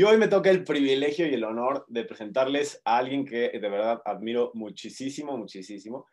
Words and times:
Y 0.00 0.02
hoy 0.02 0.16
me 0.16 0.28
toca 0.28 0.48
el 0.48 0.64
privilegio 0.64 1.26
y 1.26 1.34
el 1.34 1.44
honor 1.44 1.84
de 1.86 2.06
presentarles 2.06 2.80
a 2.86 2.96
alguien 2.96 3.26
que 3.26 3.50
de 3.50 3.68
verdad 3.68 4.00
admiro 4.06 4.50
muchísimo, 4.54 5.36
muchísimo. 5.36 6.06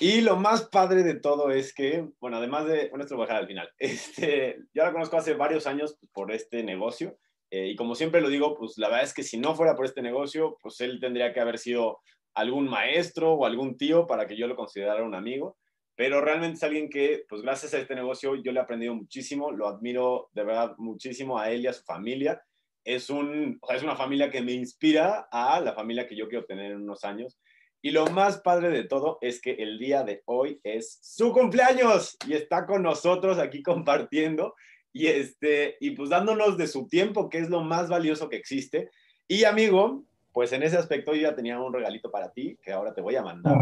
Y 0.00 0.22
lo 0.22 0.36
más 0.36 0.70
padre 0.70 1.02
de 1.02 1.20
todo 1.20 1.50
es 1.50 1.74
que, 1.74 2.08
bueno, 2.18 2.38
además 2.38 2.66
de, 2.66 2.88
bueno, 2.88 3.04
esto 3.04 3.14
lo 3.14 3.26
voy 3.26 3.36
al 3.36 3.46
final, 3.46 3.68
este, 3.78 4.56
yo 4.72 4.84
la 4.84 4.90
conozco 4.90 5.18
hace 5.18 5.34
varios 5.34 5.66
años 5.66 5.98
por 6.14 6.32
este 6.32 6.62
negocio. 6.62 7.18
Eh, 7.50 7.66
y 7.66 7.76
como 7.76 7.94
siempre 7.94 8.22
lo 8.22 8.30
digo, 8.30 8.56
pues 8.56 8.78
la 8.78 8.88
verdad 8.88 9.04
es 9.04 9.12
que 9.12 9.22
si 9.22 9.36
no 9.36 9.54
fuera 9.54 9.76
por 9.76 9.84
este 9.84 10.00
negocio, 10.00 10.56
pues 10.62 10.80
él 10.80 10.98
tendría 10.98 11.34
que 11.34 11.40
haber 11.40 11.58
sido 11.58 11.98
algún 12.32 12.66
maestro 12.66 13.34
o 13.34 13.44
algún 13.44 13.76
tío 13.76 14.06
para 14.06 14.26
que 14.26 14.38
yo 14.38 14.46
lo 14.46 14.56
considerara 14.56 15.04
un 15.04 15.14
amigo. 15.14 15.58
Pero 15.94 16.22
realmente 16.22 16.56
es 16.56 16.62
alguien 16.62 16.88
que, 16.88 17.24
pues 17.28 17.42
gracias 17.42 17.74
a 17.74 17.78
este 17.80 17.96
negocio, 17.96 18.34
yo 18.36 18.50
le 18.52 18.60
he 18.60 18.62
aprendido 18.62 18.94
muchísimo, 18.94 19.52
lo 19.52 19.68
admiro 19.68 20.30
de 20.32 20.42
verdad 20.42 20.72
muchísimo 20.78 21.38
a 21.38 21.50
él 21.50 21.60
y 21.60 21.66
a 21.66 21.74
su 21.74 21.84
familia 21.84 22.40
es, 22.86 23.10
un, 23.10 23.60
es 23.68 23.82
una 23.82 23.96
familia 23.96 24.30
que 24.30 24.40
me 24.40 24.52
inspira 24.52 25.28
a 25.30 25.60
la 25.60 25.74
familia 25.74 26.06
que 26.06 26.16
yo 26.16 26.28
quiero 26.28 26.46
tener 26.46 26.70
en 26.72 26.82
unos 26.82 27.04
años. 27.04 27.36
Y 27.82 27.90
lo 27.90 28.06
más 28.06 28.38
padre 28.38 28.70
de 28.70 28.84
todo 28.84 29.18
es 29.20 29.40
que 29.40 29.52
el 29.52 29.78
día 29.78 30.02
de 30.04 30.22
hoy 30.24 30.60
es 30.64 30.98
su 31.02 31.32
cumpleaños 31.32 32.16
y 32.26 32.34
está 32.34 32.64
con 32.64 32.82
nosotros 32.82 33.38
aquí 33.38 33.62
compartiendo 33.62 34.54
y, 34.92 35.08
este, 35.08 35.76
y 35.80 35.90
pues 35.90 36.10
dándonos 36.10 36.56
de 36.56 36.68
su 36.68 36.88
tiempo, 36.88 37.28
que 37.28 37.38
es 37.38 37.50
lo 37.50 37.60
más 37.60 37.88
valioso 37.88 38.28
que 38.28 38.36
existe. 38.36 38.88
Y 39.28 39.44
amigo, 39.44 40.04
pues 40.32 40.52
en 40.52 40.62
ese 40.62 40.78
aspecto 40.78 41.12
yo 41.12 41.22
ya 41.22 41.34
tenía 41.34 41.60
un 41.60 41.72
regalito 41.72 42.10
para 42.10 42.32
ti 42.32 42.56
que 42.62 42.72
ahora 42.72 42.94
te 42.94 43.02
voy 43.02 43.16
a 43.16 43.22
mandar. 43.22 43.56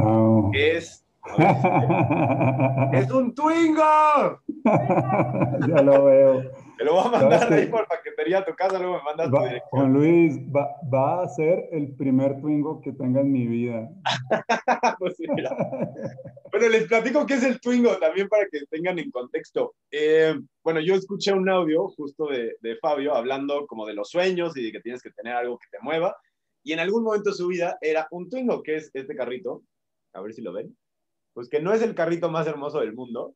Es, 0.53 1.05
es 2.93 3.11
un 3.11 3.35
Twingo. 3.35 4.41
ya 4.65 5.83
lo 5.83 6.05
veo. 6.05 6.64
Te 6.77 6.85
lo 6.85 6.95
voy 6.95 7.05
a 7.07 7.11
mandar 7.11 7.53
ahí 7.53 7.67
por 7.67 7.87
paquetería 7.87 8.39
a 8.39 8.45
tu 8.45 8.55
casa, 8.55 8.79
luego 8.79 8.99
me 8.99 9.03
mandas 9.05 9.31
tu 9.31 9.39
dirección. 9.39 9.69
Juan 9.71 9.93
Luis, 9.93 10.39
va, 10.55 10.69
va, 10.93 11.23
a 11.23 11.29
ser 11.29 11.69
el 11.71 11.95
primer 11.95 12.41
Twingo 12.41 12.81
que 12.81 12.93
tenga 12.93 13.21
en 13.21 13.31
mi 13.31 13.47
vida. 13.47 13.89
pues 14.99 15.15
mira. 15.21 15.57
bueno, 16.51 16.69
les 16.69 16.85
platico 16.85 17.27
qué 17.27 17.35
es 17.35 17.45
el 17.45 17.61
Twingo 17.61 17.97
también 17.99 18.29
para 18.29 18.47
que 18.51 18.67
tengan 18.71 18.99
en 18.99 19.11
contexto. 19.11 19.75
Eh, 19.91 20.35
bueno, 20.65 20.81
yo 20.81 20.95
escuché 20.95 21.33
un 21.33 21.49
audio 21.49 21.89
justo 21.89 22.27
de, 22.27 22.57
de 22.61 22.77
Fabio 22.77 23.15
hablando 23.15 23.67
como 23.67 23.87
de 23.87 23.95
los 23.95 24.11
sueños 24.11 24.57
y 24.57 24.65
de 24.65 24.73
que 24.73 24.81
tienes 24.81 25.03
que 25.03 25.11
tener 25.11 25.35
algo 25.35 25.59
que 25.59 25.69
te 25.71 25.79
mueva. 25.81 26.17
Y 26.65 26.73
en 26.73 26.81
algún 26.81 27.05
momento 27.05 27.31
de 27.31 27.37
su 27.37 27.47
vida 27.47 27.79
era 27.81 28.09
un 28.11 28.29
Twingo, 28.29 28.63
que 28.63 28.77
es 28.77 28.91
este 28.95 29.15
carrito. 29.15 29.63
A 30.13 30.21
ver 30.23 30.33
si 30.33 30.43
lo 30.43 30.53
ven. 30.53 30.77
Pues 31.35 31.49
que 31.49 31.61
no 31.61 31.73
es 31.73 31.83
el 31.83 31.95
carrito 31.95 32.31
más 32.31 32.47
hermoso 32.47 32.81
del 32.81 32.95
mundo, 32.95 33.35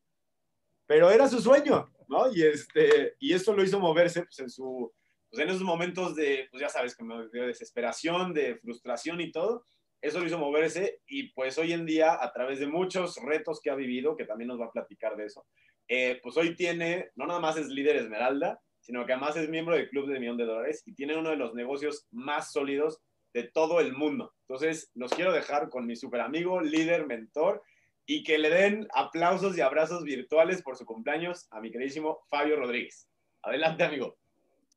pero 0.89 1.11
era 1.11 1.27
su 1.27 1.39
sueño, 1.39 1.87
¿no? 2.07 2.33
Y, 2.33 2.41
este, 2.41 3.13
y 3.19 3.33
eso 3.33 3.53
lo 3.53 3.63
hizo 3.63 3.79
moverse 3.79 4.23
pues, 4.23 4.39
en, 4.39 4.49
su, 4.49 4.91
pues, 5.29 5.43
en 5.43 5.49
esos 5.49 5.61
momentos 5.61 6.15
de, 6.15 6.47
pues 6.49 6.61
ya 6.61 6.67
sabes, 6.67 6.95
como 6.95 7.27
de 7.27 7.45
desesperación, 7.45 8.33
de 8.33 8.55
frustración 8.55 9.21
y 9.21 9.31
todo, 9.31 9.65
eso 10.01 10.19
lo 10.19 10.25
hizo 10.25 10.39
moverse 10.39 11.01
y 11.05 11.31
pues 11.33 11.59
hoy 11.59 11.73
en 11.73 11.85
día, 11.85 12.17
a 12.19 12.33
través 12.33 12.59
de 12.59 12.65
muchos 12.65 13.17
retos 13.17 13.61
que 13.61 13.69
ha 13.69 13.75
vivido, 13.75 14.17
que 14.17 14.25
también 14.25 14.47
nos 14.47 14.59
va 14.59 14.65
a 14.65 14.71
platicar 14.71 15.15
de 15.15 15.25
eso, 15.27 15.45
eh, 15.87 16.19
pues 16.23 16.35
hoy 16.37 16.55
tiene, 16.55 17.11
no 17.13 17.27
nada 17.27 17.39
más 17.39 17.55
es 17.57 17.67
líder 17.67 17.97
Esmeralda, 17.97 18.59
sino 18.79 19.05
que 19.05 19.13
además 19.13 19.37
es 19.37 19.47
miembro 19.47 19.75
del 19.75 19.89
Club 19.91 20.09
de 20.09 20.19
Millón 20.19 20.37
de 20.37 20.45
Dólares 20.45 20.81
y 20.87 20.95
tiene 20.95 21.15
uno 21.15 21.29
de 21.29 21.35
los 21.35 21.53
negocios 21.53 22.07
más 22.09 22.51
sólidos 22.51 22.99
de 23.31 23.43
todo 23.43 23.79
el 23.79 23.93
mundo. 23.93 24.33
Entonces, 24.47 24.89
los 24.95 25.11
quiero 25.11 25.33
dejar 25.33 25.69
con 25.69 25.85
mi 25.85 25.95
super 25.95 26.21
amigo, 26.21 26.61
líder, 26.61 27.05
mentor 27.05 27.61
y 28.09 28.23
que 28.23 28.39
le 28.39 28.49
den 28.49 28.87
aplausos 28.95 29.55
y 29.55 29.61
abrazos 29.61 30.03
virtuales 30.03 30.63
por 30.63 30.75
su 30.75 30.83
cumpleaños 30.83 31.47
a 31.51 31.61
mi 31.61 31.69
queridísimo 31.69 32.21
Fabio 32.27 32.55
Rodríguez. 32.55 33.07
Adelante, 33.43 33.83
amigo. 33.83 34.15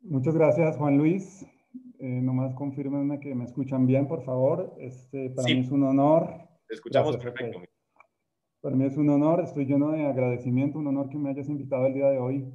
Muchas 0.03 0.35
gracias, 0.35 0.77
Juan 0.77 0.99
Luis. 0.99 1.43
Eh, 1.99 2.21
nomás 2.21 2.55
confirmenme 2.55 3.21
que 3.21 3.35
me 3.35 3.45
escuchan 3.45 3.87
bien, 3.87 4.07
por 4.07 4.23
favor. 4.23 4.75
Este, 4.79 5.31
para 5.31 5.49
mí 5.49 5.61
es 5.61 5.71
un 5.71 5.83
honor. 5.83 6.47
Te 6.69 6.75
escuchamos 6.75 7.17
perfecto. 7.17 7.63
Para 8.61 8.77
mí 8.77 8.85
es 8.85 8.99
un 8.99 9.09
honor, 9.09 9.41
estoy 9.41 9.65
lleno 9.65 9.93
de 9.93 10.05
agradecimiento, 10.05 10.79
un 10.79 10.89
honor 10.89 11.09
que 11.09 11.17
me 11.17 11.31
hayas 11.31 11.49
invitado 11.49 11.87
el 11.87 11.95
día 11.95 12.11
de 12.11 12.19
hoy 12.19 12.53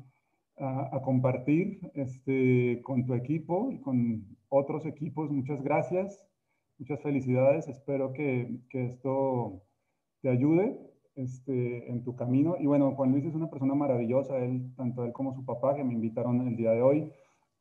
a, 0.58 0.96
a 0.96 1.02
compartir 1.02 1.92
este, 1.96 2.84
con 2.84 3.04
tu 3.04 3.16
equipo 3.16 3.72
y 3.72 3.82
con 3.82 4.38
otros 4.48 4.86
equipos. 4.86 5.32
Muchas 5.32 5.60
gracias, 5.64 6.24
muchas 6.78 7.02
felicidades. 7.02 7.68
Espero 7.68 8.14
que, 8.14 8.60
que 8.70 8.86
esto 8.86 9.64
te 10.22 10.30
ayude 10.30 10.80
este, 11.18 11.90
en 11.90 12.04
tu 12.04 12.16
camino. 12.16 12.56
Y 12.60 12.68
bueno, 12.68 12.94
Juan 12.96 13.12
Luis 13.12 13.26
es 13.26 13.36
una 13.36 13.50
persona 13.50 13.74
maravillosa, 13.74 14.38
él, 14.38 14.72
tanto 14.76 15.04
él 15.04 15.14
como 15.14 15.34
su 15.34 15.44
papá 15.44 15.76
que 15.76 15.84
me 15.84 15.94
invitaron 15.94 16.48
el 16.48 16.56
día 16.56 16.72
de 16.72 16.82
hoy. 16.82 17.12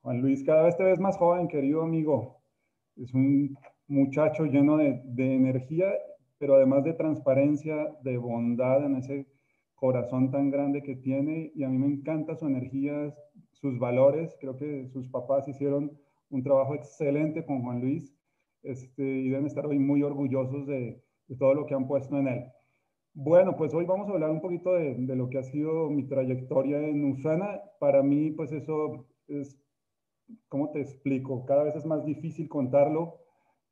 Juan 0.03 0.21
Luis, 0.21 0.44
cada 0.44 0.62
vez 0.62 0.77
te 0.77 0.84
ves 0.84 1.00
más 1.00 1.16
joven, 1.16 1.49
querido 1.49 1.83
amigo. 1.83 2.43
Es 2.97 3.12
un 3.15 3.56
muchacho 3.89 4.45
lleno 4.45 4.77
de, 4.77 5.03
energía, 5.16 5.93
pero 6.39 6.55
además 6.55 6.84
de 6.84 6.93
transparencia, 6.95 7.95
de 8.03 8.16
bondad 8.19 8.84
en 8.84 8.97
ese 8.97 9.27
corazón 9.75 10.31
tan 10.31 10.50
grande 10.50 10.83
que 10.83 10.97
tiene. 10.97 11.50
Y 11.55 11.65
a 11.65 11.69
mí 11.69 11.78
me 11.78 11.87
encanta 11.87 12.37
su 12.37 12.47
energía, 12.47 13.15
sus 13.53 13.78
valores. 13.78 14.37
Creo 14.41 14.56
que 14.56 14.89
sus 14.89 15.09
papás 15.09 15.49
hicieron 15.49 15.99
un 16.31 16.43
trabajo 16.43 16.75
excelente 16.75 17.45
con 17.45 17.62
Juan 17.62 17.81
Luis 17.81 18.15
este, 18.62 19.03
y 19.03 19.28
deben 19.31 19.47
estar 19.47 19.66
hoy 19.66 19.78
muy 19.78 20.03
orgullosos 20.03 20.66
de, 20.66 21.03
de 21.28 21.37
todo 21.37 21.54
lo 21.54 21.66
que 21.66 21.75
han 21.75 21.87
puesto 21.87 22.19
en 22.19 22.28
él. 22.28 22.44
Bueno, 23.19 23.56
pues 23.56 23.72
hoy 23.72 23.87
vamos 23.87 24.09
a 24.09 24.12
hablar 24.12 24.31
un 24.31 24.42
poquito 24.42 24.75
de, 24.75 24.94
lo 25.16 25.31
que 25.31 25.38
ha 25.38 25.42
sido 25.42 25.88
mi 25.88 26.06
trayectoria 26.06 26.78
en 26.87 27.03
Usana. 27.12 27.62
Para 27.81 28.03
mí, 28.03 28.31
pues 28.31 28.53
eso 28.53 29.06
es, 29.26 29.59
¿cómo 30.48 30.70
te 30.70 30.82
explico? 30.82 31.47
Cada 31.47 31.65
vez 31.65 31.75
es 31.76 31.86
más 31.86 32.04
difícil 32.04 32.48
contarlo, 32.48 33.20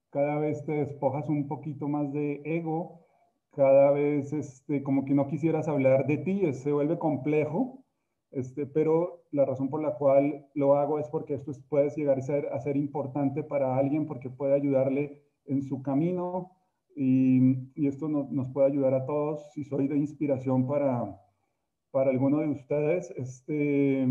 cada 0.08 0.38
vez 0.38 0.64
te 0.64 0.72
despojas 0.72 1.28
un 1.28 1.46
poquito 1.46 1.88
más 1.88 2.10
de 2.12 2.40
ego, 2.44 3.04
cada 3.50 3.90
vez 3.90 4.32
este, 4.32 4.82
como 4.82 5.04
que 5.04 5.12
no 5.12 5.26
quisieras 5.26 5.68
hablar 5.68 6.06
de 6.06 6.16
ti, 6.16 6.52
se 6.54 6.72
vuelve 6.72 6.98
complejo, 6.98 7.84
este, 8.30 8.64
pero 8.64 9.24
la 9.30 9.44
razón 9.44 9.68
por 9.68 9.82
la 9.82 9.94
cual 9.96 10.46
lo 10.54 10.76
hago 10.76 10.98
es 10.98 11.08
porque 11.08 11.34
esto 11.34 11.52
puede 11.68 11.90
llegar 11.90 12.18
a 12.18 12.60
ser 12.60 12.76
importante 12.78 13.42
para 13.42 13.76
alguien, 13.76 14.06
porque 14.06 14.30
puede 14.30 14.54
ayudarle 14.54 15.22
en 15.44 15.62
su 15.62 15.82
camino, 15.82 16.52
y, 16.96 17.86
esto 17.86 18.08
no, 18.08 18.28
nos 18.30 18.48
puede 18.50 18.68
ayudar 18.68 18.94
a 18.94 19.04
todos. 19.04 19.52
Si 19.52 19.64
soy 19.64 19.88
de 19.88 19.96
inspiración 19.96 20.66
para, 20.66 21.18
para 21.90 22.10
alguno 22.10 22.38
de 22.38 22.48
ustedes, 22.48 23.12
este, 23.16 24.06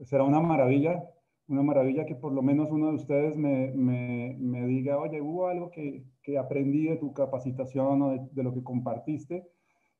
será 0.00 0.24
una 0.24 0.40
maravilla, 0.40 1.02
una 1.48 1.62
maravilla 1.62 2.06
que 2.06 2.14
por 2.14 2.32
lo 2.32 2.42
menos 2.42 2.70
uno 2.70 2.88
de 2.88 2.94
ustedes 2.94 3.36
me, 3.36 3.72
me, 3.72 4.36
me 4.38 4.66
diga, 4.66 4.98
oye, 4.98 5.20
hubo 5.20 5.48
algo 5.48 5.70
que, 5.70 6.04
que, 6.22 6.38
aprendí 6.38 6.84
de 6.84 6.96
tu 6.96 7.12
capacitación 7.12 8.02
o 8.02 8.28
de, 8.30 8.42
lo 8.42 8.54
que 8.54 8.62
compartiste. 8.62 9.48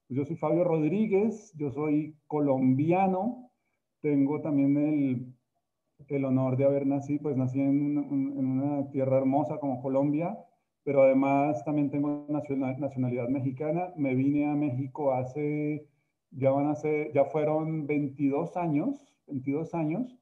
Pues 0.07 0.19
yo 0.19 0.25
soy 0.25 0.37
Fabio 0.37 0.65
Rodríguez, 0.65 1.53
yo 1.57 1.71
soy 1.71 2.17
colombiano, 2.27 3.51
tengo 4.01 4.41
también 4.41 4.77
el, 4.77 5.35
el 6.09 6.25
honor 6.25 6.57
de 6.57 6.65
haber 6.65 6.87
nacido, 6.87 7.23
pues 7.23 7.37
nací 7.37 7.61
en 7.61 7.99
una 7.99 8.91
tierra 8.91 9.19
hermosa 9.19 9.59
como 9.59 9.81
Colombia, 9.81 10.37
pero 10.85 11.03
además 11.03 11.65
también 11.65 11.91
tengo 11.91 12.27
nacionalidad 12.29 13.29
mexicana. 13.29 13.93
Me 13.97 14.15
vine 14.15 14.51
a 14.51 14.55
México 14.55 15.13
hace, 15.13 15.87
ya 16.31 16.51
van 16.51 16.67
a 16.67 16.75
ser, 16.75 17.13
ya 17.13 17.25
fueron 17.27 17.87
22 17.87 18.57
años, 18.57 19.15
22 19.27 19.75
años. 19.75 20.19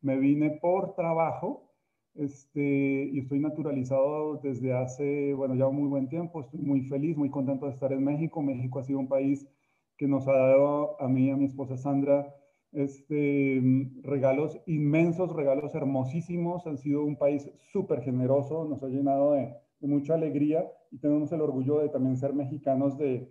Me 0.00 0.16
vine 0.18 0.58
por 0.62 0.94
trabajo 0.94 1.72
este, 2.14 3.10
y 3.12 3.18
estoy 3.18 3.40
naturalizado 3.40 4.36
desde 4.36 4.72
hace, 4.72 5.34
bueno, 5.34 5.54
ya 5.56 5.66
un 5.66 5.76
muy 5.76 5.88
buen 5.88 6.08
tiempo. 6.08 6.40
Estoy 6.40 6.60
muy 6.60 6.82
feliz, 6.82 7.16
muy 7.16 7.30
contento 7.30 7.66
de 7.66 7.72
estar 7.72 7.92
en 7.92 8.04
México. 8.04 8.42
México 8.42 8.78
ha 8.78 8.84
sido 8.84 9.00
un 9.00 9.08
país 9.08 9.48
que 9.96 10.06
nos 10.06 10.28
ha 10.28 10.32
dado 10.32 11.00
a 11.00 11.08
mí 11.08 11.26
y 11.26 11.30
a 11.30 11.36
mi 11.36 11.46
esposa 11.46 11.76
Sandra 11.76 12.34
este, 12.72 13.62
regalos 14.02 14.60
inmensos, 14.66 15.32
regalos 15.34 15.74
hermosísimos. 15.74 16.66
Han 16.66 16.78
sido 16.78 17.04
un 17.04 17.16
país 17.16 17.50
súper 17.72 18.02
generoso, 18.02 18.64
nos 18.64 18.82
ha 18.82 18.88
llenado 18.88 19.32
de, 19.32 19.54
mucha 19.86 20.14
alegría 20.14 20.66
y 20.90 20.98
tenemos 20.98 21.32
el 21.32 21.40
orgullo 21.40 21.80
de 21.80 21.88
también 21.88 22.16
ser 22.16 22.34
mexicanos 22.34 22.96
de, 22.98 23.30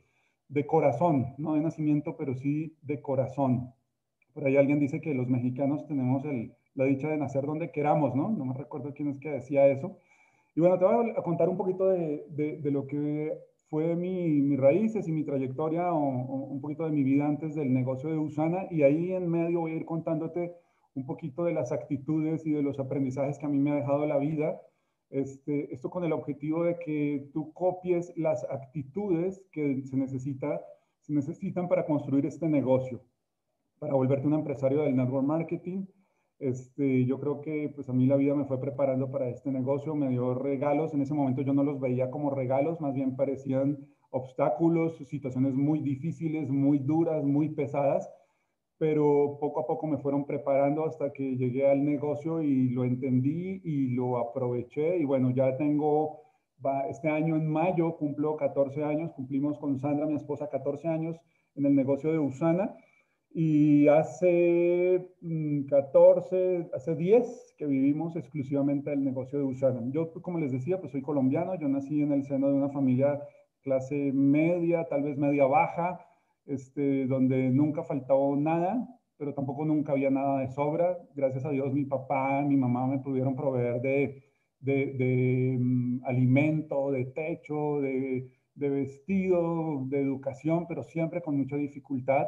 de 0.50 0.66
corazón, 0.66 1.34
no 1.38 1.54
de 1.54 1.62
nacimiento, 1.62 2.16
pero 2.18 2.36
sí 2.36 2.78
de 2.82 3.02
corazón. 3.02 3.74
Por 4.34 4.46
ahí 4.46 4.58
alguien 4.58 4.80
dice 4.80 5.02
que 5.02 5.14
los 5.14 5.28
mexicanos 5.28 5.86
tenemos 5.86 6.24
la 6.76 6.86
dicha 6.86 7.08
de 7.08 7.18
nacer 7.18 7.46
donde 7.46 7.72
queramos, 7.72 8.16
¿no? 8.16 8.30
No 8.30 8.46
me 8.46 8.54
recuerdo 8.54 8.94
quién 8.94 9.10
es 9.10 9.20
que 9.20 9.30
decía 9.30 9.68
eso. 9.68 9.98
Y 10.56 10.60
bueno, 10.60 10.78
te 10.78 10.86
voy 10.86 11.12
a 11.12 11.22
contar 11.24 11.50
un 11.50 11.58
poquito 11.58 11.88
de, 11.90 12.26
de, 12.30 12.58
de 12.58 12.72
lo 12.72 12.86
que 12.86 13.38
fue 13.70 13.96
mi, 13.96 14.42
mis 14.42 14.60
raíces 14.60 15.08
y 15.08 15.12
mi 15.12 15.24
trayectoria 15.24 15.92
o, 15.94 15.98
o, 15.98 16.36
un 16.46 16.62
poquito 16.62 16.86
de 16.86 16.92
mi 16.92 17.04
vida 17.04 17.28
antes 17.28 17.56
del 17.56 17.74
negocio 17.74 18.10
de 18.10 18.18
Usana 18.18 18.68
y 18.70 18.84
ahí 18.84 19.14
en 19.14 19.28
medio 19.28 19.62
voy 19.62 19.72
a 19.72 19.76
ir 19.78 19.86
contándote 19.86 20.54
un 20.94 21.08
poquito 21.08 21.44
de 21.44 21.54
las 21.54 21.72
actitudes 21.72 22.46
y 22.46 22.52
de 22.52 22.62
los 22.62 22.80
aprendizajes 22.80 23.40
que 23.40 23.48
a 23.48 23.50
mí 23.50 23.58
me 23.58 23.72
ha 23.72 23.76
dejado 23.76 24.06
la 24.06 24.18
vida 24.20 24.62
este, 25.10 25.74
esto 25.74 25.90
con 25.90 26.04
el 26.04 26.14
objetivo 26.14 26.64
de 26.64 26.78
que 26.80 27.30
tú 27.34 27.54
copies 27.54 28.12
las 28.18 28.44
actitudes 28.50 29.42
que 29.52 29.84
se, 29.84 29.96
necesita, 29.96 30.62
se 31.02 31.14
necesitan 31.14 31.68
para 31.68 31.86
construir 31.86 32.26
este 32.26 32.48
negocio, 32.48 33.02
para 33.80 33.94
volverte 33.94 34.28
un 34.28 34.34
empresario 34.34 34.82
del 34.82 34.96
network 34.96 35.26
marketing. 35.26 35.86
Este, 36.40 37.06
yo 37.06 37.20
creo 37.20 37.42
que 37.42 37.72
pues 37.74 37.88
a 37.90 37.94
mí 37.94 38.06
la 38.06 38.18
vida 38.18 38.36
me 38.36 38.46
fue 38.46 38.60
preparando 38.60 39.12
para 39.12 39.30
este 39.30 39.52
negocio, 39.52 39.96
me 39.96 40.10
dio 40.10 40.34
regalos, 40.34 40.94
en 40.94 41.02
ese 41.02 41.14
momento 41.14 41.42
yo 41.42 41.54
no 41.54 41.64
los 41.64 41.80
veía 41.80 42.10
como 42.10 42.32
regalos, 42.32 42.82
más 42.82 42.94
bien 42.94 43.16
parecían 43.16 43.78
obstáculos, 44.10 44.98
situaciones 45.08 45.54
muy 45.54 45.80
difíciles, 45.80 46.50
muy 46.50 46.80
duras, 46.80 47.24
muy 47.24 47.50
pesadas, 47.50 48.10
pero 48.84 49.38
poco 49.40 49.62
a 49.62 49.66
poco 49.66 49.88
me 49.88 49.98
fueron 49.98 50.26
preparando 50.26 50.86
hasta 50.86 51.14
que 51.14 51.38
llegué 51.38 51.72
al 51.72 51.86
negocio 51.86 52.42
y 52.42 52.68
lo 52.68 52.84
entendí 52.84 53.62
y 53.64 53.96
lo 53.96 54.18
aproveché 54.18 54.98
y 54.98 55.06
bueno, 55.06 55.32
ya 55.32 55.56
tengo, 55.56 56.20
este 56.90 57.08
año 57.08 57.38
en 57.38 57.48
mayo 57.48 57.96
cumplo 57.96 58.36
14 58.36 58.84
años, 58.84 59.14
cumplimos 59.14 59.58
con 59.58 59.80
Sandra, 59.80 60.06
mi 60.06 60.16
esposa, 60.16 60.50
14 60.50 60.90
años 60.90 61.16
en 61.56 61.66
el 61.66 61.76
negocio 61.76 62.12
de 62.12 62.20
Usana 62.20 62.76
y 63.34 63.88
hace 63.88 65.08
14, 65.70 66.36
mm, 66.60 66.76
hace 66.76 66.96
10 66.96 67.56
que 67.58 67.66
vivimos 67.66 68.18
exclusivamente 68.18 68.92
el 68.92 69.02
negocio 69.02 69.40
de 69.40 69.46
Usana. 69.46 69.80
Yo, 69.92 70.12
como 70.22 70.40
les 70.40 70.52
decía, 70.52 70.82
pues 70.82 70.92
soy 70.92 71.04
colombiano, 71.04 71.56
yo 71.56 71.70
nací 71.70 72.02
en 72.02 72.12
el 72.12 72.26
seno 72.26 72.50
de 72.50 72.56
una 72.56 72.70
familia 72.70 73.22
clase 73.62 74.12
media, 74.12 74.86
tal 74.90 75.04
vez 75.04 75.18
media 75.18 75.46
baja, 75.46 76.02
este, 76.46 77.06
donde 77.08 77.50
nunca 77.50 77.84
faltó 77.84 78.36
nada, 78.36 78.88
pero 79.18 79.34
tampoco 79.34 79.66
nunca 79.66 79.94
había 79.94 80.10
nada 80.10 80.40
de 80.40 80.50
sobra. 80.50 80.98
Gracias 81.16 81.46
a 81.46 81.52
Dios 81.52 81.74
mi 81.74 81.86
papá, 81.86 82.42
mi 82.42 82.58
mamá 82.58 82.88
me 82.88 83.00
pudieron 83.00 83.36
proveer 83.36 83.82
de, 83.82 84.24
de, 84.60 84.94
de 84.94 85.58
mm, 85.60 86.06
alimento, 86.06 86.92
de 86.92 87.06
techo, 87.06 87.82
de, 87.82 88.32
de, 88.56 88.70
vestido, 88.70 89.86
de 89.88 90.02
educación, 90.02 90.66
pero 90.68 90.84
siempre 90.84 91.22
con 91.22 91.38
mucha 91.38 91.56
dificultad. 91.56 92.28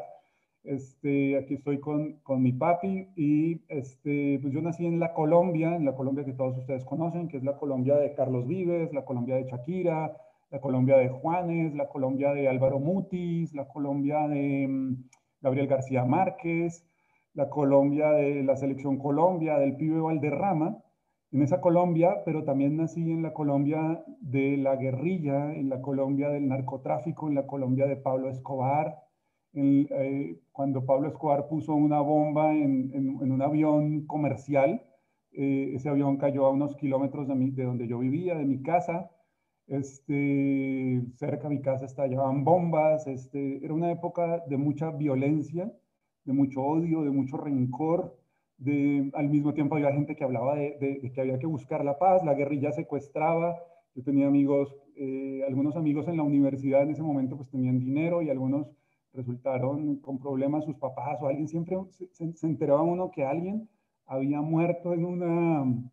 Este, 0.63 1.37
aquí 1.37 1.55
estoy 1.55 1.79
con, 1.79 2.21
con 2.23 2.41
mi 2.41 2.51
papi 2.51 3.09
y 3.15 3.61
este, 3.67 4.39
pues 4.41 4.51
yo 4.51 4.61
nací 4.61 4.85
en 4.85 4.99
la 4.99 5.13
Colombia, 5.13 5.75
en 5.75 5.85
la 5.85 5.95
Colombia 5.95 6.25
que 6.25 6.33
todos 6.33 6.57
ustedes 6.57 6.83
conocen, 6.85 7.27
que 7.27 7.37
es 7.37 7.43
la 7.43 7.57
Colombia 7.57 7.97
de 7.97 8.15
Carlos 8.15 8.47
Vives, 8.47 8.91
la 8.91 9.05
Colombia 9.05 9.35
de 9.35 9.43
Shakira, 9.43 10.17
la 10.49 10.59
Colombia 10.59 10.97
de 10.97 11.09
Juanes, 11.09 11.75
la 11.75 11.87
Colombia 11.87 12.33
de 12.33 12.47
Álvaro 12.47 12.79
Mutis, 12.79 13.53
la 13.53 13.67
Colombia 13.67 14.27
de 14.27 14.67
mm, 14.67 15.09
Gabriel 15.41 15.67
García 15.67 16.05
Márquez, 16.05 16.87
la 17.33 17.49
Colombia 17.49 18.11
de 18.11 18.43
la 18.43 18.55
Selección 18.55 18.97
Colombia, 18.97 19.57
del 19.57 19.75
pibe 19.75 19.99
Valderrama, 19.99 20.77
en 21.31 21.41
esa 21.41 21.59
Colombia, 21.59 22.21
pero 22.23 22.45
también 22.45 22.77
nací 22.77 23.11
en 23.11 23.21
la 23.21 23.33
Colombia 23.33 24.03
de 24.21 24.55
la 24.57 24.77
guerrilla, 24.77 25.53
en 25.53 25.69
la 25.69 25.81
Colombia 25.81 26.29
del 26.29 26.47
narcotráfico, 26.47 27.27
en 27.27 27.35
la 27.35 27.45
Colombia 27.45 27.87
de 27.87 27.97
Pablo 27.97 28.29
Escobar, 28.29 28.95
eh, 29.53 30.41
cuando 30.51 30.85
Pablo 30.85 31.07
Escobar 31.07 31.47
puso 31.47 31.73
una 31.75 32.01
bomba 32.01 32.53
en, 32.53 33.17
un 33.19 33.41
avión 33.41 34.05
comercial, 34.05 34.83
eh, 35.31 35.71
ese 35.73 35.89
avión 35.89 36.17
cayó 36.17 36.45
a 36.45 36.51
unos 36.51 36.75
kilómetros 36.77 37.27
de, 37.27 37.35
de 37.35 37.63
donde 37.63 37.87
yo 37.87 37.99
vivía, 37.99 38.35
de 38.35 38.45
mi 38.45 38.61
casa, 38.61 39.11
este, 39.67 41.03
cerca 41.15 41.49
de 41.49 41.55
mi 41.55 41.61
casa 41.61 41.85
estallaban 41.85 42.43
bombas, 42.43 43.07
este, 43.07 43.63
era 43.63 43.73
una 43.73 43.91
época 43.91 44.43
de 44.47 44.57
mucha 44.57 44.91
violencia, 44.91 45.71
de 46.23 46.33
mucho 46.33 46.61
odio, 46.61 47.03
de 47.03 47.11
mucho 47.11 47.37
rencor, 47.37 48.17
de, 48.57 49.11
al 49.13 49.29
mismo 49.29 49.53
tiempo 49.53 49.75
había 49.75 49.91
gente 49.91 50.15
que 50.15 50.23
hablaba 50.23 50.55
de, 50.55 51.11
que 51.13 51.21
había 51.21 51.39
que 51.39 51.47
buscar 51.47 51.83
la 51.83 51.97
paz, 51.97 52.23
la 52.23 52.35
guerrilla 52.35 52.71
secuestraba, 52.71 53.57
yo 53.95 54.03
tenía 54.03 54.27
amigos, 54.27 54.75
eh, 54.95 55.43
algunos 55.47 55.75
amigos 55.75 56.07
en 56.07 56.17
la 56.17 56.23
universidad 56.23 56.83
en 56.83 56.91
ese 56.91 57.03
momento 57.03 57.35
pues 57.35 57.49
tenían 57.49 57.79
dinero 57.79 58.21
y 58.21 58.29
algunos 58.29 58.67
resultaron 59.13 59.97
con 59.97 60.19
problemas 60.19 60.65
sus 60.65 60.75
papás 60.75 61.21
o 61.21 61.27
alguien, 61.27 61.47
siempre 61.47 61.77
se, 62.11 62.47
enteraba 62.47 62.81
uno 62.81 63.11
que 63.11 63.23
alguien 63.23 63.69
había 64.05 64.41
muerto 64.41 64.93
en 64.93 65.05
una, 65.05 65.89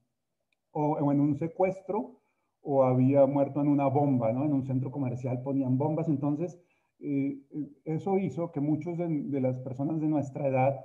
o 0.73 1.13
en 1.13 1.21
un 1.21 1.37
secuestro 1.37 2.22
o 2.63 2.85
había 2.85 3.27
muerto 3.27 3.61
en 3.61 3.69
una 3.69 3.89
bomba, 3.89 4.33
¿no? 4.33 4.45
En 4.45 4.53
un 4.53 4.65
centro 4.65 4.91
comercial 4.91 5.43
ponían 5.43 5.77
bombas. 5.79 6.09
Entonces, 6.09 6.59
eh, 7.01 7.39
eso 7.85 8.19
hizo 8.19 8.53
que 8.53 8.61
muchos 8.61 8.97
de, 8.99 9.41
las 9.41 9.59
personas 9.61 10.01
de 10.01 10.07
nuestra 10.07 10.47
edad 10.49 10.81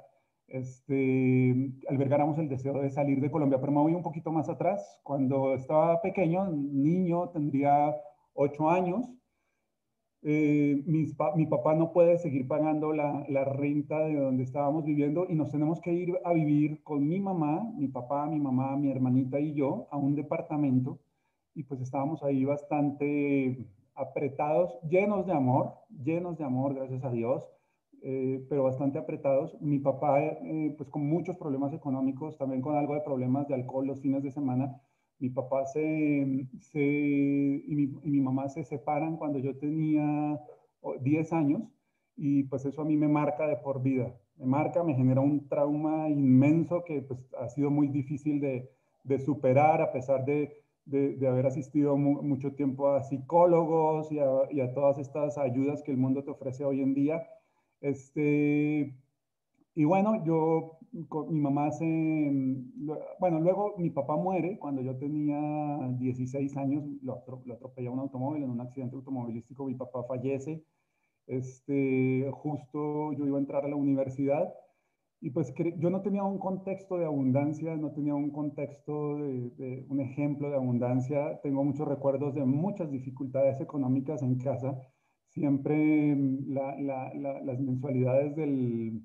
este, 0.48 1.72
albergáramos 1.88 2.40
el 2.40 2.50
deseo 2.50 2.82
de 2.82 2.90
salir 2.90 3.22
de 3.22 3.32
Colombia. 3.32 3.60
Pero 3.60 3.72
me 3.72 3.82
voy 3.82 3.94
un 3.94 4.04
poquito 4.04 4.32
más 4.32 4.50
atrás. 4.50 5.00
Cuando 5.04 5.54
estaba 5.54 6.02
pequeño, 6.02 6.50
niño, 6.52 7.30
tendría 7.30 7.96
ocho 8.34 8.70
años, 8.70 9.14
eh, 10.24 10.84
mi 10.86 11.46
papá 11.46 11.76
no 11.76 11.94
puede 11.94 12.18
seguir 12.18 12.48
pagando 12.48 12.92
la, 12.92 13.24
la, 13.30 13.46
renta 13.46 14.00
de 14.00 14.16
donde 14.16 14.44
estábamos 14.44 14.84
viviendo 14.84 15.28
y 15.30 15.36
nos 15.36 15.52
tenemos 15.52 15.80
que 15.80 15.94
ir 15.94 16.18
a 16.26 16.34
vivir 16.34 16.82
con 16.84 17.08
mi 17.08 17.20
mamá, 17.20 17.72
mi 17.78 17.88
papá, 17.88 18.26
mi 18.26 18.40
mamá, 18.40 18.76
mi 18.78 18.90
hermanita 18.90 19.40
y 19.40 19.54
yo 19.54 19.88
a 19.92 19.98
un 19.98 20.16
departamento 20.16 21.00
y 21.58 21.64
pues 21.64 21.82
estábamos 21.82 22.24
ahí 22.24 22.46
bastante 22.46 23.66
apretados, 23.96 24.80
llenos 24.88 25.26
de 25.26 25.34
amor, 25.34 25.74
llenos 26.04 26.38
de 26.38 26.44
amor, 26.44 26.76
gracias 26.76 27.04
a 27.04 27.10
Dios, 27.10 27.50
eh, 28.04 28.46
pero 28.48 28.62
bastante 28.62 29.00
apretados. 29.00 29.60
Mi 29.60 29.80
papá, 29.80 30.22
eh, 30.22 30.76
pues 30.78 30.88
con 30.92 31.08
muchos 31.08 31.36
problemas 31.36 31.74
económicos, 31.74 32.38
también 32.38 32.62
con 32.62 32.76
algo 32.76 32.94
de 32.94 33.02
problemas 33.02 33.48
de 33.48 33.56
alcohol 33.56 33.88
los 33.88 34.00
fines 34.02 34.22
de 34.22 34.30
semana. 34.30 34.80
Mi 35.18 35.32
papá 35.32 35.66
se, 35.66 36.48
se 36.60 36.80
y, 36.80 37.76
mi, 37.76 37.84
y 38.04 38.12
mi 38.12 38.22
mamá 38.22 38.50
se 38.50 38.64
separan 38.64 39.18
cuando 39.18 39.40
yo 39.40 39.58
tenía 39.58 40.40
10 41.02 41.34
años 41.34 41.64
y 42.16 42.44
pues 42.44 42.66
eso 42.66 42.84
a 42.84 42.86
mí 42.86 42.96
me 42.98 43.08
marca 43.08 43.48
de 43.48 43.58
por 43.58 43.82
vida. 43.82 44.16
Me 44.36 44.46
marca, 44.46 44.84
me 44.84 44.94
genera 44.94 45.22
un 45.22 45.50
trauma 45.50 46.08
inmenso 46.08 46.84
que 46.84 47.02
pues 47.02 47.20
ha 47.42 47.50
sido 47.50 47.72
muy 47.72 47.88
difícil 47.88 48.40
de, 48.40 48.70
de 49.06 49.18
superar 49.18 49.82
a 49.82 49.92
pesar 49.92 50.24
de 50.24 50.67
de, 50.88 51.28
haber 51.28 51.46
asistido 51.46 51.98
mucho 51.98 52.54
tiempo 52.54 52.90
a 52.90 53.04
psicólogos 53.04 54.12
y 54.12 54.20
a, 54.20 54.74
todas 54.74 54.98
estas 55.00 55.38
ayudas 55.38 55.84
que 55.84 55.92
el 55.92 55.98
mundo 55.98 56.24
te 56.24 56.32
ofrece 56.32 56.64
hoy 56.66 56.82
en 56.82 56.94
día. 56.94 57.28
Este, 57.82 58.96
y 59.76 59.84
bueno, 59.84 60.24
yo, 60.26 60.80
mi 61.30 61.40
mamá 61.40 61.72
se, 61.72 61.86
bueno, 63.20 63.40
luego 63.42 63.76
mi 63.78 63.90
papá 63.90 64.16
muere 64.16 64.58
cuando 64.58 64.82
yo 64.82 64.98
tenía 64.98 65.38
16 66.00 66.58
años, 66.58 66.84
lo, 67.04 67.24
lo 67.46 67.54
atropella 67.54 67.92
un 67.92 68.00
automóvil 68.00 68.44
en 68.44 68.50
un 68.50 68.62
accidente 68.62 68.96
automovilístico, 68.96 69.66
mi 69.66 69.76
papá 69.76 70.04
fallece. 70.04 70.64
Este, 71.28 72.30
justo 72.32 73.12
yo 73.12 73.26
iba 73.28 73.38
a 73.38 73.42
entrar 73.42 73.66
a 73.66 73.68
la 73.68 73.76
universidad 73.76 74.54
y 75.20 75.32
pues 75.32 75.54
yo 75.78 75.90
no 75.90 76.02
tenía 76.02 76.24
un 76.24 76.38
contexto 76.38 76.98
de 76.98 77.06
abundancia, 77.06 77.76
no 77.76 77.92
tenía 77.92 78.14
un 78.14 78.30
contexto 78.32 79.18
de, 79.18 79.86
un 79.90 80.00
ejemplo 80.00 80.50
de 80.50 80.58
abundancia. 80.58 81.40
Tengo 81.42 81.64
muchos 81.64 81.88
recuerdos 81.88 82.36
de 82.36 82.46
muchas 82.46 82.92
dificultades 82.92 83.60
económicas 83.60 84.22
en 84.22 84.38
casa. 84.38 84.80
Siempre 85.30 86.16
mm, 86.16 86.54
las 86.54 87.60
mensualidades 87.60 88.36
del, 88.36 89.02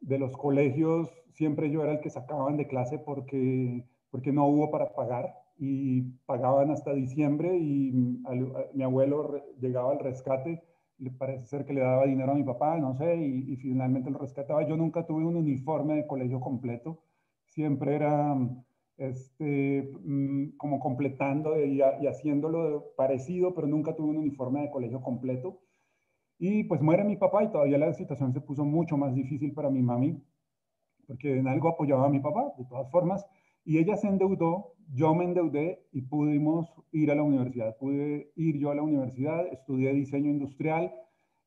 de 0.00 0.18
los 0.18 0.36
colegios, 0.36 1.10
siempre 1.32 1.70
yo 1.70 1.82
era 1.82 1.92
el 1.92 2.00
que 2.00 2.10
sacaban 2.10 2.56
de 2.56 2.68
clase 2.68 2.98
porque, 3.00 3.84
porque 4.10 4.32
no 4.32 4.46
hubo 4.46 4.70
para 4.70 4.94
pagar 4.94 5.34
y 5.58 6.02
pagaban 6.24 6.70
hasta 6.70 6.92
diciembre 6.92 7.58
y 7.58 7.90
mm, 7.92 8.24
mi 8.74 8.84
abuelo 8.84 9.42
llegaba 9.60 9.90
al 9.90 9.98
rescate 9.98 10.62
parece 11.10 11.46
ser 11.46 11.64
que 11.64 11.72
le 11.72 11.80
daba 11.80 12.06
dinero 12.06 12.32
a 12.32 12.34
mi 12.34 12.44
papá, 12.44 12.78
no 12.78 12.94
sé, 12.94 13.16
y, 13.16 13.56
finalmente 13.56 14.10
lo 14.10 14.18
rescataba. 14.18 14.66
Yo 14.66 14.76
nunca 14.76 15.06
tuve 15.06 15.24
un 15.24 15.36
uniforme 15.36 15.94
de 15.94 16.06
colegio 16.06 16.40
completo, 16.40 17.02
siempre 17.46 17.96
era 17.96 18.36
este, 18.96 19.90
mm, 20.04 20.56
como 20.56 20.80
completando 20.80 21.58
y, 21.64 21.80
y, 21.80 22.06
haciéndolo 22.06 22.92
parecido, 22.96 23.54
pero 23.54 23.66
nunca 23.66 23.94
tuve 23.94 24.10
un 24.10 24.18
uniforme 24.18 24.62
de 24.62 24.70
colegio 24.70 25.00
completo. 25.00 25.60
Y 26.38 26.64
pues 26.64 26.80
muere 26.82 27.04
mi 27.04 27.16
papá 27.16 27.44
y 27.44 27.50
todavía 27.50 27.78
la 27.78 27.94
situación 27.94 28.32
se 28.32 28.40
puso 28.40 28.64
mucho 28.64 28.96
más 28.96 29.14
difícil 29.14 29.52
para 29.52 29.70
mi 29.70 29.82
mami, 29.82 30.22
porque 31.06 31.38
en 31.38 31.48
algo 31.48 31.68
apoyaba 31.68 32.06
a 32.06 32.10
mi 32.10 32.20
papá, 32.20 32.52
de 32.58 32.64
todas 32.64 32.90
formas, 32.90 33.24
y 33.64 33.78
ella 33.78 33.96
se 33.96 34.08
endeudó, 34.08 34.74
yo 34.94 35.14
me 35.14 35.24
endeudé 35.24 35.86
y 35.92 36.02
pudimos 36.02 36.68
ir 36.92 37.10
a 37.10 37.14
la 37.14 37.22
universidad. 37.22 37.76
Pude 37.78 38.30
ir 38.36 38.58
yo 38.58 38.70
a 38.70 38.74
la 38.74 38.82
universidad, 38.82 39.46
estudié 39.46 39.92
diseño 39.94 40.30
industrial. 40.30 40.92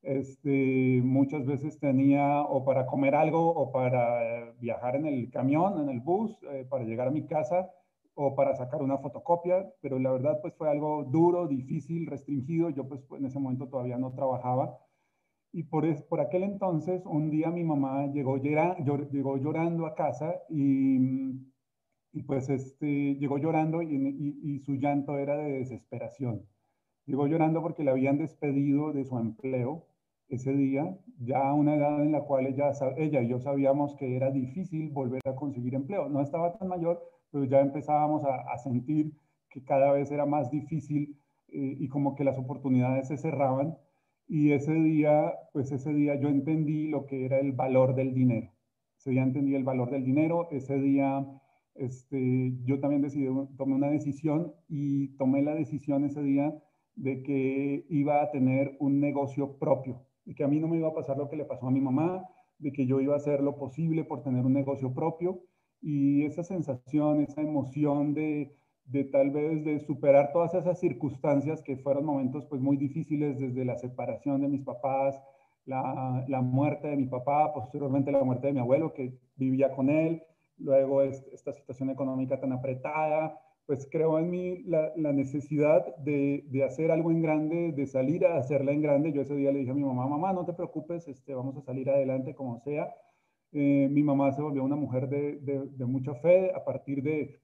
Este, 0.02 1.00
muchas 1.04 1.46
veces 1.46 1.78
tenía 1.78 2.42
o 2.42 2.64
para 2.64 2.86
comer 2.86 3.14
algo 3.14 3.48
o 3.48 3.72
para 3.72 4.52
viajar 4.60 4.96
en 4.96 5.06
el 5.06 5.30
camión, 5.30 5.80
en 5.80 5.88
el 5.88 6.00
bus, 6.00 6.36
eh, 6.50 6.66
para 6.68 6.84
llegar 6.84 7.08
a 7.08 7.12
mi 7.12 7.26
casa 7.26 7.70
o 8.14 8.34
para 8.34 8.54
sacar 8.56 8.82
una 8.82 8.98
fotocopia, 8.98 9.70
pero 9.80 9.98
la 9.98 10.10
verdad 10.10 10.38
pues 10.40 10.54
fue 10.54 10.70
algo 10.70 11.04
duro, 11.04 11.46
difícil, 11.46 12.06
restringido. 12.06 12.70
Yo 12.70 12.88
pues 12.88 13.04
en 13.12 13.26
ese 13.26 13.38
momento 13.38 13.68
todavía 13.68 13.98
no 13.98 14.12
trabajaba. 14.12 14.78
Y 15.52 15.64
por, 15.64 15.86
es, 15.86 16.02
por 16.02 16.20
aquel 16.20 16.42
entonces, 16.42 17.04
un 17.06 17.30
día 17.30 17.50
mi 17.50 17.64
mamá 17.64 18.06
llegó, 18.08 18.38
llegó 18.38 19.36
llorando 19.36 19.86
a 19.86 19.94
casa 19.94 20.34
y 20.48 20.98
y 22.16 22.22
pues 22.22 22.48
este, 22.48 23.16
llegó 23.16 23.36
llorando 23.36 23.82
y, 23.82 24.58
su 24.64 24.76
llanto 24.76 25.18
era 25.18 25.36
de 25.36 25.58
desesperación. 25.58 26.46
Llegó 27.04 27.26
llorando 27.26 27.60
porque 27.60 27.84
le 27.84 27.90
habían 27.90 28.16
despedido 28.16 28.94
de 28.94 29.04
su 29.04 29.18
empleo 29.18 29.86
ese 30.28 30.54
día, 30.54 30.98
ya 31.18 31.46
a 31.50 31.52
una 31.52 31.74
edad 31.76 32.02
en 32.02 32.12
la 32.12 32.22
cual 32.22 32.46
ella, 32.46 32.72
ella 32.96 33.20
y 33.20 33.28
yo 33.28 33.38
sabíamos 33.38 33.94
que 33.96 34.16
era 34.16 34.30
difícil 34.30 34.88
volver 34.88 35.20
a 35.26 35.34
conseguir 35.34 35.74
empleo. 35.74 36.08
No 36.08 36.22
estaba 36.22 36.56
tan 36.56 36.68
mayor, 36.68 37.02
pero 37.30 37.44
ya 37.44 37.60
empezábamos 37.60 38.22
a, 38.24 38.56
sentir 38.56 39.12
que 39.50 39.62
cada 39.62 39.92
vez 39.92 40.10
era 40.10 40.24
más 40.24 40.50
difícil 40.50 41.20
eh, 41.48 41.76
y 41.78 41.86
como 41.88 42.14
que 42.14 42.24
las 42.24 42.38
oportunidades 42.38 43.08
se 43.08 43.18
cerraban. 43.18 43.76
Y 44.26 44.52
ese 44.52 44.72
día, 44.72 45.34
pues 45.52 45.70
ese 45.70 45.92
día 45.92 46.14
yo 46.14 46.30
entendí 46.30 46.88
lo 46.88 47.04
que 47.04 47.26
era 47.26 47.38
el 47.38 47.52
valor 47.52 47.94
del 47.94 48.14
dinero. 48.14 48.52
Ese 48.96 49.10
día 49.10 49.22
entendí 49.22 49.54
el 49.54 49.64
valor 49.64 49.90
del 49.90 50.02
dinero, 50.02 50.48
ese 50.50 50.78
día 50.80 51.26
este, 51.78 52.54
yo 52.64 52.80
también 52.80 53.06
tomé 53.56 53.74
una 53.74 53.90
decisión 53.90 54.52
y 54.68 55.08
tomé 55.16 55.42
la 55.42 55.54
decisión 55.54 56.04
ese 56.04 56.22
día 56.22 56.54
de 56.94 57.22
que 57.22 57.86
iba 57.90 58.22
a 58.22 58.30
tener 58.30 58.76
un 58.80 59.00
negocio 59.00 59.58
propio, 59.58 60.06
y 60.24 60.34
que 60.34 60.44
a 60.44 60.48
mí 60.48 60.58
no 60.58 60.68
me 60.68 60.78
iba 60.78 60.88
a 60.88 60.94
pasar 60.94 61.16
lo 61.18 61.28
que 61.28 61.36
le 61.36 61.44
pasó 61.44 61.68
a 61.68 61.70
mi 61.70 61.80
mamá, 61.80 62.24
de 62.58 62.72
que 62.72 62.86
yo 62.86 63.00
iba 63.00 63.14
a 63.14 63.18
hacer 63.18 63.42
lo 63.42 63.56
posible 63.56 64.04
por 64.04 64.22
tener 64.22 64.44
un 64.44 64.54
negocio 64.54 64.92
propio. 64.94 65.42
Y 65.82 66.24
esa 66.24 66.42
sensación, 66.42 67.20
esa 67.20 67.42
emoción 67.42 68.14
de, 68.14 68.56
de 68.86 69.04
tal 69.04 69.30
vez 69.30 69.64
de 69.64 69.78
superar 69.80 70.32
todas 70.32 70.54
esas 70.54 70.80
circunstancias 70.80 71.62
que 71.62 71.76
fueron 71.76 72.06
momentos 72.06 72.46
pues 72.46 72.60
muy 72.60 72.76
difíciles 72.76 73.38
desde 73.38 73.64
la 73.64 73.76
separación 73.76 74.40
de 74.40 74.48
mis 74.48 74.62
papás, 74.62 75.20
la, 75.64 76.24
la 76.28 76.40
muerte 76.40 76.88
de 76.88 76.96
mi 76.96 77.06
papá, 77.06 77.52
posteriormente 77.52 78.10
la 78.10 78.24
muerte 78.24 78.46
de 78.46 78.52
mi 78.54 78.60
abuelo 78.60 78.94
que 78.94 79.18
vivía 79.36 79.70
con 79.72 79.90
él, 79.90 80.22
luego 80.58 81.02
esta 81.02 81.52
situación 81.52 81.90
económica 81.90 82.40
tan 82.40 82.52
apretada, 82.52 83.38
pues 83.66 83.88
creo 83.90 84.18
en 84.18 84.30
mí 84.30 84.62
la, 84.62 84.92
necesidad 85.12 85.84
de, 85.96 86.44
hacer 86.64 86.92
algo 86.92 87.10
en 87.10 87.20
grande, 87.20 87.72
de 87.72 87.86
salir 87.86 88.24
a 88.24 88.38
hacerla 88.38 88.72
en 88.72 88.80
grande. 88.80 89.12
Yo 89.12 89.22
ese 89.22 89.34
día 89.34 89.50
le 89.50 89.58
dije 89.58 89.72
a 89.72 89.74
mi 89.74 89.82
mamá, 89.82 90.06
mamá, 90.06 90.32
no 90.32 90.44
te 90.44 90.52
preocupes, 90.52 91.08
este, 91.08 91.34
vamos 91.34 91.56
a 91.56 91.62
salir 91.62 91.90
adelante 91.90 92.34
como 92.34 92.60
sea. 92.60 92.94
Eh, 93.52 93.88
mi 93.90 94.04
mamá 94.04 94.32
se 94.32 94.42
volvió 94.42 94.62
una 94.62 94.76
mujer 94.76 95.08
de, 95.08 95.38
de 95.40 95.84
mucha 95.84 96.14
fe 96.14 96.52
a 96.54 96.64
partir 96.64 97.02
de, 97.02 97.40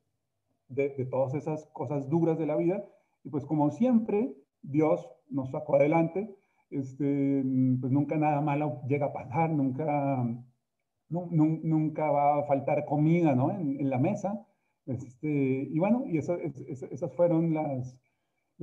todas 1.11 1.35
esas 1.35 1.67
cosas 1.73 2.09
duras 2.09 2.39
de 2.39 2.47
la 2.47 2.57
vida. 2.57 2.85
Y 3.25 3.31
pues 3.31 3.45
como 3.45 3.71
siempre, 3.73 4.33
Dios 4.63 5.09
nos 5.29 5.51
sacó 5.51 5.77
adelante. 5.77 6.37
Este, 6.71 7.43
pues 7.81 7.93
nunca 7.93 8.17
nada 8.17 8.41
malo 8.41 8.81
llega 8.87 9.07
a 9.07 9.13
pasar, 9.13 9.51
nunca, 9.51 10.25
nunca 11.13 12.11
va 12.11 12.39
a 12.39 12.45
faltar 12.45 12.85
comida 12.85 13.35
¿no? 13.35 13.51
en, 13.51 13.91
la 13.91 13.99
mesa. 13.99 14.47
Este, 14.87 15.29
y 15.29 15.79
bueno, 15.79 16.05
y 16.07 16.19
esas 16.19 17.15
fueron 17.15 17.55
las, 17.55 17.97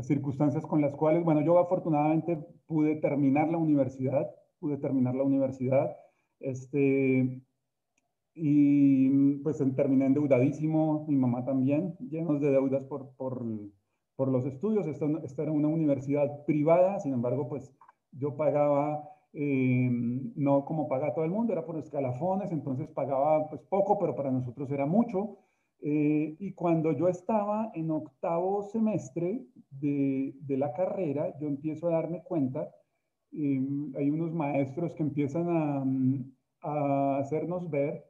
circunstancias 0.02 0.66
con 0.66 0.82
las 0.82 0.96
cuales, 0.96 1.24
bueno, 1.26 1.42
yo 1.42 1.60
afortunadamente 1.60 2.38
pude 2.68 2.96
terminar 2.96 3.50
la 3.50 3.58
universidad, 3.58 4.30
pude 4.60 4.78
terminar 4.78 5.14
la 5.14 5.24
universidad, 5.24 5.94
este, 6.40 7.42
y 8.34 9.10
pues 9.44 9.62
terminé 9.76 10.06
endeudadísimo, 10.06 11.06
mi 11.10 11.18
mamá 11.18 11.44
también, 11.44 11.98
llenos 12.00 12.40
de 12.40 12.52
deudas 12.52 12.86
por, 12.86 13.14
por, 13.18 13.46
por 14.16 14.30
los 14.30 14.46
estudios. 14.46 14.88
Esta, 14.88 15.06
esta, 15.24 15.44
era 15.44 15.52
una 15.52 15.68
universidad 15.68 16.46
privada, 16.46 17.00
sin 17.00 17.14
embargo, 17.14 17.50
pues 17.50 17.74
yo 18.12 18.36
pagaba, 18.36 19.04
eh, 19.34 19.90
no 20.36 20.66
como 20.66 20.88
paga 20.88 21.14
todo 21.14 21.26
el 21.26 21.32
mundo, 21.32 21.54
era 21.54 21.66
por 21.66 21.78
escalafones, 21.78 22.52
entonces 22.52 22.88
pagaba 22.90 23.48
pues 23.50 23.62
poco, 23.64 24.00
pero 24.00 24.16
para 24.16 24.32
nosotros 24.32 24.72
era 24.72 24.86
mucho. 24.86 25.38
Eh, 25.82 26.36
y 26.40 26.54
cuando 26.54 26.92
yo 26.92 27.08
estaba 27.08 27.72
en 27.74 27.90
octavo 27.92 28.64
semestre 28.64 29.46
de, 29.70 30.36
de 30.42 30.58
la 30.58 30.74
carrera, 30.74 31.38
yo 31.40 31.48
empiezo 31.48 31.88
a 31.88 31.92
darme 31.92 32.22
cuenta, 32.24 32.70
em, 33.32 33.94
hay 33.96 34.10
unos 34.10 34.34
maestros 34.34 34.94
que 34.96 35.04
empiezan 35.04 35.48
a, 35.50 35.86
a, 36.70 37.18
hacernos 37.20 37.70
ver 37.70 38.04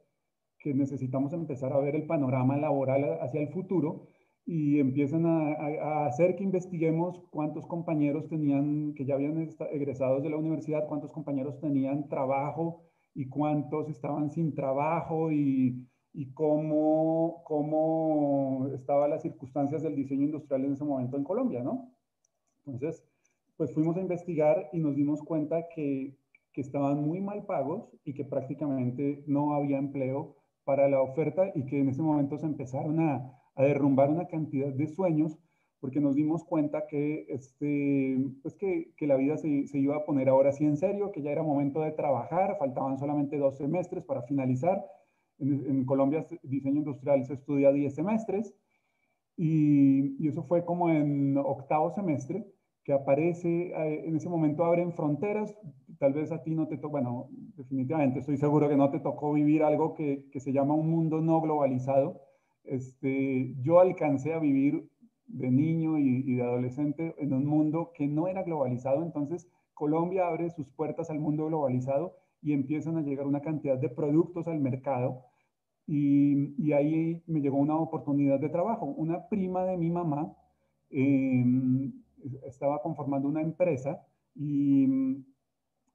que 0.58 0.74
necesitamos 0.74 1.32
empezar 1.32 1.72
a 1.72 1.78
ver 1.78 1.94
el 1.96 2.06
panorama 2.06 2.56
laboral 2.56 3.18
hacia 3.20 3.40
el 3.40 3.48
futuro 3.48 4.08
y 4.46 4.80
empiezan 4.80 5.26
a, 5.26 5.52
a, 5.52 6.06
hacer 6.06 6.36
que 6.36 6.44
investiguemos 6.44 7.22
cuántos 7.30 7.66
compañeros 7.66 8.28
tenían, 8.28 8.94
que 8.94 9.04
ya 9.04 9.14
habían 9.14 9.48
egresados 9.70 10.22
de 10.22 10.30
la 10.30 10.36
universidad, 10.36 10.86
cuántos 10.88 11.12
compañeros 11.12 11.60
tenían 11.60 12.08
trabajo 12.08 12.82
y 13.14 13.28
cuántos 13.28 13.88
estaban 13.88 14.30
sin 14.30 14.54
trabajo 14.54 15.30
y 15.30 15.86
y 16.12 16.32
cómo, 16.32 17.42
cómo 17.44 18.68
estaban 18.74 19.10
las 19.10 19.22
circunstancias 19.22 19.82
del 19.82 19.96
diseño 19.96 20.24
industrial 20.24 20.64
en 20.64 20.72
ese 20.72 20.84
momento 20.84 21.16
en 21.16 21.24
Colombia, 21.24 21.62
¿no? 21.62 21.92
Entonces, 22.66 23.04
pues 23.56 23.72
fuimos 23.72 23.96
a 23.96 24.00
investigar 24.00 24.68
y 24.72 24.78
nos 24.78 24.96
dimos 24.96 25.22
cuenta 25.22 25.68
que, 25.74 26.16
que 26.52 26.60
estaban 26.60 27.02
muy 27.02 27.20
mal 27.20 27.44
pagos 27.46 27.90
y 28.04 28.14
que 28.14 28.24
prácticamente 28.24 29.22
no 29.26 29.54
había 29.54 29.78
empleo 29.78 30.36
para 30.64 30.88
la 30.88 31.00
oferta 31.00 31.50
y 31.54 31.64
que 31.66 31.80
en 31.80 31.88
ese 31.88 32.02
momento 32.02 32.38
se 32.38 32.46
empezaron 32.46 33.00
a, 33.00 33.39
a 33.60 33.64
derrumbar 33.64 34.10
una 34.10 34.26
cantidad 34.26 34.72
de 34.72 34.88
sueños 34.88 35.38
porque 35.80 36.00
nos 36.00 36.14
dimos 36.14 36.44
cuenta 36.44 36.86
que, 36.86 37.26
este, 37.30 38.18
pues 38.42 38.54
que, 38.54 39.06
la 39.06 39.16
vida 39.16 39.38
se, 39.38 39.66
se, 39.66 39.78
iba 39.78 39.96
a 39.96 40.04
poner 40.04 40.28
ahora 40.28 40.52
sí 40.52 40.64
en 40.64 40.76
serio, 40.76 41.10
que 41.10 41.22
ya 41.22 41.30
era 41.30 41.42
momento 41.42 41.80
de 41.80 41.92
trabajar, 41.92 42.56
faltaban 42.58 42.98
solamente 42.98 43.38
dos 43.38 43.56
semestres 43.56 44.04
para 44.04 44.22
finalizar 44.22 44.84
en, 45.38 45.84
Colombia, 45.84 46.26
diseño 46.42 46.78
industrial 46.78 47.24
se 47.24 47.34
estudia 47.34 47.72
10 47.72 47.94
semestres 47.94 48.54
y, 49.36 50.22
y, 50.22 50.28
eso 50.28 50.42
fue 50.42 50.64
como 50.64 50.90
en 50.90 51.38
octavo 51.38 51.90
semestre 51.90 52.46
que 52.84 52.92
aparece, 52.92 53.68
eh, 53.68 54.04
en 54.06 54.16
ese 54.16 54.28
momento 54.28 54.64
abren 54.64 54.92
fronteras, 54.92 55.54
tal 55.98 56.12
vez 56.12 56.32
a 56.32 56.42
ti 56.42 56.54
no 56.54 56.66
te 56.66 56.76
tocó, 56.76 56.90
bueno, 56.90 57.28
definitivamente 57.56 58.20
estoy 58.20 58.36
seguro 58.36 58.68
que 58.68 58.76
no 58.76 58.90
te 58.90 59.00
tocó 59.00 59.32
vivir 59.32 59.62
algo 59.62 59.94
que, 59.94 60.28
que 60.30 60.40
se 60.40 60.52
llama 60.52 60.74
un 60.74 60.90
mundo 60.90 61.20
no 61.20 61.40
globalizado. 61.40 62.20
Este, 62.64 63.54
yo 63.62 63.80
alcancé 63.80 64.34
a 64.34 64.38
vivir 64.38 64.88
de 65.26 65.50
niño 65.50 65.98
y, 65.98 66.24
y, 66.26 66.34
de 66.36 66.42
adolescente 66.42 67.14
en 67.18 67.32
un 67.32 67.46
mundo 67.46 67.92
que 67.94 68.06
no 68.06 68.28
era 68.28 68.42
globalizado, 68.42 69.02
entonces 69.02 69.48
Colombia 69.74 70.26
abre 70.26 70.50
sus 70.50 70.70
puertas 70.72 71.10
al 71.10 71.20
mundo 71.20 71.46
globalizado 71.46 72.16
y 72.42 72.52
empiezan 72.52 72.96
a 72.96 73.02
llegar 73.02 73.26
una 73.26 73.40
cantidad 73.40 73.78
de 73.78 73.88
productos 73.88 74.48
al 74.48 74.60
mercado 74.60 75.24
y, 75.92 76.72
ahí 76.72 77.20
me 77.26 77.40
llegó 77.40 77.58
una 77.58 77.76
oportunidad 77.76 78.38
de 78.38 78.48
trabajo. 78.48 78.86
Una 78.86 79.28
prima 79.28 79.64
de 79.64 79.76
mi 79.76 79.90
mamá 79.90 80.32
em, 80.88 81.92
estaba 82.46 82.80
conformando 82.80 83.28
una 83.28 83.42
empresa 83.42 84.06
y 84.36 84.86
mm, 84.86 85.24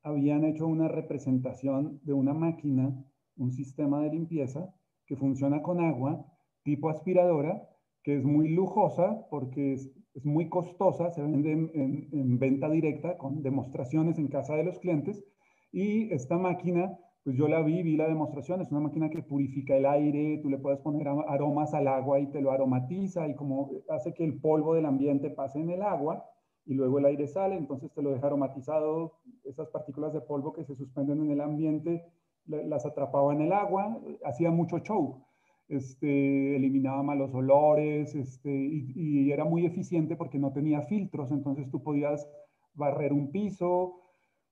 habían 0.04 0.44
hecho 0.44 0.68
una 0.68 0.90
representación 0.90 2.02
de 2.04 2.12
una 2.12 2.34
máquina, 2.34 2.94
un 3.38 3.52
sistema 3.54 4.02
de 4.02 4.10
limpieza 4.10 4.74
que 5.06 5.16
funciona 5.16 5.62
con 5.62 5.80
agua, 5.80 6.26
tipo 6.66 6.90
aspiradora, 6.90 7.70
que 8.04 8.18
es 8.18 8.26
muy 8.26 8.50
lujosa 8.50 9.26
porque 9.30 9.74
es, 9.74 9.92
muy 10.24 10.50
costosa, 10.50 11.12
se 11.12 11.22
vende 11.22 11.52
en, 11.52 12.40
venta 12.40 12.70
directa 12.70 13.18
con 13.18 13.44
demostraciones 13.44 14.18
en 14.18 14.28
casa 14.28 14.56
de 14.56 14.64
los 14.64 14.80
clientes. 14.80 15.24
Y 15.72 16.14
esta 16.14 16.38
máquina 16.38 16.98
pues 17.24 17.38
yo 17.38 17.48
la 17.48 17.64
vi, 17.64 17.82
vi 17.82 17.98
la 17.98 18.08
demostración, 18.08 18.62
es 18.62 18.72
una 18.72 18.82
máquina 18.82 19.10
que 19.10 19.24
purifica 19.24 19.76
el 19.76 19.88
aire, 19.88 20.40
tú 20.44 20.50
le 20.50 20.60
puedes 20.60 20.80
poner 20.80 21.08
aromas 21.08 21.74
al 21.74 21.88
agua 21.88 22.20
y 22.20 22.28
te 22.28 22.40
lo 22.40 22.52
aromatiza 22.52 23.28
y 23.28 23.34
como 23.34 23.72
hace 23.90 24.14
que 24.14 24.24
el 24.24 24.40
polvo 24.40 24.76
del 24.76 24.86
ambiente 24.86 25.32
pase 25.32 25.60
en 25.60 25.72
el 25.72 25.82
agua 25.82 26.24
y 26.68 26.76
luego 26.76 27.00
el 27.00 27.06
aire 27.06 27.26
sale, 27.26 27.58
entonces 27.58 27.92
te 27.94 28.04
lo 28.04 28.12
deja 28.12 28.28
aromatizado, 28.28 29.14
esas 29.44 29.70
partículas 29.70 30.14
de 30.14 30.22
polvo 30.22 30.54
que 30.54 30.66
se 30.66 30.76
suspenden 30.76 31.24
en 31.24 31.32
el 31.32 31.42
ambiente 31.42 32.06
las 32.46 32.86
atrapaba 32.86 33.34
en 33.34 33.42
el 33.42 33.54
agua, 33.54 34.00
hacía 34.24 34.52
mucho 34.52 34.78
show, 34.78 35.25
este, 35.68 36.56
eliminaba 36.56 37.04
malos 37.04 37.34
olores 37.34 38.16
este, 38.16 38.52
y, 38.52 39.32
era 39.32 39.46
muy 39.46 39.66
eficiente 39.66 40.16
porque 40.16 40.40
no 40.40 40.54
tenía 40.54 40.82
filtros, 40.84 41.32
entonces 41.32 41.70
tú 41.70 41.82
podías 41.84 42.28
barrer 42.74 43.14
un 43.14 43.32
piso, 43.32 44.02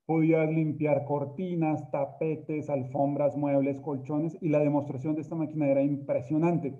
Podías 0.06 0.50
limpiar 0.50 1.06
cortinas, 1.06 1.90
tapetes, 1.90 2.70
alfombras, 2.70 3.38
muebles, 3.38 3.80
colchones 3.80 4.38
y 4.42 4.50
la 4.50 4.60
demostración 4.60 5.16
de 5.16 5.22
esta 5.22 5.36
máquina 5.36 5.70
era 5.70 5.82
impresionante. 5.82 6.78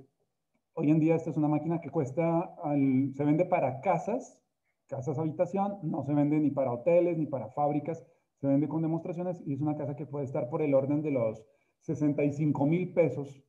Hoy 0.74 0.92
en 0.92 1.00
día 1.00 1.16
esta 1.16 1.30
es 1.30 1.38
una 1.38 1.48
máquina 1.48 1.80
que 1.80 1.90
cuesta, 1.90 2.54
se 3.14 3.24
vende 3.24 3.46
para 3.46 3.80
casas, 3.80 4.42
casas 4.88 5.18
habitación, 5.20 5.78
no 5.84 6.04
se 6.04 6.14
vende 6.14 6.38
ni 6.38 6.52
para 6.52 6.74
hoteles 6.74 7.18
ni 7.18 7.26
para 7.26 7.48
fábricas, 7.48 8.06
se 8.42 8.48
vende 8.48 8.68
con 8.68 8.82
demostraciones 8.82 9.42
y 9.46 9.54
es 9.54 9.62
una 9.62 9.78
casa 9.78 9.96
que 9.96 10.06
puede 10.06 10.26
estar 10.26 10.50
por 10.50 10.62
el 10.62 10.74
orden 10.74 11.02
de 11.02 11.12
los 11.12 11.46
65 11.80 12.66
mil 12.66 12.92
pesos, 12.92 13.42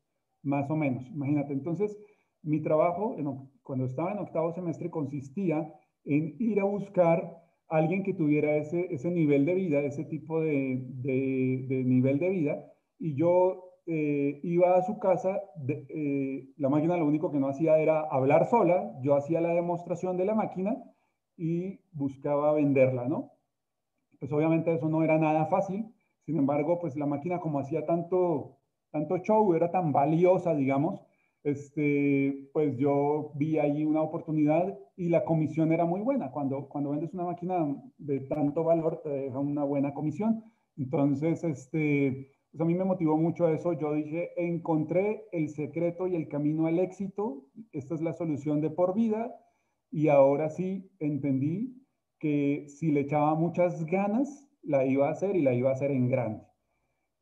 más 0.45 0.71
o 0.71 0.77
menos. 0.77 1.07
Imagínate, 1.11 1.53
entonces 1.53 1.99
mi 2.43 2.61
trabajo 2.61 3.17
cuando 3.63 3.87
estaba 3.87 4.13
en 4.13 4.19
octavo 4.19 4.53
semestre 4.53 4.91
consistía 4.91 5.73
en 6.05 6.37
ir 6.39 6.61
a 6.61 6.65
buscar 6.65 7.45
alguien 7.69 8.03
que 8.03 8.15
tuviera 8.15 8.57
ese, 8.57 8.93
ese 8.95 9.11
nivel 9.11 9.47
de 9.47 9.55
vida, 9.55 9.81
ese 9.81 10.05
tipo 10.05 10.41
de, 10.41 10.85
de, 10.87 11.85
nivel 11.85 12.19
de 12.19 12.29
vida, 12.29 12.73
y 12.99 13.17
yo 13.17 13.65
eh, 13.87 14.41
iba 14.43 14.77
a 14.77 14.83
su 14.83 14.99
casa, 14.99 15.41
eh, 15.67 16.49
la 16.57 16.69
máquina 16.69 16.97
lo 16.97 17.07
único 17.07 17.33
que 17.33 17.39
no 17.39 17.49
hacía 17.49 17.79
era 17.79 18.03
hablar 18.11 18.47
sola, 18.47 18.93
yo 19.03 19.17
hacía 19.17 19.41
la 19.41 19.55
demostración 19.55 20.17
de 20.17 20.27
la 20.27 20.35
máquina 20.35 20.77
y 21.37 21.81
buscaba 21.93 22.53
venderla, 22.53 23.09
¿no? 23.09 23.33
Pues 24.21 24.31
obviamente 24.33 24.73
eso 24.73 24.89
no 24.89 25.03
era 25.03 25.19
nada 25.19 25.47
fácil, 25.47 25.87
sin 26.25 26.39
embargo, 26.39 26.79
pues 26.81 26.97
la 26.97 27.07
máquina 27.07 27.41
como 27.41 27.59
hacía 27.59 27.85
tanto, 27.85 28.59
tanto 28.95 29.19
show, 29.19 29.55
era 29.55 29.73
tan 29.73 29.93
valiosa, 29.93 30.55
digamos, 30.55 31.01
este, 31.43 32.49
pues 32.53 32.77
yo 32.77 33.33
vi 33.35 33.59
ahí 33.59 33.85
una 33.85 34.01
oportunidad 34.01 34.79
y 34.97 35.09
la 35.09 35.25
comisión 35.25 35.73
era 35.73 35.85
muy 35.85 36.01
buena. 36.01 36.31
Cuando, 36.31 36.69
cuando 36.69 36.91
vendes 36.91 37.13
una 37.13 37.25
máquina 37.25 37.57
de 37.99 38.21
tanto 38.21 38.63
valor, 38.63 39.01
te 39.03 39.11
deja 39.11 39.39
una 39.41 39.65
buena 39.65 39.93
comisión. 39.93 40.45
Entonces, 40.77 41.43
este, 41.43 42.31
pues 42.53 42.61
a 42.61 42.65
mí 42.65 42.75
me 42.75 42.85
motivó 42.85 43.17
mucho 43.19 43.49
eso. 43.49 43.73
Yo 43.73 43.95
dije, 43.95 44.31
encontré 44.37 45.25
el 45.33 45.49
secreto 45.49 46.07
y 46.07 46.15
el 46.15 46.29
camino 46.29 46.67
al 46.67 46.79
éxito. 46.79 47.49
Esta 47.73 47.97
es 47.97 48.01
la 48.01 48.13
solución 48.13 48.61
de 48.61 48.71
por 48.71 48.95
vida. 48.95 49.35
Y 49.91 50.07
ahora 50.07 50.51
sí 50.51 50.93
entendí 51.01 51.85
que 52.21 52.67
si 52.69 52.93
le 52.93 53.01
echaba 53.01 53.35
muchas 53.35 53.85
ganas, 53.87 54.49
la 54.63 54.87
iba 54.87 55.09
a 55.09 55.13
hacer 55.13 55.35
y 55.35 55.43
la 55.43 55.53
iba 55.53 55.71
a 55.71 55.75
hacer 55.75 55.91
en 55.91 56.09
grande. 56.09 56.54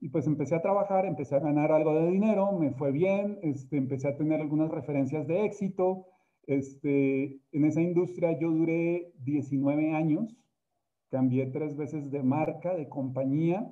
Y 0.02 0.08
pues 0.08 0.26
empecé 0.26 0.56
a 0.56 0.60
trabajar, 0.60 1.06
empecé 1.06 1.36
a 1.36 1.38
ganar 1.38 1.70
algo 1.70 1.94
de 1.94 2.10
dinero, 2.10 2.50
me 2.58 2.72
fue 2.72 2.90
bien, 2.90 3.38
este, 3.40 3.76
empecé 3.76 4.08
a 4.08 4.16
tener 4.16 4.40
algunas 4.40 4.68
referencias 4.68 5.28
de 5.28 5.44
éxito. 5.44 6.06
Este, 6.44 7.40
en 7.52 7.64
esa 7.64 7.80
industria 7.82 8.36
yo 8.36 8.50
duré 8.50 9.12
19 9.20 9.92
años, 9.94 10.36
cambié 11.08 11.46
tres 11.46 11.76
veces 11.76 12.10
de 12.10 12.24
marca, 12.24 12.74
de 12.74 12.88
compañía. 12.88 13.64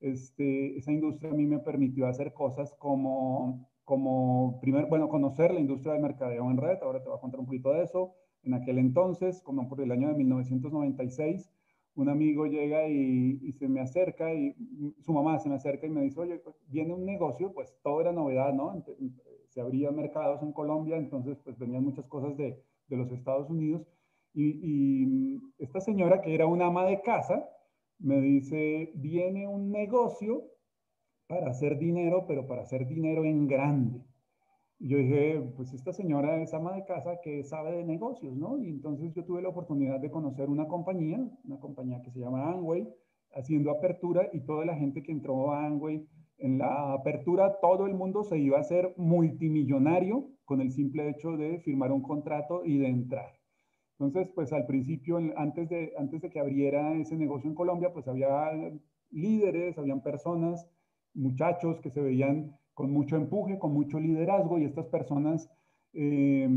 Este, 0.00 0.78
esa 0.78 0.90
industria 0.90 1.32
a 1.32 1.34
mí 1.34 1.44
me 1.44 1.58
permitió 1.58 2.06
hacer 2.06 2.32
cosas 2.32 2.74
como, 2.78 3.68
como 3.84 4.58
primer, 4.62 4.86
bueno, 4.86 5.10
conocer 5.10 5.52
la 5.52 5.60
industria 5.60 5.92
del 5.92 6.00
mercadeo 6.00 6.50
en 6.50 6.56
red, 6.56 6.78
ahora 6.80 7.02
te 7.02 7.10
voy 7.10 7.18
a 7.18 7.20
contar 7.20 7.40
un 7.40 7.46
poquito 7.46 7.74
de 7.74 7.82
eso. 7.82 8.14
En 8.42 8.54
aquel 8.54 8.78
entonces, 8.78 9.42
como 9.42 9.68
por 9.68 9.82
el 9.82 9.92
año 9.92 10.08
de 10.08 10.14
1996, 10.14 11.50
un 11.96 12.08
amigo 12.08 12.46
llega 12.46 12.88
y, 12.88 13.52
se 13.52 13.68
me 13.68 13.80
acerca 13.80 14.32
y 14.34 14.54
su 15.00 15.12
mamá 15.12 15.38
se 15.38 15.48
me 15.48 15.54
acerca 15.56 15.86
y 15.86 15.90
me 15.90 16.02
dice, 16.02 16.20
oye, 16.20 16.38
pues, 16.38 16.56
viene 16.68 16.92
un 16.92 17.04
negocio, 17.04 17.52
pues 17.52 17.76
todo 17.82 18.00
era 18.00 18.12
novedad, 18.12 18.52
¿no? 18.52 18.84
Se 19.48 19.60
abrían 19.60 19.94
mercados 19.94 20.42
en 20.42 20.52
Colombia, 20.52 20.96
entonces 20.96 21.38
pues 21.44 21.56
venían 21.58 21.84
muchas 21.84 22.06
cosas 22.06 22.36
de, 22.36 22.60
de 22.88 22.96
los 22.96 23.10
Estados 23.12 23.48
Unidos. 23.48 23.86
Y, 24.32 24.58
y, 24.62 25.40
esta 25.58 25.80
señora, 25.80 26.20
que 26.20 26.34
era 26.34 26.46
una 26.46 26.66
ama 26.66 26.84
de 26.86 27.00
casa, 27.02 27.48
me 28.00 28.20
dice, 28.20 28.90
viene 28.96 29.46
un 29.46 29.70
negocio 29.70 30.44
para 31.28 31.50
hacer 31.50 31.78
dinero, 31.78 32.24
pero 32.26 32.46
para 32.46 32.62
hacer 32.62 32.86
dinero 32.86 33.24
en 33.24 33.46
grande. 33.46 34.00
Yo 34.86 34.98
dije, 34.98 35.40
pues 35.56 35.72
esta 35.72 35.94
señora 35.94 36.42
es 36.42 36.52
ama 36.52 36.74
de 36.74 36.84
casa 36.84 37.18
que 37.22 37.42
sabe 37.42 37.72
de 37.72 37.84
negocios, 37.84 38.36
¿no? 38.36 38.58
Y 38.58 38.68
entonces 38.68 39.14
yo 39.14 39.24
tuve 39.24 39.40
la 39.40 39.48
oportunidad 39.48 39.98
de 39.98 40.10
conocer 40.10 40.50
una 40.50 40.68
compañía, 40.68 41.26
una 41.42 41.58
compañía 41.58 42.02
que 42.02 42.10
se 42.10 42.20
llama 42.20 42.50
Angway, 42.50 42.86
haciendo 43.32 43.70
apertura 43.70 44.28
y 44.30 44.40
toda 44.40 44.66
la 44.66 44.76
gente 44.76 45.02
que 45.02 45.10
entró 45.10 45.52
a 45.52 45.64
Angway, 45.64 46.06
en 46.36 46.58
la 46.58 46.92
apertura 46.92 47.60
todo 47.62 47.86
el 47.86 47.94
mundo 47.94 48.24
se 48.24 48.38
iba 48.38 48.58
a 48.58 48.60
hacer 48.60 48.92
multimillonario 48.98 50.28
con 50.44 50.60
el 50.60 50.70
simple 50.70 51.08
hecho 51.08 51.38
de 51.38 51.60
firmar 51.60 51.90
un 51.90 52.02
contrato 52.02 52.62
y 52.62 52.76
de 52.76 52.88
entrar. 52.88 53.32
Entonces, 53.98 54.30
pues 54.34 54.52
al 54.52 54.66
principio, 54.66 55.18
antes 55.38 55.70
de, 55.70 55.94
antes 55.96 56.20
de 56.20 56.28
que 56.28 56.40
abriera 56.40 56.92
ese 57.00 57.16
negocio 57.16 57.48
en 57.48 57.56
Colombia, 57.56 57.90
pues 57.94 58.06
había 58.06 58.50
líderes, 59.10 59.78
habían 59.78 60.02
personas, 60.02 60.68
muchachos 61.14 61.80
que 61.80 61.88
se 61.88 62.02
veían 62.02 62.54
con 62.74 62.90
mucho 62.90 63.16
empuje, 63.16 63.58
con 63.58 63.72
mucho 63.72 63.98
liderazgo 63.98 64.58
y 64.58 64.64
estas 64.64 64.86
personas 64.86 65.48
eh, 65.94 66.48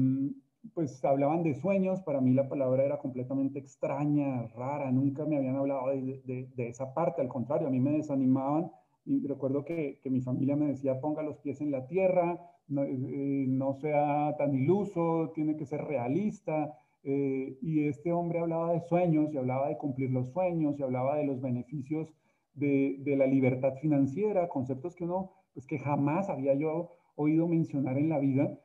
pues 0.74 1.04
hablaban 1.06 1.44
de 1.44 1.56
sueños, 1.56 2.02
para 2.02 2.22
mí 2.22 2.34
la 2.34 2.50
palabra 2.50 2.84
era 2.84 2.98
completamente 2.98 3.60
extraña, 3.60 4.48
rara, 4.48 4.92
nunca 4.92 5.26
me 5.26 5.38
habían 5.38 5.56
hablado 5.56 5.90
de, 5.90 6.50
esa 6.58 6.94
parte, 6.94 7.22
al 7.22 7.30
contrario, 7.30 7.68
a 7.68 7.72
mí 7.72 7.80
me 7.80 7.92
desanimaban 7.92 8.72
y 9.06 9.26
recuerdo 9.26 9.64
que, 9.64 10.00
mi 10.06 10.22
familia 10.22 10.56
me 10.56 10.68
decía 10.68 11.00
ponga 11.00 11.24
los 11.24 11.38
pies 11.38 11.62
en 11.62 11.72
la 11.72 11.88
tierra, 11.88 12.42
no, 12.68 12.84
eh, 12.84 13.48
sea 13.80 14.36
tan 14.38 14.54
iluso, 14.54 15.32
tiene 15.34 15.56
que 15.56 15.66
ser 15.66 15.86
realista. 15.86 16.78
Eh, 17.04 17.58
y 17.62 17.88
este 17.88 18.12
hombre 18.12 18.40
hablaba 18.40 18.74
de 18.74 18.82
sueños 18.82 19.34
y 19.34 19.38
hablaba 19.38 19.70
de 19.70 19.78
cumplir 19.78 20.12
los 20.12 20.28
sueños 20.32 20.78
y 20.78 20.84
hablaba 20.84 21.16
de 21.16 21.26
los 21.26 21.40
beneficios 21.40 22.14
de, 22.54 22.98
de 23.00 23.16
la 23.16 23.28
libertad 23.28 23.76
financiera, 23.76 24.50
conceptos 24.50 24.94
que 24.96 25.06
uno 25.06 25.37
pues 25.58 25.66
que 25.66 25.80
jamás 25.80 26.30
había 26.30 26.54
yo 26.54 26.92
oído 27.16 27.48
mencionar 27.48 27.98
en 27.98 28.10
la 28.10 28.20
vida. 28.20 28.56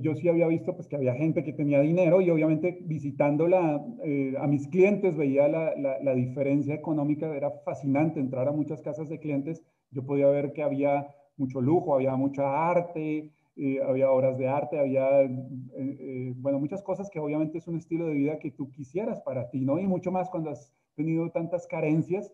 Yo 0.00 0.16
sí 0.16 0.28
había 0.28 0.48
visto 0.48 0.74
pues 0.74 0.88
que 0.88 0.96
había 0.96 1.14
gente 1.14 1.44
que 1.44 1.52
tenía 1.52 1.80
dinero 1.80 2.20
y 2.20 2.28
obviamente 2.28 2.76
visitándola 2.82 3.80
eh, 4.02 4.34
a 4.40 4.48
mis 4.48 4.66
clientes 4.66 5.16
veía 5.16 5.46
la, 5.46 5.76
la, 5.76 6.14
diferencia 6.16 6.74
económica, 6.74 7.32
era 7.32 7.52
fascinante 7.64 8.18
entrar 8.18 8.48
a 8.48 8.52
muchas 8.52 8.82
casas 8.82 9.08
de 9.08 9.20
clientes, 9.20 9.62
yo 9.92 10.04
podía 10.04 10.26
ver 10.26 10.52
que 10.52 10.64
había 10.64 11.06
mucho 11.36 11.60
lujo, 11.60 11.94
había 11.94 12.16
mucha 12.16 12.68
arte, 12.68 13.30
eh, 13.54 13.78
había 13.86 14.10
obras 14.10 14.36
de 14.36 14.48
arte, 14.48 14.80
había, 14.80 15.22
eh, 15.22 16.32
bueno, 16.34 16.58
muchas 16.58 16.82
cosas 16.82 17.08
que 17.10 17.20
obviamente 17.20 17.58
es 17.58 17.68
un 17.68 17.76
estilo 17.76 18.06
de 18.06 18.14
vida 18.14 18.40
que 18.40 18.50
tú 18.50 18.72
quisieras 18.72 19.20
para 19.20 19.50
ti, 19.50 19.60
¿no? 19.60 19.78
Y 19.78 19.86
mucho 19.86 20.10
más 20.10 20.28
cuando 20.30 20.50
has 20.50 20.74
tenido 20.96 21.30
tantas 21.30 21.68
carencias 21.68 22.32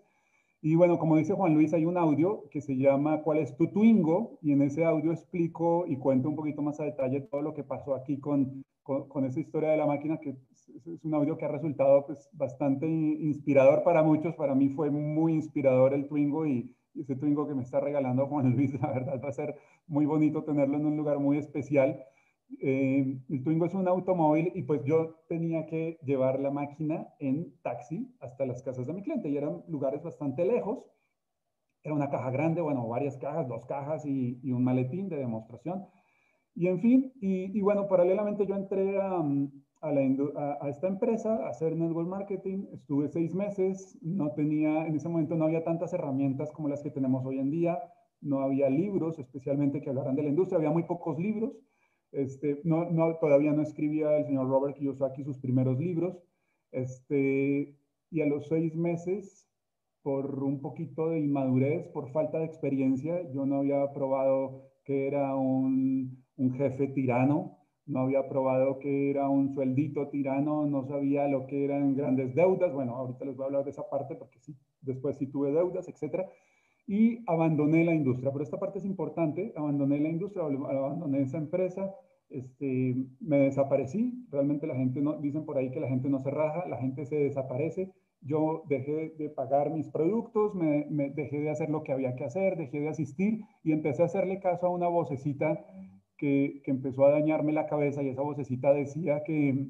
y 0.62 0.74
bueno, 0.74 0.98
como 0.98 1.16
dice 1.16 1.32
Juan 1.32 1.54
Luis, 1.54 1.72
hay 1.72 1.86
un 1.86 1.96
audio 1.96 2.44
que 2.50 2.60
se 2.60 2.76
llama 2.76 3.22
¿Cuál 3.22 3.38
es 3.38 3.56
tu 3.56 3.68
Twingo? 3.68 4.38
Y 4.42 4.52
en 4.52 4.60
ese 4.60 4.84
audio 4.84 5.10
explico 5.10 5.86
y 5.86 5.96
cuento 5.96 6.28
un 6.28 6.36
poquito 6.36 6.60
más 6.60 6.78
a 6.80 6.84
detalle 6.84 7.22
todo 7.22 7.40
lo 7.40 7.54
que 7.54 7.64
pasó 7.64 7.94
aquí 7.94 8.20
con, 8.20 8.62
con, 8.82 9.24
esa 9.24 9.40
historia 9.40 9.70
de 9.70 9.78
la 9.78 9.86
máquina, 9.86 10.18
que 10.18 10.30
es 10.30 10.70
un 11.02 11.14
audio 11.14 11.38
que 11.38 11.46
ha 11.46 11.48
resultado 11.48 12.04
pues, 12.06 12.28
bastante 12.32 12.86
inspirador 12.86 13.82
para 13.84 14.02
muchos. 14.02 14.34
Para 14.34 14.54
mí 14.54 14.68
fue 14.68 14.90
muy 14.90 15.32
inspirador 15.32 15.94
el 15.94 16.06
Twingo 16.08 16.46
y, 16.46 16.74
ese 16.94 17.14
Twingo 17.16 17.46
que 17.46 17.54
me 17.54 17.62
está 17.62 17.80
regalando 17.80 18.26
Juan 18.26 18.50
Luis, 18.50 18.74
la 18.82 18.92
verdad 18.92 19.20
va 19.24 19.28
a 19.28 19.32
ser 19.32 19.54
muy 19.86 20.04
bonito 20.04 20.42
tenerlo 20.44 20.76
en 20.76 20.84
un 20.84 20.96
lugar 20.96 21.20
muy 21.20 21.38
especial. 21.38 22.04
Eh, 22.58 23.20
el 23.28 23.44
Twingo 23.44 23.66
es 23.66 23.74
un 23.74 23.86
automóvil 23.86 24.50
y 24.54 24.62
pues 24.62 24.82
yo 24.84 25.20
tenía 25.28 25.66
que 25.66 25.98
llevar 26.02 26.40
la 26.40 26.50
máquina 26.50 27.08
en 27.18 27.54
taxi 27.62 28.12
hasta 28.20 28.44
las 28.44 28.62
casas 28.62 28.86
de 28.86 28.92
mi 28.92 29.02
cliente 29.02 29.28
y 29.28 29.36
eran 29.36 29.62
lugares 29.68 30.02
bastante 30.02 30.44
lejos. 30.44 30.84
Era 31.82 31.94
una 31.94 32.10
caja 32.10 32.30
grande, 32.30 32.60
bueno, 32.60 32.86
varias 32.88 33.16
cajas, 33.16 33.48
dos 33.48 33.64
cajas 33.66 34.04
y, 34.04 34.52
un 34.52 34.64
maletín 34.64 35.08
de 35.08 35.16
demostración. 35.16 35.86
Y 36.54 36.66
en 36.66 36.80
fin, 36.80 37.12
y, 37.20 37.60
bueno, 37.62 37.86
paralelamente 37.88 38.46
yo 38.46 38.54
entré 38.54 39.00
a, 39.00 39.22
a, 39.80 40.68
esta 40.68 40.88
empresa 40.88 41.36
a 41.36 41.48
hacer 41.48 41.74
network 41.74 42.08
marketing. 42.08 42.66
Estuve 42.72 43.08
seis 43.08 43.34
meses, 43.34 43.96
no 44.02 44.32
tenía, 44.34 44.86
en 44.86 44.94
ese 44.96 45.08
momento 45.08 45.36
no 45.36 45.46
había 45.46 45.64
tantas 45.64 45.94
herramientas 45.94 46.50
como 46.52 46.68
las 46.68 46.82
que 46.82 46.90
tenemos 46.90 47.24
hoy 47.24 47.38
en 47.38 47.50
día, 47.50 47.78
no 48.20 48.40
había 48.40 48.68
libros 48.68 49.18
especialmente 49.18 49.80
que 49.80 49.88
hablaran 49.88 50.16
de 50.16 50.24
la 50.24 50.28
industria, 50.28 50.58
había 50.58 50.70
muy 50.70 50.82
pocos 50.82 51.18
libros. 51.18 51.52
Este, 52.12 52.60
no, 52.64 53.16
todavía 53.20 53.52
no 53.52 53.62
escribía 53.62 54.16
el 54.16 54.26
señor 54.26 54.48
Robert 54.48 54.76
Kiyosaki 54.76 55.24
sus 55.24 55.38
primeros 55.38 55.78
libros. 55.78 56.18
Este, 56.72 57.76
y 58.10 58.20
a 58.20 58.26
los 58.26 58.48
seis 58.48 58.74
meses, 58.74 59.48
por 60.02 60.42
un 60.42 60.60
poquito 60.60 61.10
de 61.10 61.20
inmadurez, 61.20 61.88
por 61.88 62.10
falta 62.12 62.38
de 62.38 62.46
experiencia, 62.46 63.30
yo 63.32 63.46
no 63.46 63.56
había 63.56 63.92
probado 63.92 64.70
que 64.84 65.06
era 65.06 65.36
un, 65.36 66.24
un 66.36 66.52
jefe 66.54 66.88
tirano, 66.88 67.58
no 67.86 68.00
había 68.00 68.28
probado 68.28 68.78
que 68.78 69.10
era 69.10 69.28
un 69.28 69.52
sueldito 69.52 70.08
tirano, 70.08 70.66
no 70.66 70.84
sabía 70.84 71.28
lo 71.28 71.46
que 71.46 71.64
eran 71.64 71.96
grandes 71.96 72.34
deudas. 72.34 72.72
Bueno, 72.72 72.96
ahorita 72.96 73.24
les 73.24 73.36
voy 73.36 73.44
a 73.44 73.46
hablar 73.46 73.64
de 73.64 73.70
esa 73.70 73.88
parte 73.88 74.14
porque 74.16 74.38
sí, 74.40 74.56
después 74.80 75.16
sí 75.16 75.26
tuve 75.26 75.52
deudas, 75.52 75.88
etcétera 75.88 76.28
y 76.86 77.22
abandoné 77.26 77.84
la 77.84 77.94
industria. 77.94 78.30
Pero 78.32 78.42
esta 78.42 78.58
parte 78.58 78.78
es 78.78 78.84
importante, 78.84 79.52
abandoné 79.56 80.00
la 80.00 80.08
industria, 80.08 80.44
abandoné 80.44 81.22
esa 81.22 81.38
empresa, 81.38 81.94
este, 82.30 82.94
me 83.20 83.38
desaparecí, 83.38 84.26
realmente 84.30 84.66
la 84.66 84.76
gente 84.76 85.00
no, 85.00 85.16
dicen 85.20 85.44
por 85.44 85.58
ahí 85.58 85.70
que 85.70 85.80
la 85.80 85.88
gente 85.88 86.08
no 86.08 86.20
se 86.20 86.30
raja, 86.30 86.66
la 86.68 86.78
gente 86.78 87.04
se 87.04 87.16
desaparece, 87.16 87.92
yo 88.22 88.62
dejé 88.68 89.14
de 89.18 89.30
pagar 89.30 89.70
mis 89.70 89.88
productos, 89.88 90.54
me, 90.54 90.86
dejé 91.10 91.40
de 91.40 91.50
hacer 91.50 91.70
lo 91.70 91.82
que 91.82 91.92
había 91.92 92.14
que 92.14 92.24
hacer, 92.24 92.56
dejé 92.56 92.80
de 92.80 92.88
asistir 92.88 93.40
y 93.64 93.72
empecé 93.72 94.02
a 94.02 94.06
hacerle 94.06 94.40
caso 94.40 94.66
a 94.66 94.70
una 94.70 94.88
vocecita 94.88 95.64
que, 96.16 96.60
que 96.64 96.70
empezó 96.70 97.06
a 97.06 97.12
dañarme 97.12 97.52
la 97.52 97.66
cabeza 97.66 98.02
y 98.02 98.08
esa 98.08 98.22
vocecita 98.22 98.72
decía 98.72 99.22
que, 99.24 99.68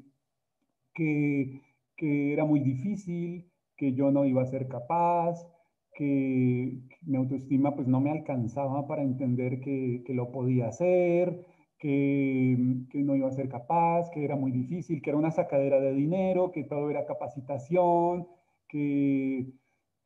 que, 0.93 1.61
que 1.95 2.33
era 2.33 2.45
muy 2.45 2.59
difícil, 2.59 3.49
que 3.77 3.93
yo 3.93 4.11
no 4.11 4.25
iba 4.25 4.41
a 4.41 4.47
ser 4.47 4.67
capaz, 4.67 5.47
que 5.93 6.79
mi 7.01 7.17
autoestima 7.17 7.75
pues 7.75 7.87
no 7.87 7.99
me 7.99 8.11
alcanzaba 8.11 8.87
para 8.87 9.01
entender 9.03 9.59
que, 9.61 10.03
que 10.05 10.13
lo 10.13 10.31
podía 10.31 10.67
hacer, 10.67 11.45
que, 11.77 12.57
que, 12.89 13.01
no 13.03 13.15
iba 13.15 13.27
a 13.27 13.31
ser 13.31 13.49
capaz, 13.49 14.09
que 14.11 14.23
era 14.23 14.35
muy 14.35 14.51
difícil, 14.51 15.01
que 15.01 15.09
era 15.09 15.19
una 15.19 15.31
sacadera 15.31 15.79
de 15.79 15.93
dinero, 15.93 16.51
que 16.51 16.63
todo 16.63 16.89
era 16.89 17.05
capacitación, 17.05 18.27
que, 18.67 19.47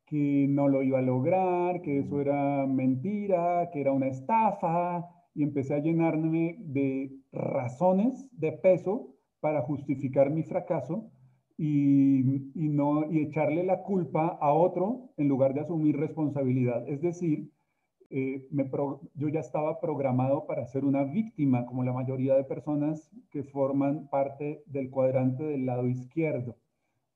que 0.06 0.46
no 0.48 0.68
lo 0.68 0.82
iba 0.82 0.98
a 1.00 1.02
lograr, 1.02 1.82
que 1.82 1.98
eso 1.98 2.20
era 2.20 2.66
mentira, 2.66 3.70
que 3.72 3.80
era 3.80 3.92
una 3.92 4.08
estafa, 4.08 5.06
y 5.34 5.42
empecé 5.42 5.74
a 5.74 5.80
llenarme 5.80 6.56
de 6.60 7.12
razones 7.30 8.26
de 8.32 8.52
peso 8.52 9.14
para 9.40 9.60
justificar 9.60 10.30
mi 10.30 10.42
fracaso 10.42 11.10
y, 11.58 12.52
no, 12.54 13.10
y 13.10 13.20
echarle 13.20 13.64
la 13.64 13.82
culpa 13.82 14.38
a 14.40 14.52
otro 14.52 15.10
en 15.16 15.28
lugar 15.28 15.54
de 15.54 15.60
asumir 15.60 15.96
responsabilidad. 15.96 16.86
Es 16.88 17.00
decir, 17.00 17.50
eh, 18.10 18.46
yo 19.14 19.28
ya 19.28 19.40
estaba 19.40 19.80
programado 19.80 20.46
para 20.46 20.66
ser 20.66 20.84
una 20.84 21.04
víctima, 21.04 21.66
como 21.66 21.82
la 21.82 21.92
mayoría 21.92 22.34
de 22.34 22.44
personas 22.44 23.10
que 23.30 23.42
forman 23.42 24.08
parte 24.08 24.62
del 24.66 24.90
cuadrante 24.90 25.44
del 25.44 25.66
lado 25.66 25.88
izquierdo. 25.88 26.56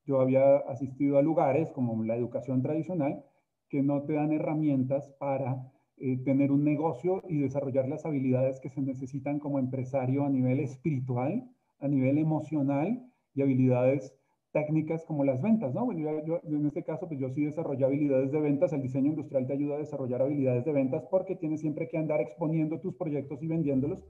Yo 0.05 0.19
había 0.19 0.57
asistido 0.57 1.17
a 1.17 1.21
lugares 1.21 1.71
como 1.71 2.03
la 2.03 2.15
educación 2.15 2.61
tradicional 2.61 3.23
que 3.69 3.83
no 3.83 4.01
te 4.03 4.13
dan 4.13 4.33
herramientas 4.33 5.07
para 5.19 5.71
eh, 5.97 6.17
tener 6.17 6.51
un 6.51 6.63
negocio 6.63 7.23
y 7.29 7.37
desarrollar 7.37 7.87
las 7.87 8.05
habilidades 8.05 8.59
que 8.59 8.69
se 8.69 8.81
necesitan 8.81 9.39
como 9.39 9.59
empresario 9.59 10.25
a 10.25 10.29
nivel 10.29 10.59
espiritual, 10.59 11.47
a 11.79 11.87
nivel 11.87 12.17
emocional 12.17 13.07
y 13.35 13.43
habilidades 13.43 14.13
técnicas 14.51 15.05
como 15.05 15.23
las 15.23 15.41
ventas, 15.41 15.73
¿no? 15.73 15.85
Bueno, 15.85 16.21
yo, 16.25 16.41
en 16.43 16.65
este 16.65 16.83
caso, 16.83 17.07
pues 17.07 17.19
yo 17.19 17.29
sí 17.29 17.45
desarrollé 17.45 17.85
habilidades 17.85 18.31
de 18.31 18.39
ventas, 18.39 18.73
el 18.73 18.81
diseño 18.81 19.09
industrial 19.09 19.47
te 19.47 19.53
ayuda 19.53 19.75
a 19.75 19.79
desarrollar 19.79 20.21
habilidades 20.21 20.65
de 20.65 20.73
ventas 20.73 21.03
porque 21.09 21.35
tienes 21.35 21.61
siempre 21.61 21.87
que 21.87 21.97
andar 21.97 22.21
exponiendo 22.21 22.79
tus 22.79 22.95
proyectos 22.95 23.41
y 23.41 23.47
vendiéndolos. 23.47 24.03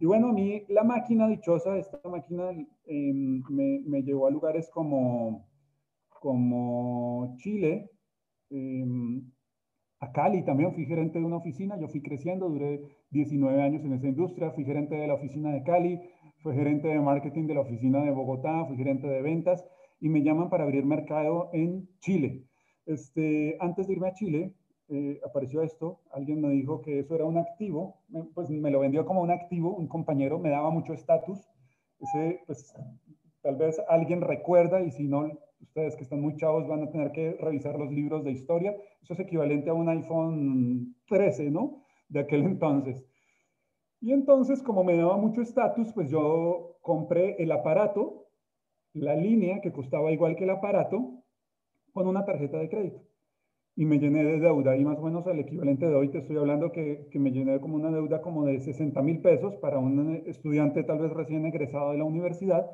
Y 0.00 0.06
bueno, 0.06 0.28
a 0.28 0.32
mí 0.32 0.62
la 0.68 0.84
máquina 0.84 1.28
dichosa, 1.28 1.78
esta 1.78 1.98
máquina 2.08 2.50
em, 2.86 3.42
me, 3.48 3.80
me, 3.86 4.02
llevó 4.02 4.26
a 4.26 4.30
lugares 4.30 4.68
como, 4.70 5.46
como 6.20 7.34
Chile, 7.38 7.90
em, 8.50 9.22
a 10.00 10.12
Cali 10.12 10.44
también, 10.44 10.74
fui 10.74 10.84
gerente 10.84 11.18
de 11.18 11.24
una 11.24 11.36
oficina, 11.36 11.78
yo 11.78 11.88
fui 11.88 12.02
creciendo, 12.02 12.50
duré 12.50 12.82
19 13.10 13.62
años 13.62 13.84
en 13.84 13.94
esa 13.94 14.06
industria, 14.06 14.50
fui 14.50 14.64
gerente 14.64 14.96
de 14.96 15.06
la 15.06 15.14
oficina 15.14 15.50
de 15.52 15.62
Cali, 15.62 16.00
fui 16.42 16.54
gerente 16.54 16.88
de 16.88 17.00
marketing 17.00 17.46
de 17.46 17.54
la 17.54 17.60
oficina 17.60 18.02
de 18.02 18.10
Bogotá, 18.10 18.66
fui 18.66 18.76
gerente 18.76 19.06
de 19.06 19.22
ventas 19.22 19.64
y 20.00 20.08
me 20.08 20.22
llaman 20.22 20.50
para 20.50 20.64
abrir 20.64 20.84
mercado 20.84 21.50
en 21.52 21.88
Chile. 22.00 22.44
Este, 22.86 23.56
antes 23.60 23.86
de 23.86 23.94
irme 23.94 24.08
a 24.08 24.14
Chile, 24.14 24.54
eh, 24.88 25.20
apareció 25.24 25.62
esto, 25.62 26.00
alguien 26.12 26.40
me 26.40 26.50
dijo 26.50 26.80
que 26.80 27.00
eso 27.00 27.14
era 27.14 27.24
un 27.24 27.38
activo, 27.38 28.02
pues 28.34 28.50
me 28.50 28.70
lo 28.70 28.80
vendió 28.80 29.04
como 29.04 29.22
un 29.22 29.32
activo, 29.32 29.74
un 29.74 29.88
compañero, 29.88 30.38
me 30.38 30.50
daba 30.50 30.70
mucho 30.70 30.92
estatus, 30.92 31.50
pues 32.46 32.74
tal 33.42 33.56
vez 33.56 33.80
alguien 33.88 34.20
recuerda 34.20 34.80
y 34.82 34.92
si 34.92 35.04
no, 35.04 35.28
ustedes 35.60 35.96
que 35.96 36.04
están 36.04 36.20
muy 36.20 36.36
chavos 36.36 36.68
van 36.68 36.84
a 36.84 36.90
tener 36.90 37.10
que 37.10 37.36
revisar 37.40 37.78
los 37.78 37.90
libros 37.90 38.22
de 38.22 38.30
historia, 38.30 38.76
eso 39.02 39.14
es 39.14 39.20
equivalente 39.20 39.70
a 39.70 39.74
un 39.74 39.88
iPhone 39.88 40.94
13, 41.08 41.50
¿no? 41.50 41.82
De 42.08 42.20
aquel 42.20 42.42
entonces. 42.42 43.04
Y 44.00 44.12
entonces, 44.12 44.62
como 44.62 44.84
me 44.84 44.96
daba 44.96 45.16
mucho 45.16 45.40
estatus, 45.40 45.92
pues 45.92 46.10
yo 46.10 46.76
compré 46.82 47.42
el 47.42 47.50
aparato 47.50 48.25
la 48.96 49.14
línea 49.14 49.60
que 49.60 49.72
costaba 49.72 50.10
igual 50.10 50.36
que 50.36 50.44
el 50.44 50.50
aparato 50.50 51.22
con 51.92 52.06
una 52.06 52.24
tarjeta 52.24 52.58
de 52.58 52.68
crédito. 52.68 53.02
Y 53.74 53.84
me 53.84 53.98
llené 53.98 54.24
de 54.24 54.40
deuda, 54.40 54.74
y 54.76 54.84
más 54.84 54.98
o 54.98 55.02
menos 55.02 55.26
el 55.26 55.38
equivalente 55.38 55.86
de 55.86 55.94
hoy 55.94 56.08
te 56.08 56.18
estoy 56.18 56.38
hablando 56.38 56.72
que, 56.72 57.08
que 57.10 57.18
me 57.18 57.30
llené 57.30 57.60
como 57.60 57.76
una 57.76 57.90
deuda 57.90 58.22
como 58.22 58.46
de 58.46 58.58
60 58.58 59.02
mil 59.02 59.20
pesos 59.20 59.54
para 59.56 59.78
un 59.78 60.22
estudiante 60.26 60.82
tal 60.82 60.98
vez 60.98 61.12
recién 61.12 61.44
egresado 61.44 61.92
de 61.92 61.98
la 61.98 62.04
universidad. 62.04 62.66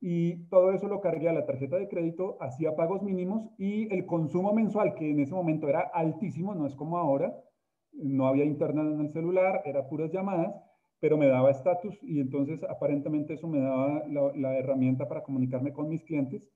Y 0.00 0.48
todo 0.48 0.72
eso 0.72 0.88
lo 0.88 1.02
cargué 1.02 1.28
a 1.28 1.34
la 1.34 1.44
tarjeta 1.44 1.76
de 1.76 1.88
crédito, 1.88 2.38
hacía 2.40 2.74
pagos 2.74 3.02
mínimos 3.02 3.50
y 3.58 3.92
el 3.92 4.06
consumo 4.06 4.54
mensual, 4.54 4.94
que 4.94 5.10
en 5.10 5.20
ese 5.20 5.34
momento 5.34 5.68
era 5.68 5.80
altísimo, 5.80 6.54
no 6.54 6.66
es 6.66 6.74
como 6.74 6.96
ahora, 6.96 7.36
no 7.92 8.26
había 8.26 8.46
internet 8.46 8.86
en 8.86 9.00
el 9.00 9.10
celular, 9.10 9.60
era 9.66 9.88
puras 9.88 10.10
llamadas, 10.10 10.54
pero 11.00 11.16
me 11.16 11.26
daba 11.26 11.50
estatus 11.50 11.98
y 12.02 12.20
entonces 12.20 12.62
aparentemente 12.64 13.34
eso 13.34 13.48
me 13.48 13.60
daba 13.60 14.04
la, 14.06 14.56
herramienta 14.58 15.08
para 15.08 15.22
comunicarme 15.22 15.72
con 15.72 15.88
mis 15.88 16.04
clientes. 16.04 16.48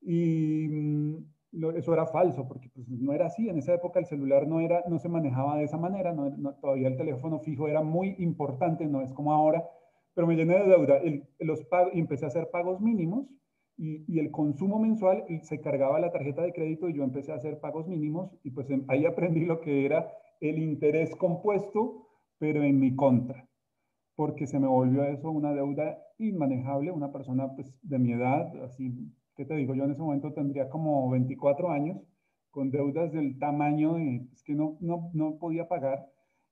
Y 0.00 0.68
mm, 0.68 1.16
eso 1.76 1.92
era 1.92 2.06
falso, 2.06 2.46
porque 2.46 2.70
pues, 2.72 2.88
no 2.88 3.12
era 3.12 3.26
así. 3.26 3.48
En 3.48 3.58
esa 3.58 3.74
época 3.74 3.98
el 3.98 4.06
celular 4.06 4.46
no, 4.46 4.60
era, 4.60 4.84
no 4.88 4.98
se 4.98 5.08
manejaba 5.08 5.58
de 5.58 5.64
esa 5.64 5.78
manera, 5.78 6.14
todavía 6.60 6.88
el 6.88 6.96
teléfono 6.96 7.40
fijo 7.40 7.68
era 7.68 7.82
muy 7.82 8.14
importante, 8.18 8.86
no 8.86 9.02
es 9.02 9.12
como 9.12 9.32
ahora, 9.32 9.64
pero 10.14 10.26
me 10.26 10.36
llené 10.36 10.58
de 10.58 10.68
deuda 10.68 11.00
los 11.40 11.66
y 11.92 11.98
empecé 11.98 12.24
a 12.24 12.28
hacer 12.28 12.50
pagos 12.50 12.80
mínimos 12.80 13.26
y, 13.76 14.04
y, 14.06 14.18
el 14.18 14.30
consumo 14.30 14.78
mensual 14.78 15.24
se 15.42 15.60
cargaba 15.60 15.98
la 15.98 16.12
tarjeta 16.12 16.42
de 16.42 16.52
crédito 16.52 16.88
y 16.88 16.94
yo 16.94 17.02
empecé 17.02 17.32
a 17.32 17.36
hacer 17.36 17.58
pagos 17.58 17.88
mínimos 17.88 18.30
y 18.44 18.50
pues 18.50 18.68
em, 18.70 18.84
ahí 18.88 19.06
aprendí 19.06 19.46
lo 19.46 19.60
que 19.60 19.86
era 19.86 20.12
el 20.40 20.58
interés 20.58 21.16
compuesto, 21.16 22.06
pero 22.38 22.62
en 22.62 22.78
mi 22.78 22.94
contra 22.94 23.48
porque 24.14 24.46
se 24.46 24.58
me 24.58 24.66
volvió 24.66 25.04
eso 25.04 25.30
una 25.30 25.52
deuda 25.52 25.98
inmanejable, 26.18 26.90
una 26.90 27.12
persona 27.12 27.54
pues, 27.54 27.74
de 27.82 27.98
mi 27.98 28.12
edad, 28.12 28.52
así, 28.64 28.92
¿qué 29.36 29.44
te 29.44 29.54
digo? 29.56 29.74
Yo 29.74 29.84
en 29.84 29.92
ese 29.92 30.02
momento 30.02 30.32
tendría 30.32 30.68
como 30.68 31.08
24 31.10 31.70
años, 31.70 31.98
con 32.50 32.70
deudas 32.70 33.12
del 33.12 33.38
tamaño 33.38 33.94
de, 33.94 34.26
pues, 34.28 34.42
que 34.42 34.54
no, 34.54 34.76
no, 34.80 35.10
no, 35.14 35.38
podía 35.38 35.68
pagar, 35.68 36.06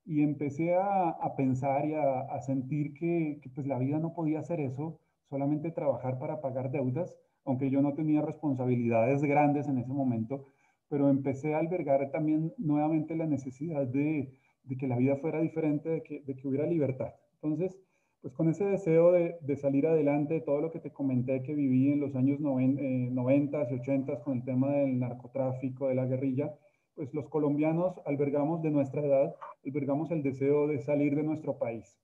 y 0.04 0.22
empecé 0.22 0.74
a, 0.74 1.10
a 1.10 1.36
pensar 1.36 1.86
y 1.86 1.94
a, 1.94 2.20
a 2.20 2.40
sentir 2.40 2.94
que, 2.94 3.38
que, 3.42 3.50
pues 3.50 3.66
la 3.66 3.78
vida 3.78 3.98
no 3.98 4.14
podía 4.14 4.42
ser 4.42 4.60
eso, 4.60 4.98
solamente 5.28 5.70
trabajar 5.70 6.18
para 6.18 6.40
pagar 6.40 6.70
deudas, 6.70 7.14
aunque 7.44 7.70
yo 7.70 7.82
no 7.82 7.94
tenía 7.94 8.22
responsabilidades 8.22 9.22
grandes 9.22 9.68
en 9.68 9.78
ese 9.78 9.92
momento, 9.92 10.46
pero 10.88 11.08
empecé 11.08 11.54
a 11.54 11.58
albergar 11.58 12.10
también 12.10 12.52
nuevamente 12.58 13.14
la 13.14 13.26
necesidad 13.26 13.86
de, 13.86 14.32
de 14.64 14.76
que 14.76 14.88
la 14.88 14.96
vida 14.96 15.16
fuera 15.16 15.40
diferente, 15.40 15.88
de 15.88 16.02
que, 16.02 16.22
de 16.22 16.34
que 16.34 16.48
hubiera 16.48 16.66
libertad. 16.66 17.12
Entonces, 17.42 17.78
pues 18.20 18.34
con 18.34 18.48
ese 18.50 18.64
deseo 18.66 19.12
de, 19.12 19.56
salir 19.56 19.86
adelante, 19.86 20.40
todo 20.40 20.60
lo 20.60 20.70
que 20.70 20.80
te 20.80 20.92
comenté 20.92 21.42
que 21.42 21.54
viví 21.54 21.90
en 21.90 22.00
los 22.00 22.14
años 22.14 22.38
90, 22.38 22.82
eh, 22.82 23.68
y 23.70 23.74
80 23.74 24.20
con 24.20 24.38
el 24.38 24.44
tema 24.44 24.72
del 24.72 24.98
narcotráfico, 24.98 25.88
de 25.88 25.94
la 25.94 26.04
guerrilla, 26.04 26.54
pues 26.94 27.14
los 27.14 27.28
colombianos 27.28 27.98
albergamos 28.04 28.60
de 28.62 28.70
nuestra 28.70 29.02
edad, 29.02 29.34
albergamos 29.64 30.10
el 30.10 30.22
deseo 30.22 30.66
de 30.66 30.80
salir 30.80 31.16
de 31.16 31.22
nuestro 31.22 31.56
país. 31.56 31.98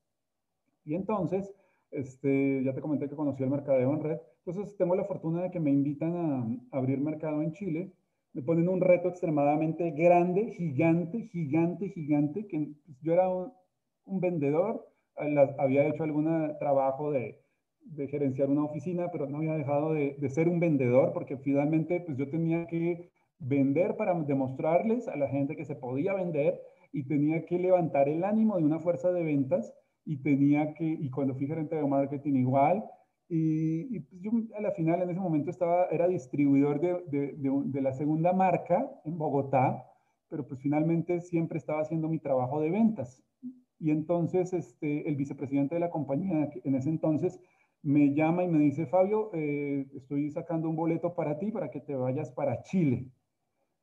Y 0.86 0.94
entonces, 0.94 1.52
este, 1.90 2.62
ya 2.64 2.72
te 2.72 2.80
comenté 2.80 3.08
que 3.08 3.16
conocí 3.16 3.42
el 3.42 3.50
mercadeo 3.50 3.92
en 3.92 4.02
red, 4.02 4.18
entonces 4.46 4.74
tengo 4.78 4.94
la 4.96 5.04
fortuna 5.04 5.42
de 5.42 5.50
que 5.50 5.60
me 5.60 5.70
invitan 5.70 6.16
a, 6.16 6.78
abrir 6.78 6.98
mercado 6.98 7.42
en 7.42 7.52
Chile, 7.52 7.92
me 8.32 8.42
ponen 8.42 8.68
un 8.68 8.80
reto 8.80 9.08
extremadamente 9.08 9.90
grande, 9.90 10.52
gigante, 10.52 11.22
gigante, 11.28 11.90
gigante, 11.90 12.46
que 12.46 12.72
yo 13.02 13.12
era 13.12 13.28
un 13.28 14.20
vendedor, 14.20 14.86
había 15.58 15.86
hecho 15.86 16.04
algún 16.04 16.56
trabajo 16.58 17.10
de, 17.10 17.42
gerenciar 18.10 18.50
una 18.50 18.64
oficina, 18.64 19.10
pero 19.12 19.28
no 19.28 19.38
había 19.38 19.54
dejado 19.54 19.92
de, 19.92 20.28
ser 20.28 20.48
un 20.48 20.60
vendedor 20.60 21.12
porque 21.12 21.36
finalmente 21.36 22.00
pues 22.00 22.18
yo 22.18 22.28
tenía 22.28 22.66
que 22.66 23.10
vender 23.38 23.96
para 23.96 24.14
demostrarles 24.14 25.08
a 25.08 25.16
la 25.16 25.28
gente 25.28 25.56
que 25.56 25.64
se 25.64 25.76
podía 25.76 26.14
vender 26.14 26.60
y 26.92 27.06
tenía 27.06 27.44
que 27.44 27.58
levantar 27.58 28.08
el 28.08 28.24
ánimo 28.24 28.56
de 28.56 28.64
una 28.64 28.80
fuerza 28.80 29.12
de 29.12 29.22
ventas 29.22 29.72
y 30.04 30.22
tenía 30.22 30.74
que, 30.74 30.84
y 30.84 31.10
cuando 31.10 31.34
fui 31.34 31.46
gerente 31.46 31.76
de 31.76 31.86
marketing 31.86 32.34
igual, 32.34 32.84
y, 33.28 33.96
y 33.96 34.00
pues 34.00 34.22
yo 34.22 34.30
a 34.56 34.60
la 34.60 34.70
final 34.72 35.02
en 35.02 35.10
ese 35.10 35.18
momento 35.18 35.50
estaba, 35.50 35.86
era 35.86 36.06
distribuidor 36.06 36.80
de, 36.80 37.34
de, 37.36 37.80
la 37.80 37.92
segunda 37.92 38.32
marca 38.32 38.88
en 39.04 39.18
Bogotá, 39.18 39.84
pero 40.28 40.46
pues 40.46 40.60
finalmente 40.60 41.20
siempre 41.20 41.58
estaba 41.58 41.80
haciendo 41.80 42.08
mi 42.08 42.20
trabajo 42.20 42.60
de 42.60 42.70
ventas. 42.70 43.25
Y 43.78 43.90
entonces 43.90 44.52
este, 44.52 45.08
el 45.08 45.16
vicepresidente 45.16 45.74
de 45.74 45.80
la 45.80 45.90
compañía 45.90 46.50
en 46.64 46.74
ese 46.74 46.88
entonces 46.88 47.40
me 47.82 48.14
llama 48.14 48.42
y 48.42 48.48
me 48.48 48.58
dice, 48.58 48.86
Fabio, 48.86 49.30
eh, 49.32 49.86
estoy 49.94 50.30
sacando 50.30 50.68
un 50.68 50.76
boleto 50.76 51.14
para 51.14 51.38
ti 51.38 51.52
para 51.52 51.70
que 51.70 51.80
te 51.80 51.94
vayas 51.94 52.32
para 52.32 52.62
Chile. 52.62 53.12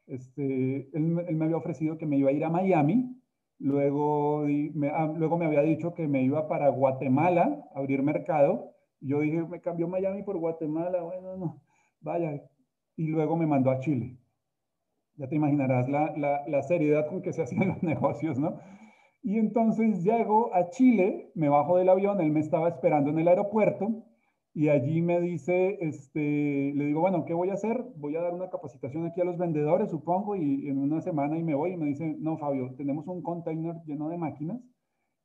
Este, 0.08 0.90
él, 0.94 1.04
me 1.04 1.46
había 1.46 1.58
ofrecido 1.58 1.98
que 1.98 2.06
me 2.06 2.18
iba 2.18 2.30
a 2.30 2.34
ir 2.34 2.44
a 2.44 2.50
Miami, 2.50 3.22
luego 3.60 4.46
me, 4.74 4.90
ah, 4.90 5.14
luego 5.16 5.38
me 5.38 5.46
había 5.46 5.62
dicho 5.62 5.94
que 5.94 6.08
me 6.08 6.22
iba 6.24 6.50
para 6.50 6.68
Guatemala 6.70 7.66
a 7.74 7.80
abrir 7.80 8.04
mercado. 8.04 8.74
Yo 9.00 9.22
dije, 9.22 9.44
me 9.44 9.62
cambió 9.62 9.88
Miami 9.88 10.24
por 10.24 10.38
Guatemala, 10.38 11.02
bueno, 11.02 11.38
no, 11.38 11.62
vaya. 12.02 12.44
Y 12.98 13.08
luego 13.08 13.38
me 13.38 13.48
mandó 13.48 13.72
a 13.72 13.80
Chile. 13.80 14.18
Ya 15.16 15.30
te 15.30 15.36
imaginarás 15.36 15.88
la, 15.88 16.14
la, 16.18 16.44
la 16.48 16.62
seriedad 16.64 17.08
con 17.08 17.22
que 17.22 17.32
se 17.32 17.44
hacían 17.44 17.68
los 17.70 17.84
negocios, 17.84 18.38
¿no? 18.38 18.60
Y 19.24 19.40
entonces 19.40 20.04
llego 20.04 20.54
a 20.54 20.70
Chile, 20.70 21.32
me 21.34 21.48
bajo 21.48 21.78
del 21.78 21.88
avión, 21.88 22.20
él 22.20 22.32
me 22.32 22.42
estaba 22.42 22.68
esperando 22.68 23.10
en 23.10 23.20
el 23.20 23.30
aeropuerto 23.30 24.04
y 24.54 24.68
allí 24.68 25.02
me 25.02 25.22
dice, 25.22 25.78
este, 25.80 26.74
le 26.76 26.86
digo, 26.86 27.00
bueno, 27.00 27.24
¿qué 27.24 27.34
voy 27.34 27.50
a 27.50 27.54
hacer? 27.54 27.86
Voy 27.96 28.18
a 28.18 28.22
dar 28.22 28.34
una 28.34 28.50
capacitación 28.50 29.06
aquí 29.06 29.22
a 29.22 29.24
los 29.24 29.38
vendedores, 29.38 29.90
supongo, 29.90 30.36
y 30.36 30.68
en 30.68 30.78
una 30.78 31.02
semana 31.02 31.38
y 31.38 31.44
me 31.44 31.56
voy 31.56 31.72
y 31.72 31.78
me 31.78 31.88
dice, 31.88 32.18
no, 32.20 32.38
Fabio, 32.38 32.76
tenemos 32.76 33.08
un 33.08 33.24
container 33.24 33.76
lleno 33.86 34.10
de 34.10 34.18
máquinas 34.18 34.62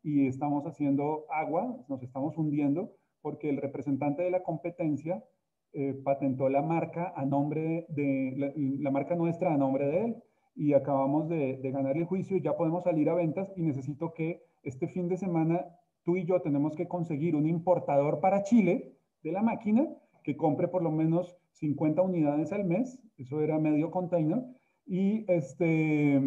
y 0.05 0.29
estamos 0.29 0.65
haciendo 0.65 1.27
agua, 1.31 1.77
nos 1.89 2.01
estamos 2.03 2.39
hundiendo 2.39 2.93
porque 3.21 3.51
el 3.51 3.57
representante 3.57 4.23
de 4.23 4.31
la 4.31 4.45
competencia 4.45 5.25
eh, 5.73 5.93
patentó 6.05 6.49
la 6.49 6.63
marca 6.63 7.13
a 7.17 7.27
nombre 7.27 7.85
de, 7.89 8.55
la 8.79 8.91
marca 8.93 9.17
nuestra 9.17 9.53
a 9.53 9.59
nombre 9.59 9.87
de 9.89 10.05
él 10.05 10.23
y 10.59 10.75
acabamos 10.75 11.29
de, 11.29 11.61
ganar 11.63 11.97
el 11.97 12.05
juicio 12.05 12.37
y 12.37 12.43
ya 12.43 12.57
podemos 12.57 12.83
salir 12.83 13.09
a 13.09 13.15
ventas 13.15 13.49
y 13.55 13.63
necesito 13.63 14.13
que 14.13 14.43
este 14.65 14.89
fin 14.89 15.09
de 15.09 15.17
semana 15.17 15.65
tú 16.03 16.17
y 16.17 16.25
yo 16.25 16.43
tenemos 16.43 16.75
que 16.75 16.89
conseguir 16.89 17.37
un 17.37 17.47
importador 17.47 18.19
para 18.19 18.43
Chile 18.43 18.93
de 19.23 19.31
la 19.31 19.41
máquina 19.41 19.87
que 20.25 20.37
compre 20.37 20.67
por 20.67 20.83
lo 20.83 20.91
menos 20.91 21.37
50 21.53 22.03
unidades 22.03 22.53
al 22.53 22.65
mes, 22.65 22.99
eso 23.17 23.41
era 23.41 23.59
medio 23.61 23.93
container, 23.93 24.43
y, 24.85 25.25
este, 25.31 26.21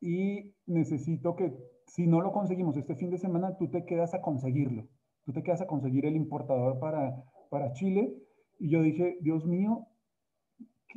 y 0.00 0.52
necesito 0.66 1.36
que 1.36 1.54
si 1.86 2.08
no 2.08 2.20
lo 2.20 2.32
conseguimos 2.32 2.76
este 2.76 2.96
fin 2.96 3.10
de 3.10 3.18
semana, 3.18 3.56
tú 3.56 3.68
te 3.68 3.84
quedas 3.84 4.12
a 4.14 4.22
conseguirlo, 4.22 4.88
tú 5.24 5.32
te 5.32 5.42
quedas 5.42 5.60
a 5.60 5.66
conseguir 5.66 6.04
el 6.06 6.16
importador 6.16 6.80
para, 6.80 7.22
para 7.48 7.72
Chile. 7.72 8.14
Y 8.58 8.70
yo 8.70 8.82
dije, 8.82 9.18
Dios 9.20 9.46
mío, 9.46 9.86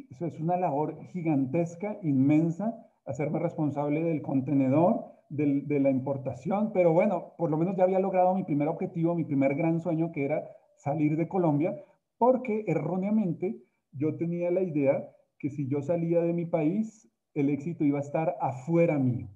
es 0.09 0.39
una 0.39 0.57
labor 0.57 1.01
gigantesca, 1.11 1.97
inmensa, 2.03 2.75
hacerme 3.05 3.39
responsable 3.39 4.03
del 4.03 4.21
contenedor, 4.21 5.05
de 5.29 5.79
la 5.79 5.89
importación, 5.89 6.71
pero 6.73 6.93
bueno, 6.93 7.33
por 7.37 7.51
lo 7.51 7.57
menos 7.57 7.75
ya 7.75 7.83
había 7.83 7.99
logrado 7.99 8.33
mi 8.33 8.45
primer 8.45 8.69
objetivo, 8.69 9.13
mi 9.13 9.25
primer 9.25 9.55
gran 9.55 9.81
sueño, 9.81 10.11
que 10.13 10.23
era 10.23 10.43
salir 10.77 11.17
de 11.17 11.27
Colombia, 11.27 11.75
porque 12.17 12.63
erróneamente 12.67 13.61
yo 13.91 14.15
tenía 14.15 14.51
la 14.51 14.61
idea 14.61 15.09
que 15.39 15.49
si 15.49 15.67
yo 15.67 15.81
salía 15.81 16.21
de 16.21 16.33
mi 16.33 16.45
país, 16.45 17.11
el 17.33 17.49
éxito 17.49 17.83
iba 17.83 17.99
a 17.99 18.01
estar 18.01 18.35
afuera 18.41 18.97
mío. 18.97 19.27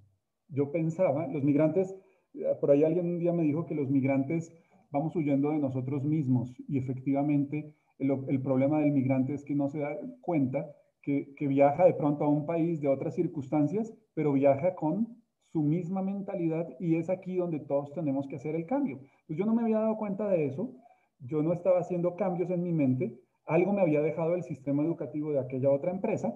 Yo 0.48 0.72
pensaba, 0.72 1.28
los 1.28 1.44
migrantes, 1.44 1.96
eh, 2.34 2.46
por 2.60 2.72
ahí 2.72 2.84
alguien 2.84 3.08
un 3.08 3.20
día 3.20 3.34
me 3.34 3.44
dijo 3.44 3.66
que 3.66 3.76
los 3.76 3.90
migrantes 3.90 4.52
vamos 4.92 5.16
huyendo 5.16 5.52
de 5.52 5.60
nosotros 5.60 6.04
mismos 6.04 6.54
y 6.68 6.78
efectivamente 6.78 7.76
el, 8.02 8.42
problema 8.42 8.80
del 8.80 8.92
migrante 8.92 9.34
es 9.34 9.46
que 9.46 9.56
no 9.56 9.70
se 9.70 9.80
da 9.80 9.96
cuenta 10.22 10.72
que, 11.02 11.34
que, 11.36 11.48
viaja 11.48 11.86
de 11.86 11.94
pronto 11.94 12.24
a 12.24 12.30
un 12.30 12.46
país 12.46 12.82
de 12.82 12.88
otras 12.88 13.16
circunstancias, 13.16 13.94
pero 14.14 14.34
viaja 14.34 14.76
con 14.76 15.22
su 15.52 15.62
misma 15.62 16.02
mentalidad 16.02 16.68
y 16.80 16.96
es 16.96 17.10
aquí 17.10 17.36
donde 17.36 17.60
todos 17.60 17.92
tenemos 17.94 18.28
que 18.28 18.38
hacer 18.38 18.56
el 18.56 18.66
cambio. 18.66 19.00
Pues 19.28 19.38
yo 19.38 19.46
no 19.46 19.54
me 19.54 19.64
había 19.64 19.80
dado 19.80 19.98
cuenta 19.98 20.28
de 20.28 20.46
eso, 20.46 20.74
yo 21.20 21.44
no 21.44 21.54
estaba 21.54 21.80
haciendo 21.80 22.16
cambios 22.16 22.50
en 22.50 22.64
mi 22.64 22.72
mente, 22.72 23.20
algo 23.46 23.74
me 23.74 23.82
había 23.82 24.02
dejado 24.02 24.36
el 24.36 24.44
sistema 24.44 24.84
educativo 24.84 25.32
de 25.32 25.40
aquella 25.40 25.70
otra 25.70 25.92
empresa, 25.92 26.34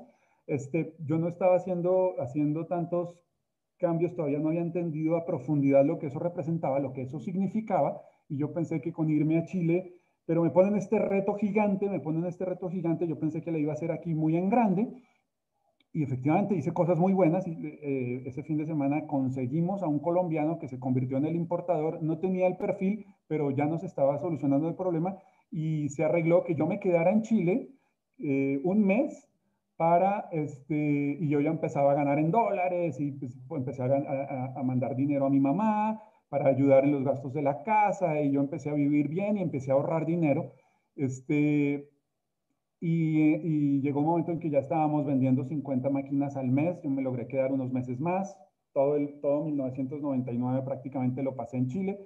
este, 0.47 0.95
yo 0.99 1.17
no 1.17 1.28
estaba 1.28 1.56
haciendo, 1.56 2.15
haciendo 2.19 2.67
tantos 2.67 3.19
cambios, 3.78 4.15
todavía 4.15 4.39
no 4.39 4.49
había 4.49 4.62
entendido 4.62 5.17
a 5.17 5.25
profundidad 5.25 5.86
lo 5.86 5.97
que 5.97 6.08
eso 6.08 6.19
representaba, 6.19 6.80
lo 6.80 6.93
que 6.93 7.01
eso 7.01 7.19
significaba, 7.19 8.01
y 8.30 8.38
yo 8.38 8.54
pensé 8.54 8.82
que 8.82 8.93
con 8.93 9.10
irme 9.10 9.38
a 9.38 9.45
Chile, 9.45 9.95
pero 10.25 10.43
me 10.43 10.49
ponen 10.49 10.75
este 10.75 10.99
reto 10.99 11.35
gigante, 11.35 11.89
me 11.89 11.99
ponen 11.99 12.25
este 12.25 12.45
reto 12.45 12.69
gigante, 12.69 13.07
yo 13.07 13.19
pensé 13.19 13.41
que 13.41 13.51
le 13.51 13.59
iba 13.59 13.71
a 13.71 13.75
hacer 13.75 13.91
aquí 13.91 14.13
muy 14.13 14.35
en 14.38 14.49
grande, 14.49 14.88
y 15.95 16.03
efectivamente 16.03 16.55
hice 16.55 16.73
cosas 16.73 16.99
muy 16.99 17.13
buenas. 17.13 17.47
Eh, 17.47 18.23
ese 18.25 18.43
fin 18.43 18.57
de 18.57 18.65
semana 18.65 19.07
conseguimos 19.07 19.81
a 19.81 19.88
un 19.88 19.99
colombiano 19.99 20.59
que 20.59 20.67
se 20.67 20.77
convirtió 20.77 21.15
en 21.15 21.25
el 21.25 21.38
importador. 21.38 22.03
No 22.03 22.17
tenía 22.17 22.47
el 22.47 22.57
perfil, 22.57 23.05
pero 23.27 23.49
ya 23.49 23.65
nos 23.65 23.81
estaba 23.81 24.17
solucionando 24.17 24.67
el 24.67 24.75
problema 24.75 25.17
y 25.49 25.88
se 25.88 26.03
arregló 26.03 26.43
que 26.43 26.55
yo 26.55 26.67
me 26.67 26.81
quedara 26.81 27.13
en 27.13 27.21
Chile 27.21 27.69
eh, 28.19 28.59
un 28.65 28.85
mes 28.85 29.29
para, 29.77 30.27
este, 30.33 31.17
y 31.17 31.29
yo 31.29 31.39
ya 31.39 31.49
empezaba 31.49 31.93
a 31.93 31.95
ganar 31.95 32.19
en 32.19 32.29
dólares 32.29 32.99
y 32.99 33.13
pues, 33.13 33.33
empecé 33.51 33.83
a, 33.83 34.53
a, 34.53 34.63
mandar 34.63 34.97
dinero 34.97 35.25
a 35.25 35.29
mi 35.29 35.39
mamá 35.39 36.01
para 36.35 36.49
ayudar 36.49 36.83
en 36.83 36.91
los 36.91 37.05
gastos 37.05 37.33
de 37.33 37.41
la 37.41 37.63
casa 37.63 38.19
y 38.19 38.31
yo 38.33 38.41
empecé 38.41 38.69
a 38.69 38.73
vivir 38.73 39.07
bien 39.07 39.37
y 39.37 39.41
empecé 39.41 39.71
a 39.71 39.75
ahorrar 39.75 40.05
dinero. 40.05 40.51
Este, 40.97 41.89
y, 42.81 43.79
llegó 43.79 44.01
un 44.01 44.07
momento 44.07 44.33
en 44.33 44.41
que 44.41 44.49
ya 44.49 44.59
estábamos 44.59 45.05
vendiendo 45.05 45.45
50 45.45 45.89
máquinas 45.89 46.35
al 46.35 46.49
mes, 46.49 46.77
yo 46.83 46.89
me 46.89 47.01
logré 47.01 47.27
quedar 47.29 47.53
unos 47.53 47.71
meses 47.71 48.01
más, 48.01 48.35
todo, 48.73 48.97
el, 48.97 49.21
todo 49.21 49.45
1999 49.45 50.61
prácticamente 50.65 51.23
lo 51.23 51.37
pasé 51.37 51.55
en 51.55 51.67
Chile, 51.67 52.05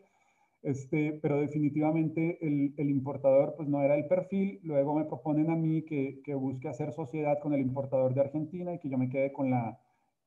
este, 0.62 1.14
pero 1.24 1.42
definitivamente 1.42 2.38
el, 2.46 2.76
el, 2.78 2.92
importador 2.92 3.56
pues 3.58 3.68
no 3.68 3.82
era 3.82 3.96
el 3.96 4.06
perfil, 4.06 4.60
luego 4.62 4.94
me 4.94 5.06
proponen 5.06 5.50
a 5.50 5.56
mí 5.56 5.82
que, 5.86 6.22
que, 6.24 6.36
busque 6.36 6.70
hacer 6.70 6.94
sociedad 6.94 7.40
con 7.42 7.56
el 7.56 7.62
importador 7.62 8.14
de 8.14 8.22
Argentina 8.22 8.76
y 8.76 8.80
que 8.80 8.90
yo 8.90 9.00
me 9.00 9.10
quede 9.10 9.34
con 9.34 9.50
la, 9.50 9.80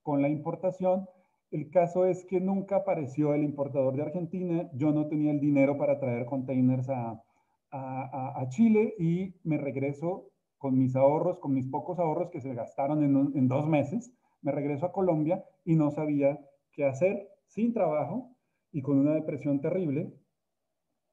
con 0.03 0.23
la 0.23 0.29
importación. 0.29 1.07
El 1.53 1.71
caso 1.71 2.07
es 2.07 2.25
que 2.25 2.41
nunca 2.41 2.77
apareció 2.77 3.35
el 3.35 3.45
importador 3.45 3.95
de 3.95 4.03
Argentina, 4.03 4.69
yo 4.75 4.91
no 4.91 5.07
tenía 5.07 5.31
el 5.31 5.39
dinero 5.39 5.79
para 5.79 6.01
traer 6.01 6.27
containers 6.27 6.89
a, 6.89 7.23
a, 7.71 8.41
a 8.41 8.49
Chile 8.49 8.95
y 8.99 9.35
me 9.45 9.59
regreso 9.59 10.33
con 10.63 10.79
mis 10.79 10.95
ahorros, 10.95 11.41
con 11.41 11.53
mis 11.55 11.67
pocos 11.67 11.99
ahorros 11.99 12.31
que 12.31 12.41
se 12.41 12.55
gastaron 12.55 13.03
en, 13.03 13.49
dos 13.49 13.67
meses, 13.67 14.13
me 14.43 14.53
regreso 14.53 14.87
a 14.87 14.93
Colombia 14.93 15.45
y 15.65 15.75
no 15.75 15.91
sabía 15.91 16.39
qué 16.71 16.85
hacer 16.85 17.29
sin 17.49 17.73
trabajo 17.73 18.37
y 18.71 18.81
con 18.81 18.97
una 18.97 19.13
depresión 19.13 19.61
terrible. 19.61 20.15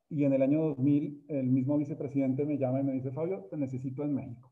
Y 0.07 0.23
en 0.23 0.33
el 0.33 0.43
año 0.43 0.61
2000, 0.61 1.25
el 1.29 1.47
mismo 1.47 1.79
vicepresidente 1.79 2.45
me 2.45 2.59
llama 2.59 2.79
y 2.79 2.83
me 2.83 2.93
dice, 2.93 3.11
Fabio, 3.11 3.47
te 3.49 3.57
necesito 3.57 4.03
en 4.03 4.13
México. 4.13 4.51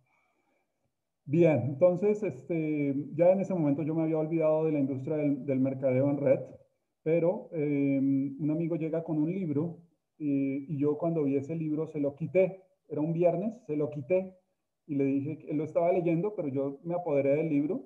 Bien, 1.30 1.62
entonces, 1.66 2.24
este, 2.24 2.96
ya 3.14 3.32
en 3.34 3.42
ese 3.42 3.54
momento 3.54 3.84
yo 3.84 3.94
me 3.94 4.04
había 4.04 4.18
olvidado 4.18 4.64
de 4.64 4.72
la 4.72 4.80
industria 4.80 5.18
del, 5.18 5.60
mercadeo 5.60 6.10
en 6.10 6.18
red, 6.18 6.40
pero 7.04 7.50
eh, 7.52 8.00
un 8.40 8.50
amigo 8.50 8.78
llega 8.78 9.04
con 9.04 9.18
un 9.18 9.34
libro 9.34 9.78
y, 10.18 10.74
y 10.74 10.80
yo 10.80 10.98
cuando 10.98 11.24
vi 11.26 11.36
ese 11.36 11.56
libro 11.56 11.86
se 11.88 12.00
lo 12.00 12.16
quité. 12.16 12.64
Era 12.88 13.02
un 13.02 13.12
viernes, 13.12 13.62
se 13.66 13.76
lo 13.76 13.90
quité 13.90 14.38
y 14.86 14.96
le 14.96 15.04
dije, 15.04 15.38
que 15.40 15.52
él 15.52 15.58
lo 15.58 15.66
estaba 15.66 15.92
leyendo, 15.92 16.34
pero 16.34 16.48
yo 16.48 16.80
me 16.84 16.96
apoderé 16.96 17.36
del 17.36 17.50
libro. 17.50 17.84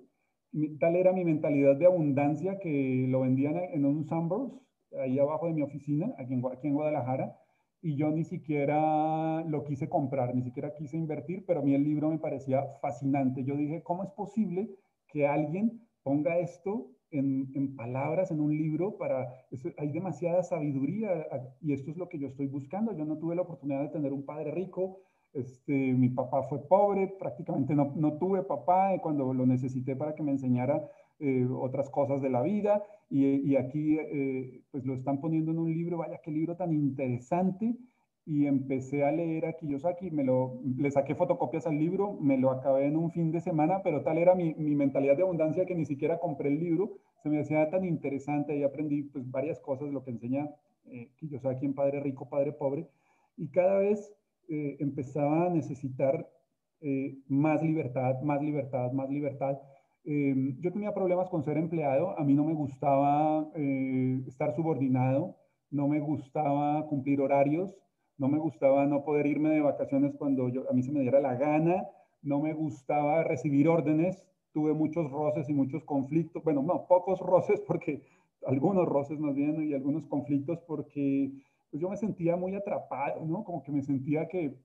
Tal 0.79 0.95
era 0.95 1.11
mi 1.11 1.25
mentalidad 1.25 1.75
de 1.75 1.87
abundancia 1.87 2.59
que 2.59 3.07
lo 3.09 3.21
vendían 3.21 3.57
en 3.57 3.85
un 3.85 4.05
Sunburst, 4.05 4.53
ahí 4.99 5.17
abajo 5.17 5.47
de 5.47 5.53
mi 5.53 5.63
oficina, 5.63 6.13
aquí 6.19 6.33
en, 6.35 6.45
aquí 6.45 6.67
en 6.67 6.75
Guadalajara, 6.75 7.35
y 7.81 7.95
yo 7.95 8.11
ni 8.11 8.23
siquiera 8.23 9.43
lo 9.43 9.63
quise 9.63 9.89
comprar, 9.89 10.35
ni 10.35 10.43
siquiera 10.43 10.73
quise 10.75 10.97
invertir, 10.97 11.45
pero 11.45 11.61
a 11.61 11.63
mí 11.63 11.73
el 11.73 11.83
libro 11.83 12.09
me 12.09 12.19
parecía 12.19 12.63
fascinante. 12.81 13.43
Yo 13.43 13.55
dije, 13.55 13.81
¿cómo 13.81 14.03
es 14.03 14.11
posible 14.11 14.69
que 15.07 15.27
alguien 15.27 15.81
ponga 16.03 16.37
esto 16.37 16.91
en, 17.09 17.51
en 17.55 17.75
palabras 17.75 18.31
en 18.31 18.39
un 18.39 18.55
libro 18.55 18.97
para... 18.97 19.27
hay 19.77 19.91
demasiada 19.91 20.43
sabiduría 20.43 21.27
y 21.59 21.73
esto 21.73 21.91
es 21.91 21.97
lo 21.97 22.07
que 22.07 22.19
yo 22.19 22.27
estoy 22.27 22.47
buscando. 22.47 22.93
Yo 22.93 23.05
no 23.05 23.17
tuve 23.17 23.35
la 23.35 23.41
oportunidad 23.41 23.81
de 23.81 23.89
tener 23.89 24.13
un 24.13 24.25
padre 24.25 24.51
rico, 24.51 24.99
este, 25.33 25.93
mi 25.93 26.09
papá 26.09 26.43
fue 26.43 26.67
pobre, 26.67 27.07
prácticamente 27.07 27.73
no, 27.73 27.93
no 27.95 28.17
tuve 28.17 28.43
papá 28.43 28.91
cuando 29.01 29.33
lo 29.33 29.45
necesité 29.45 29.95
para 29.95 30.13
que 30.13 30.23
me 30.23 30.31
enseñara 30.31 30.89
eh, 31.21 31.47
otras 31.49 31.89
cosas 31.89 32.21
de 32.21 32.29
la 32.29 32.41
vida 32.41 32.83
y, 33.09 33.25
y 33.49 33.55
aquí 33.55 33.97
eh, 33.99 34.63
pues 34.71 34.83
lo 34.85 34.93
están 34.93 35.21
poniendo 35.21 35.51
en 35.51 35.59
un 35.59 35.71
libro, 35.71 35.97
vaya 35.97 36.19
qué 36.23 36.31
libro 36.31 36.55
tan 36.55 36.73
interesante. 36.73 37.75
Y 38.23 38.45
empecé 38.45 39.03
a 39.03 39.11
leer 39.11 39.47
a 39.47 39.53
Kiyosaki, 39.53 40.11
me 40.11 40.23
lo, 40.23 40.61
le 40.77 40.91
saqué 40.91 41.15
fotocopias 41.15 41.65
al 41.65 41.79
libro, 41.79 42.13
me 42.21 42.37
lo 42.37 42.51
acabé 42.51 42.85
en 42.85 42.95
un 42.95 43.11
fin 43.11 43.31
de 43.31 43.41
semana, 43.41 43.81
pero 43.83 44.03
tal 44.03 44.19
era 44.19 44.35
mi, 44.35 44.53
mi 44.53 44.75
mentalidad 44.75 45.17
de 45.17 45.23
abundancia 45.23 45.65
que 45.65 45.73
ni 45.73 45.85
siquiera 45.85 46.19
compré 46.19 46.49
el 46.49 46.59
libro, 46.59 46.99
se 47.23 47.29
me 47.29 47.39
hacía 47.39 47.69
tan 47.71 47.83
interesante 47.83 48.55
y 48.55 48.63
aprendí 48.63 49.03
pues 49.03 49.29
varias 49.29 49.59
cosas, 49.59 49.89
lo 49.89 50.03
que 50.03 50.11
enseña 50.11 50.49
eh, 50.85 51.09
Kiyosaki 51.17 51.65
en 51.65 51.73
Padre 51.73 51.99
Rico, 51.99 52.29
Padre 52.29 52.51
Pobre, 52.51 52.87
y 53.37 53.47
cada 53.49 53.79
vez 53.79 54.13
eh, 54.49 54.77
empezaba 54.79 55.47
a 55.47 55.49
necesitar 55.49 56.29
eh, 56.81 57.17
más 57.27 57.61
libertad, 57.63 58.21
más 58.21 58.41
libertad, 58.41 58.91
más 58.91 59.09
libertad. 59.09 59.57
Em, 60.03 60.59
yo 60.61 60.71
tenía 60.71 60.93
problemas 60.93 61.29
con 61.29 61.43
ser 61.43 61.57
empleado, 61.57 62.17
a 62.17 62.23
mí 62.23 62.33
no 62.33 62.43
me 62.43 62.53
gustaba 62.53 63.47
eh, 63.55 64.23
estar 64.27 64.55
subordinado, 64.55 65.35
no 65.69 65.87
me 65.87 65.99
gustaba 65.99 66.87
cumplir 66.87 67.21
horarios, 67.21 67.75
no 68.17 68.27
me 68.27 68.39
gustaba 68.39 68.85
no 68.87 69.03
poder 69.03 69.27
irme 69.27 69.49
de 69.49 69.61
vacaciones 69.61 70.15
cuando 70.15 70.49
yo, 70.49 70.69
a 70.69 70.73
mí 70.73 70.81
se 70.81 70.91
me 70.91 71.01
diera 71.01 71.21
la 71.21 71.35
gana, 71.35 71.85
no 72.23 72.39
me 72.39 72.53
gustaba 72.53 73.23
recibir 73.23 73.67
órdenes, 73.67 74.25
tuve 74.53 74.73
muchos 74.73 75.09
roces 75.11 75.47
y 75.49 75.53
muchos 75.53 75.83
conflictos, 75.83 76.43
bueno, 76.43 76.63
no, 76.63 76.87
pocos 76.87 77.19
roces 77.33 77.61
porque 77.61 78.01
algunos 78.47 78.87
roces 78.87 79.19
más 79.19 79.35
bien 79.35 79.63
y 79.69 79.73
algunos 79.73 80.07
conflictos 80.07 80.59
porque 80.67 81.31
pues 81.69 81.79
yo 81.79 81.89
me 81.89 81.97
sentía 81.97 82.35
muy 82.35 82.55
atrapado, 82.55 83.23
¿no? 83.25 83.43
Como 83.43 83.63
que 83.63 83.71
me 83.71 83.83
sentía 83.83 84.27
que, 84.27 84.55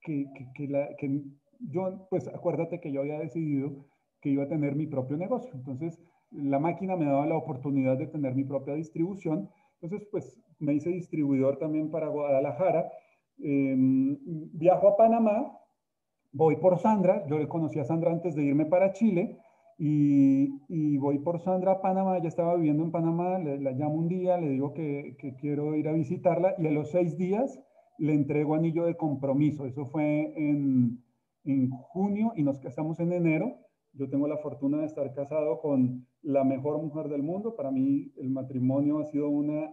que, 0.00 0.26
que, 0.54 0.68
que 0.96 1.22
yo, 1.58 2.06
pues 2.08 2.28
acuérdate 2.28 2.80
que 2.80 2.92
yo 2.92 3.00
había 3.00 3.18
decidido 3.18 3.84
que 4.24 4.30
iba 4.30 4.44
a 4.44 4.48
tener 4.48 4.74
mi 4.74 4.86
propio 4.86 5.18
negocio. 5.18 5.52
Entonces, 5.54 6.00
la 6.30 6.58
máquina 6.58 6.96
me 6.96 7.04
daba 7.04 7.26
la 7.26 7.36
oportunidad 7.36 7.98
de 7.98 8.06
tener 8.06 8.34
mi 8.34 8.44
propia 8.44 8.72
distribución. 8.74 9.50
Entonces, 9.80 10.08
pues 10.10 10.40
me 10.58 10.72
hice 10.72 10.88
distribuidor 10.88 11.58
también 11.58 11.90
para 11.90 12.08
Guadalajara. 12.08 12.90
Em, 13.38 14.16
viajo 14.54 14.88
a 14.88 14.96
Panamá, 14.96 15.58
voy 16.32 16.56
por 16.56 16.78
Sandra. 16.78 17.26
Yo 17.26 17.38
le 17.38 17.48
conocí 17.48 17.78
a 17.78 17.84
Sandra 17.84 18.12
antes 18.12 18.34
de 18.34 18.44
irme 18.44 18.64
para 18.64 18.94
Chile 18.94 19.36
y, 19.76 20.96
voy 20.96 21.18
por 21.18 21.38
Sandra 21.40 21.72
a 21.72 21.82
Panamá, 21.82 22.18
ya 22.22 22.28
estaba 22.28 22.56
viviendo 22.56 22.82
en 22.82 22.92
Panamá, 22.92 23.38
le, 23.38 23.58
la 23.60 23.72
llamo 23.72 23.96
un 23.96 24.08
día, 24.08 24.38
le 24.38 24.48
digo 24.48 24.72
que, 24.72 25.16
quiero 25.38 25.74
ir 25.74 25.88
a 25.88 25.92
visitarla 25.92 26.54
y 26.56 26.66
a 26.66 26.70
los 26.70 26.90
seis 26.90 27.18
días 27.18 27.60
le 27.98 28.14
entrego 28.14 28.54
anillo 28.54 28.86
de 28.86 28.96
compromiso. 28.96 29.66
Eso 29.66 29.84
fue 29.84 30.32
en, 30.36 31.04
en 31.44 31.68
junio 31.70 32.32
y 32.36 32.42
nos 32.42 32.58
casamos 32.58 32.98
en 33.00 33.12
enero. 33.12 33.63
Yo 33.96 34.08
tengo 34.08 34.26
la 34.26 34.38
fortuna 34.38 34.78
de 34.78 34.86
estar 34.86 35.12
casado 35.14 35.60
con 35.60 36.06
la 36.22 36.42
mejor 36.42 36.82
mujer 36.82 37.08
del 37.08 37.22
mundo. 37.22 37.54
Para 37.54 37.70
mí 37.70 38.12
el 38.16 38.28
matrimonio 38.28 38.98
ha 38.98 39.04
sido 39.04 39.28
una 39.28 39.70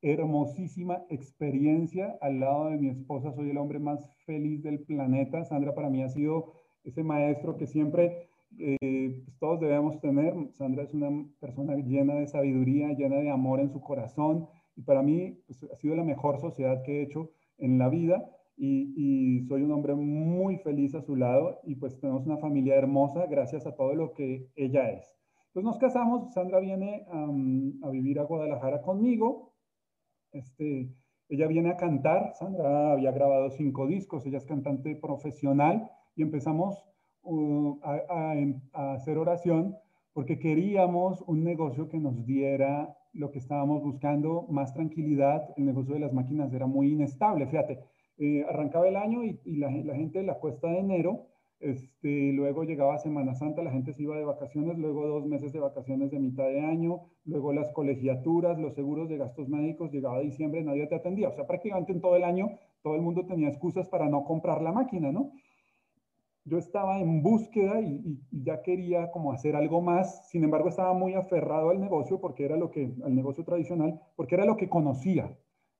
hermosísima 0.00 1.04
experiencia 1.10 2.16
al 2.22 2.40
lado 2.40 2.70
de 2.70 2.78
mi 2.78 2.88
esposa. 2.88 3.32
Soy 3.32 3.50
el 3.50 3.58
hombre 3.58 3.78
más 3.78 4.10
feliz 4.24 4.62
del 4.62 4.80
planeta. 4.80 5.44
Sandra 5.44 5.74
para 5.74 5.90
mí 5.90 6.02
ha 6.02 6.08
sido 6.08 6.54
ese 6.82 7.02
maestro 7.02 7.58
que 7.58 7.66
siempre 7.66 8.28
eh, 8.58 9.20
pues, 9.24 9.38
todos 9.38 9.60
debemos 9.60 10.00
tener. 10.00 10.34
Sandra 10.52 10.84
es 10.84 10.94
una 10.94 11.26
persona 11.40 11.76
llena 11.76 12.14
de 12.14 12.26
sabiduría, 12.26 12.92
llena 12.92 13.16
de 13.16 13.30
amor 13.30 13.60
en 13.60 13.70
su 13.70 13.82
corazón. 13.82 14.48
Y 14.76 14.82
para 14.82 15.02
mí 15.02 15.42
pues, 15.46 15.62
ha 15.70 15.76
sido 15.76 15.94
la 15.94 16.04
mejor 16.04 16.40
sociedad 16.40 16.82
que 16.82 17.00
he 17.00 17.02
hecho 17.02 17.30
en 17.58 17.78
la 17.78 17.90
vida. 17.90 18.24
Y, 18.56 19.44
soy 19.48 19.62
un 19.62 19.72
hombre 19.72 19.94
muy 19.94 20.58
feliz 20.58 20.94
a 20.94 21.02
su 21.02 21.16
lado. 21.16 21.60
Y 21.64 21.74
pues 21.76 21.98
tenemos 22.00 22.26
una 22.26 22.38
familia 22.38 22.76
hermosa 22.76 23.26
gracias 23.26 23.66
a 23.66 23.74
todo 23.74 23.94
lo 23.94 24.14
que 24.14 24.48
ella 24.56 24.90
es. 24.90 25.16
Entonces 25.48 25.64
nos 25.64 25.78
casamos. 25.78 26.32
Sandra 26.32 26.60
viene 26.60 27.06
a 27.82 27.90
vivir 27.90 28.18
a 28.18 28.24
Guadalajara 28.24 28.82
conmigo 28.82 29.54
este, 30.34 30.90
ella 31.28 31.46
viene 31.46 31.70
a 31.70 31.76
cantar, 31.76 32.32
Sandra 32.34 32.92
había 32.92 33.12
grabado 33.12 33.50
cinco 33.50 33.86
discos, 33.86 34.26
ella 34.26 34.38
es 34.38 34.44
cantante 34.44 34.96
profesional 34.96 35.88
y 36.16 36.22
empezamos 36.22 36.84
uh, 37.22 37.78
a, 37.82 38.94
hacer 38.94 39.16
oración 39.16 39.76
porque 40.12 40.38
queríamos 40.38 41.22
un 41.26 41.44
negocio 41.44 41.88
que 41.88 41.98
nos 41.98 42.26
diera 42.26 42.96
lo 43.12 43.30
que 43.30 43.38
estábamos 43.38 43.82
buscando, 43.82 44.46
más 44.48 44.74
tranquilidad. 44.74 45.48
El 45.56 45.66
negocio 45.66 45.94
de 45.94 46.00
las 46.00 46.12
máquinas 46.12 46.52
era 46.52 46.66
muy 46.66 46.92
inestable. 46.92 47.46
Fíjate, 47.46 47.80
eh, 48.18 48.44
arrancaba 48.48 48.88
el 48.88 48.96
año 48.96 49.24
y, 49.24 49.38
la, 49.56 49.70
la, 49.70 49.94
gente 49.94 50.22
la 50.22 50.34
cuesta 50.34 50.68
de 50.68 50.78
enero 50.78 51.26
este, 51.64 52.32
luego 52.34 52.64
llegaba 52.64 52.98
Semana 52.98 53.34
Santa, 53.34 53.62
la 53.62 53.70
gente 53.70 53.94
se 53.94 54.02
iba 54.02 54.18
de 54.18 54.24
vacaciones, 54.24 54.76
luego 54.76 55.06
dos 55.06 55.24
meses 55.24 55.50
de 55.52 55.60
vacaciones 55.60 56.10
de 56.10 56.18
mitad 56.18 56.44
de 56.44 56.60
año, 56.60 57.06
luego 57.24 57.54
las 57.54 57.70
colegiaturas, 57.72 58.58
los 58.58 58.74
seguros 58.74 59.08
de 59.08 59.16
gastos 59.16 59.48
médicos, 59.48 59.90
llegaba 59.90 60.20
diciembre, 60.20 60.62
nadie 60.62 60.86
te 60.86 60.96
atendía. 60.96 61.30
O 61.30 61.32
sea, 61.32 61.46
prácticamente 61.46 61.92
en 61.92 62.02
todo 62.02 62.16
el 62.16 62.24
año 62.24 62.50
todo 62.82 62.96
el 62.96 63.00
mundo 63.00 63.24
tenía 63.24 63.48
excusas 63.48 63.88
para 63.88 64.10
no 64.10 64.24
comprar 64.24 64.60
la 64.60 64.72
máquina, 64.72 65.10
¿no? 65.10 65.32
Yo 66.44 66.58
estaba 66.58 67.00
en 67.00 67.22
búsqueda 67.22 67.80
y, 67.80 68.20
ya 68.30 68.60
quería 68.60 69.10
como 69.10 69.32
hacer 69.32 69.56
algo 69.56 69.80
más, 69.80 70.28
sin 70.28 70.44
embargo 70.44 70.68
estaba 70.68 70.92
muy 70.92 71.14
aferrado 71.14 71.70
al 71.70 71.80
negocio 71.80 72.20
porque 72.20 72.44
era 72.44 72.58
lo 72.58 72.70
que, 72.70 72.92
al 73.02 73.14
negocio 73.14 73.42
tradicional, 73.42 73.98
porque 74.16 74.34
era 74.34 74.44
lo 74.44 74.58
que 74.58 74.68
conocía, 74.68 75.34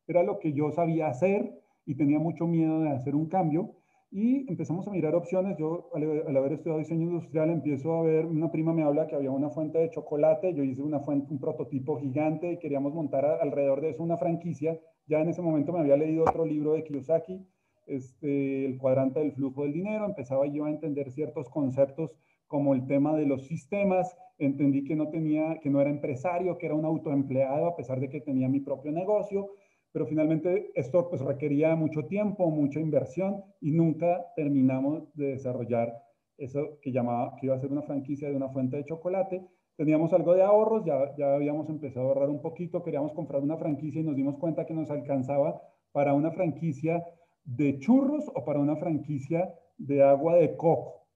era 0.07 0.23
lo 0.23 0.39
que 0.39 0.55
yo 0.55 0.71
sabía 0.71 1.09
hacer 1.09 1.63
y 1.87 1.97
tenía 1.97 2.19
mucho 2.19 2.47
miedo 2.47 2.81
de 2.81 2.91
hacer 2.91 3.15
un 3.15 3.27
cambio 3.27 3.75
y 4.17 4.49
empezamos 4.49 4.87
a 4.87 4.93
mirar 4.93 5.17
opciones. 5.17 5.59
Yo, 5.59 5.91
al, 5.93 6.37
haber 6.37 6.53
estudiado 6.53 6.79
diseño 6.79 7.09
industrial, 7.09 7.51
empiezo 7.51 7.95
a 7.95 8.03
ver, 8.03 8.27
una 8.27 8.49
prima 8.53 8.73
me 8.73 8.85
habla 8.85 9.09
que 9.09 9.17
había 9.17 9.33
una 9.33 9.51
fuente 9.51 9.79
de 9.79 9.91
chocolate, 9.91 10.55
yo 10.55 10.63
hice 10.63 10.83
una 10.83 11.01
fuente, 11.01 11.33
un 11.33 11.41
prototipo 11.41 11.99
gigante 11.99 12.53
y 12.53 12.59
queríamos 12.59 12.95
montar 12.95 13.25
alrededor 13.25 13.81
de 13.81 13.91
eso 13.91 14.05
una 14.05 14.17
franquicia. 14.17 14.79
Ya 15.09 15.21
en 15.21 15.31
ese 15.31 15.43
momento 15.43 15.73
me 15.73 15.81
había 15.81 15.97
leído 15.97 16.23
otro 16.23 16.47
libro 16.47 16.75
de 16.75 16.85
Kiyosaki, 16.85 17.45
este, 17.89 18.67
El 18.67 18.79
cuadrante 18.79 19.19
del 19.19 19.33
flujo 19.33 19.65
del 19.65 19.73
dinero. 19.73 20.05
Empezaba 20.05 20.47
yo 20.47 20.67
a 20.67 20.71
entender 20.71 21.11
ciertos 21.11 21.49
conceptos 21.51 22.17
como 22.47 22.75
el 22.75 22.87
tema 22.87 23.17
de 23.17 23.27
los 23.27 23.49
sistemas. 23.49 24.17
Entendí 24.39 24.85
que 24.85 24.95
no 24.95 25.09
tenía, 25.09 25.59
que 25.59 25.71
no 25.71 25.81
era 25.81 25.91
empresario, 25.91 26.57
que 26.57 26.67
era 26.67 26.77
un 26.77 26.85
autoempleado, 26.85 27.67
a 27.67 27.75
pesar 27.75 27.99
de 27.99 28.09
que 28.09 28.21
tenía 28.21 28.49
mi 28.49 28.61
propio 28.61 28.93
negocio 28.93 29.51
pero 29.95 30.07
finalmente 30.09 30.73
esto 30.75 31.09
pues 31.09 31.23
requería 31.23 31.77
mucho 31.77 32.07
tiempo, 32.07 32.51
mucha 32.51 32.81
inversión 32.81 33.45
y 33.61 33.71
nunca 33.71 34.27
terminamos 34.35 35.05
de 35.15 35.27
desarrollar 35.29 35.95
eso 36.37 36.81
que 36.83 36.91
llamaba, 36.91 37.37
que 37.37 37.47
iba 37.47 37.55
a 37.55 37.61
ser 37.61 37.71
una 37.71 37.83
franquicia 37.83 38.29
de 38.29 38.35
una 38.35 38.49
fuente 38.49 38.77
de 38.77 38.85
chocolate. 38.87 39.47
Teníamos 39.77 40.13
algo 40.13 40.35
de 40.35 40.43
ahorros, 40.43 40.85
ya, 40.85 41.15
ya 41.17 41.35
habíamos 41.37 41.69
empezado 41.71 42.07
a 42.07 42.09
ahorrar 42.09 42.29
un 42.29 42.43
poquito, 42.43 42.83
queríamos 42.83 43.13
comprar 43.13 43.41
una 43.41 43.57
franquicia 43.57 44.01
y 44.01 44.05
nos 44.05 44.17
dimos 44.17 44.37
cuenta 44.39 44.67
que 44.67 44.75
nos 44.75 44.91
alcanzaba 44.91 45.63
para 45.93 46.13
una 46.13 46.33
franquicia 46.33 47.05
de 47.45 47.79
churros 47.79 48.25
o 48.35 48.45
para 48.45 48.59
una 48.59 48.75
franquicia 48.75 49.55
de 49.79 50.03
agua 50.03 50.35
de 50.35 50.57
coco. 50.57 51.07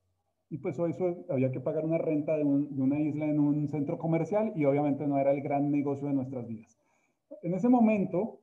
Y 0.51 0.59
pues 0.59 0.79
eso 0.79 1.27
había 1.31 1.51
que 1.51 1.59
pagar 1.59 1.85
una 1.85 1.99
renta 1.99 2.37
de, 2.37 2.45
de 2.45 2.81
una 2.81 3.01
isla 3.01 3.25
en 3.25 3.41
un 3.41 3.67
centro 3.71 3.99
comercial 3.99 4.53
y 4.55 4.67
obviamente 4.67 5.05
no 5.09 5.19
era 5.19 5.33
el 5.33 5.43
gran 5.43 5.69
negocio 5.69 6.07
de 6.07 6.15
nuestras 6.15 6.47
vidas. 6.47 6.79
En 7.43 7.55
ese 7.55 7.69
momento, 7.69 8.39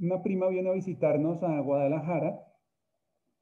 una 0.00 0.22
prima 0.22 0.48
viene 0.48 0.70
a 0.70 0.74
visitarnos 0.74 1.42
a 1.42 1.60
Guadalajara 1.60 2.40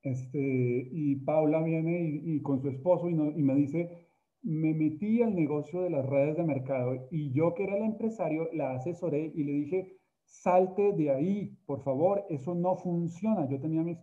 este, 0.03 0.89
y 0.91 1.17
Paula 1.17 1.63
viene 1.63 2.21
y, 2.25 2.43
con 2.43 2.61
su 2.61 2.69
esposo 2.69 3.09
y, 3.09 3.13
y, 3.13 3.43
me 3.43 3.55
dice, 3.55 4.09
me 4.43 4.75
metí 4.75 5.23
al 5.23 5.35
negocio 5.35 5.83
de 5.83 5.91
las 5.91 6.05
redes 6.05 6.37
de 6.37 6.45
mercado 6.45 7.09
y 7.11 7.33
yo 7.33 7.55
que 7.55 7.65
era 7.65 7.77
el 7.77 7.85
empresario 7.85 8.49
la 8.53 8.75
asesoré 8.75 9.33
y 9.35 9.45
le 9.45 9.53
dije, 9.53 9.97
salte 10.25 10.93
de 10.93 11.11
ahí, 11.11 11.57
por 11.67 11.83
favor, 11.83 12.25
eso 12.29 12.55
no 12.55 12.77
funciona. 12.77 13.49
Yo 13.49 13.61
tenía 13.61 13.83
mis 13.83 13.99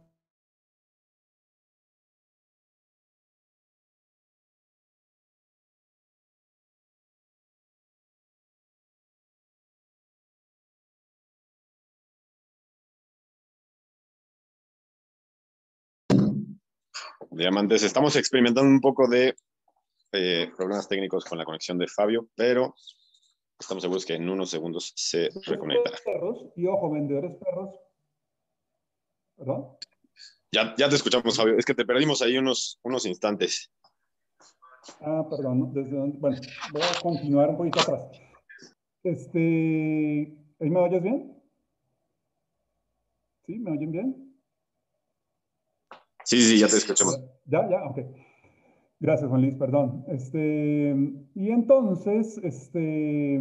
Diamantes, 17.31 17.83
estamos 17.83 18.15
experimentando 18.15 18.69
un 18.69 18.81
poco 18.81 19.07
de 19.07 19.35
eh, 20.11 20.51
problemas 20.57 20.87
técnicos 20.87 21.25
con 21.25 21.37
la 21.37 21.45
conexión 21.45 21.77
de 21.77 21.87
Fabio, 21.87 22.27
pero 22.35 22.73
estamos 23.59 23.83
seguros 23.83 24.05
que 24.05 24.15
en 24.15 24.27
unos 24.27 24.49
segundos 24.49 24.91
se 24.95 25.29
reconectará. 25.45 25.97
Perros, 26.03 26.47
y 26.55 26.65
ojo, 26.65 26.91
vendedores 26.91 27.35
perros. 27.35 27.75
¿Perdón? 29.37 29.77
Ya, 30.51 30.73
ya 30.75 30.89
te 30.89 30.95
escuchamos, 30.95 31.37
Fabio. 31.37 31.55
Es 31.57 31.65
que 31.65 31.75
te 31.75 31.85
perdimos 31.85 32.21
ahí 32.23 32.37
unos, 32.37 32.79
unos 32.83 33.05
instantes. 33.05 33.71
Ah, 35.01 35.23
perdón. 35.29 35.71
Desde 35.71 35.95
bueno, 35.97 36.41
voy 36.71 36.81
a 36.81 37.01
continuar 37.01 37.49
un 37.49 37.57
poquito 37.57 37.79
atrás. 37.81 38.09
Este, 39.03 40.35
¿Ahí 40.59 40.69
me 40.69 40.79
oyes 40.79 41.03
bien? 41.03 41.41
¿Sí? 43.45 43.59
¿Me 43.59 43.71
oyen 43.71 43.91
bien? 43.91 44.28
Sí, 46.29 46.39
sí, 46.41 46.59
ya 46.59 46.67
te 46.67 46.75
escuchamos. 46.75 47.19
Ya, 47.47 47.67
ya, 47.67 47.83
ok. 47.85 48.01
Gracias, 48.99 49.27
Juan 49.27 49.41
Luis, 49.41 49.55
perdón. 49.55 50.05
Este, 50.09 50.95
y 51.33 51.49
entonces, 51.49 52.37
este, 52.43 53.39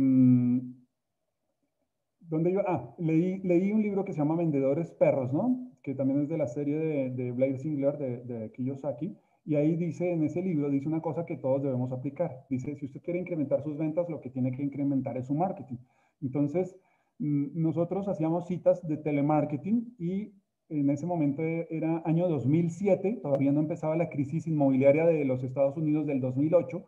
¿dónde 2.21 2.51
yo? 2.51 2.61
Ah, 2.67 2.95
leí, 2.97 3.41
leí 3.41 3.73
un 3.73 3.83
libro 3.83 4.07
que 4.07 4.15
se 4.15 4.21
llama 4.21 4.37
Vendedores 4.37 4.91
Perros, 4.93 5.35
¿no? 5.35 5.71
Que 5.83 5.95
también 5.95 6.23
es 6.23 6.31
de 6.31 6.39
la 6.39 6.47
serie 6.47 6.79
de, 6.79 7.11
de 7.11 7.33
Blair 7.33 7.59
Singler, 7.59 7.99
de, 7.99 8.25
de 8.25 8.53
Kiyosaki. 8.53 9.19
Y 9.45 9.57
ahí 9.57 9.77
dice, 9.77 10.11
en 10.11 10.25
ese 10.25 10.41
libro, 10.41 10.71
dice 10.71 10.89
una 10.89 11.03
cosa 11.03 11.27
que 11.27 11.37
todos 11.37 11.63
debemos 11.63 11.93
aplicar. 11.93 12.47
Dice, 12.49 12.75
si 12.77 12.87
usted 12.87 13.03
quiere 13.03 13.21
incrementar 13.21 13.63
sus 13.63 13.77
ventas, 13.77 14.09
lo 14.09 14.23
que 14.23 14.31
tiene 14.31 14.51
que 14.51 14.63
incrementar 14.63 15.19
es 15.19 15.27
su 15.27 15.35
marketing. 15.35 15.77
Entonces, 16.23 16.75
mm, 17.19 17.49
nosotros 17.61 18.09
hacíamos 18.09 18.47
citas 18.47 18.81
de 18.89 18.97
telemarketing 18.97 19.95
y 19.99 20.38
en 20.69 20.91
ese 20.91 21.07
momento 21.07 21.43
era 21.43 22.03
año 22.05 22.29
2007, 22.29 23.21
todavía 23.23 23.53
no 23.53 23.61
empezaba 23.61 23.97
la 23.97 24.09
crisis 24.11 24.47
inmobiliaria 24.47 25.07
de 25.07 25.25
los 25.25 25.43
Estados 25.43 25.77
Unidos 25.77 26.07
del 26.07 26.21
2008, 26.21 26.85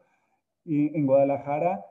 y 0.65 0.97
en 0.97 1.07
Guadalajara 1.07 1.85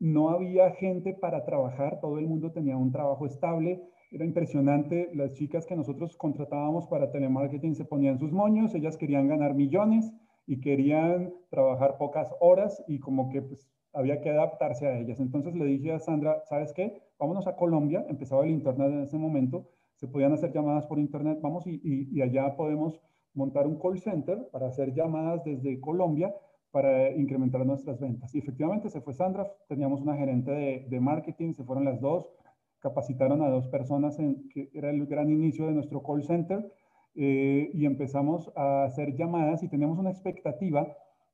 no 0.00 0.30
había 0.30 0.70
gente 0.72 1.14
para 1.14 1.44
trabajar, 1.44 2.00
todo 2.00 2.18
el 2.18 2.26
mundo 2.26 2.52
tenía 2.52 2.76
un 2.76 2.92
trabajo 2.92 3.26
estable, 3.26 3.82
era 4.10 4.24
impresionante, 4.24 5.10
las 5.14 5.32
chicas 5.32 5.66
que 5.66 5.76
nosotros 5.76 6.16
contratábamos 6.16 6.86
para 6.86 7.10
telemarketing 7.10 7.74
se 7.74 7.84
ponían 7.84 8.18
sus 8.18 8.32
moños, 8.32 8.74
ellas 8.74 8.96
querían 8.96 9.28
ganar 9.28 9.54
millones 9.54 10.12
y 10.46 10.60
querían 10.60 11.34
trabajar 11.50 11.98
pocas 11.98 12.34
horas 12.40 12.82
y 12.88 13.00
como 13.00 13.28
que 13.28 13.42
pues, 13.42 13.68
había 13.92 14.20
que 14.20 14.30
adaptarse 14.30 14.86
a 14.86 14.98
ellas. 14.98 15.20
Entonces 15.20 15.54
le 15.54 15.66
dije 15.66 15.92
a 15.92 15.98
Sandra, 15.98 16.42
¿sabes 16.48 16.72
qué? 16.72 17.02
Vámonos 17.18 17.46
a 17.46 17.56
Colombia, 17.56 18.06
empezaba 18.08 18.44
el 18.44 18.50
internet 18.50 18.88
en 18.92 19.02
ese 19.02 19.18
momento, 19.18 19.68
se 19.98 20.06
podían 20.06 20.32
hacer 20.32 20.52
llamadas 20.52 20.86
por 20.86 20.98
internet, 20.98 21.38
vamos 21.42 21.66
y, 21.66 21.80
y, 21.82 22.22
allá 22.22 22.56
podemos 22.56 23.00
montar 23.34 23.66
un 23.66 23.78
call 23.78 23.98
center 23.98 24.48
para 24.52 24.68
hacer 24.68 24.94
llamadas 24.94 25.44
desde 25.44 25.80
Colombia 25.80 26.32
para 26.70 27.10
incrementar 27.10 27.66
nuestras 27.66 27.98
ventas. 27.98 28.32
Y 28.34 28.38
efectivamente 28.38 28.90
se 28.90 29.00
fue 29.00 29.12
Sandra, 29.12 29.50
teníamos 29.68 30.00
una 30.00 30.16
gerente 30.16 30.50
de, 30.50 30.86
de 30.88 31.00
marketing, 31.00 31.52
se 31.52 31.64
fueron 31.64 31.84
las 31.84 32.00
dos, 32.00 32.32
capacitaron 32.78 33.42
a 33.42 33.48
dos 33.48 33.66
personas, 33.68 34.18
en, 34.20 34.48
que 34.50 34.70
era 34.72 34.90
el 34.90 35.04
gran 35.06 35.30
inicio 35.30 35.66
de 35.66 35.72
nuestro 35.72 36.02
call 36.02 36.22
center, 36.22 36.70
eh, 37.16 37.70
y 37.74 37.84
empezamos 37.84 38.52
a 38.54 38.84
hacer 38.84 39.16
llamadas 39.16 39.64
y 39.64 39.68
teníamos 39.68 39.98
una 39.98 40.10
expectativa 40.10 40.86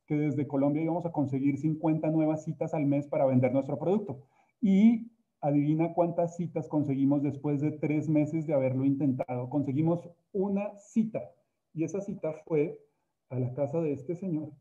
que 0.06 0.14
desde 0.14 0.46
Colombia 0.46 0.82
íbamos 0.82 1.04
a 1.04 1.12
conseguir 1.12 1.58
50 1.58 2.08
nuevas 2.10 2.44
citas 2.44 2.72
al 2.72 2.86
mes 2.86 3.06
para 3.06 3.26
vender 3.26 3.52
nuestro 3.52 3.78
producto. 3.78 4.22
Y 4.62 5.10
Adivina 5.44 5.92
cuántas 5.92 6.36
citas 6.36 6.68
conseguimos 6.68 7.22
después 7.22 7.60
de 7.60 7.72
tres 7.72 8.08
meses 8.08 8.46
de 8.46 8.54
haberlo 8.54 8.86
intentado. 8.86 9.50
Conseguimos 9.50 10.00
una 10.32 10.74
cita 10.78 11.20
y 11.74 11.84
esa 11.84 12.00
cita 12.00 12.32
fue 12.46 12.80
a 13.28 13.38
la 13.38 13.52
casa 13.52 13.82
de 13.82 13.92
este 13.92 14.14
señor, 14.14 14.52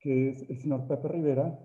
que 0.00 0.30
es 0.30 0.50
el 0.50 0.58
señor 0.58 0.88
Pepe 0.88 1.06
Rivera, 1.06 1.60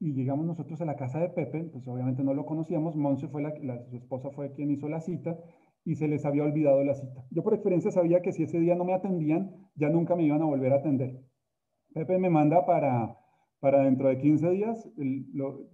y 0.00 0.14
llegamos 0.14 0.46
nosotros 0.46 0.80
a 0.80 0.84
la 0.84 0.96
casa 0.96 1.20
de 1.20 1.28
Pepe, 1.28 1.62
pues 1.62 1.86
obviamente 1.86 2.24
no 2.24 2.34
lo 2.34 2.44
conocíamos, 2.44 2.96
Monse 2.96 3.28
fue 3.28 3.44
su 3.88 3.96
esposa 3.96 4.30
fue 4.30 4.52
quien 4.52 4.72
hizo 4.72 4.88
la 4.88 5.00
cita 5.00 5.38
y 5.84 5.94
se 5.94 6.08
les 6.08 6.24
había 6.24 6.42
olvidado 6.42 6.82
la 6.82 6.94
cita. 6.94 7.24
Yo 7.30 7.44
por 7.44 7.54
experiencia 7.54 7.92
sabía 7.92 8.20
que 8.20 8.32
si 8.32 8.42
ese 8.42 8.58
día 8.58 8.74
no 8.74 8.84
me 8.84 8.94
atendían, 8.94 9.70
ya 9.76 9.90
nunca 9.90 10.16
me 10.16 10.24
iban 10.24 10.42
a 10.42 10.46
volver 10.46 10.72
a 10.72 10.78
atender. 10.78 11.22
Pepe 11.94 12.18
me 12.18 12.30
manda 12.30 12.66
para, 12.66 13.19
para 13.60 13.82
dentro 13.84 14.08
de 14.08 14.18
15 14.18 14.50
días, 14.50 14.88
lo, 15.32 15.66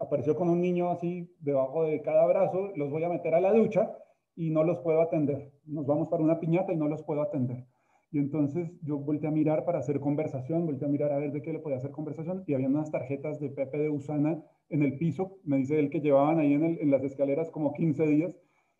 apareció 0.00 0.34
con 0.36 0.48
un 0.48 0.60
niño 0.60 0.90
así 0.90 1.34
debajo 1.40 1.84
de 1.84 2.02
cada 2.02 2.26
brazo, 2.26 2.72
los 2.76 2.90
voy 2.90 3.04
a 3.04 3.08
meter 3.08 3.34
a 3.34 3.40
la 3.40 3.52
ducha 3.52 3.90
y 4.36 4.50
no 4.50 4.64
los 4.64 4.80
puedo 4.80 5.00
atender. 5.00 5.52
Nos 5.64 5.86
vamos 5.86 6.08
para 6.08 6.22
una 6.22 6.40
piñata 6.40 6.72
y 6.72 6.76
no 6.76 6.88
los 6.88 7.02
puedo 7.02 7.22
atender. 7.22 7.66
Y 8.12 8.18
entonces 8.18 8.72
yo 8.82 8.98
volteé 8.98 9.28
a 9.28 9.32
mirar 9.32 9.64
para 9.64 9.78
hacer 9.78 10.00
conversación, 10.00 10.66
volteé 10.66 10.88
a 10.88 10.90
mirar 10.90 11.12
a 11.12 11.18
ver 11.18 11.30
de 11.30 11.42
qué 11.42 11.52
le 11.52 11.60
podía 11.60 11.76
hacer 11.76 11.92
conversación 11.92 12.42
y 12.46 12.54
había 12.54 12.68
unas 12.68 12.90
tarjetas 12.90 13.38
de 13.38 13.50
Pepe 13.50 13.78
de 13.78 13.90
Usana 13.90 14.42
en 14.68 14.82
el 14.82 14.98
piso, 14.98 15.38
me 15.44 15.58
dice 15.58 15.78
él 15.78 15.90
que 15.90 16.00
llevaban 16.00 16.40
ahí 16.40 16.52
en, 16.52 16.64
en 16.64 16.90
las 16.90 17.04
escaleras 17.04 17.50
como 17.50 17.72
15 17.72 18.06
días 18.06 18.36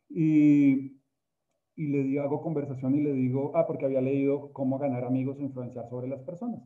y, 0.08 1.00
y 1.76 1.86
le 1.86 2.02
digo, 2.02 2.22
hago 2.22 2.40
conversación 2.40 2.94
y 2.96 3.02
le 3.02 3.12
digo, 3.12 3.52
ah, 3.54 3.66
porque 3.66 3.84
había 3.84 4.00
leído 4.00 4.52
cómo 4.52 4.78
ganar 4.78 5.04
amigos 5.04 5.38
e 5.38 5.44
influenciar 5.44 5.88
sobre 5.88 6.08
las 6.08 6.22
personas. 6.22 6.60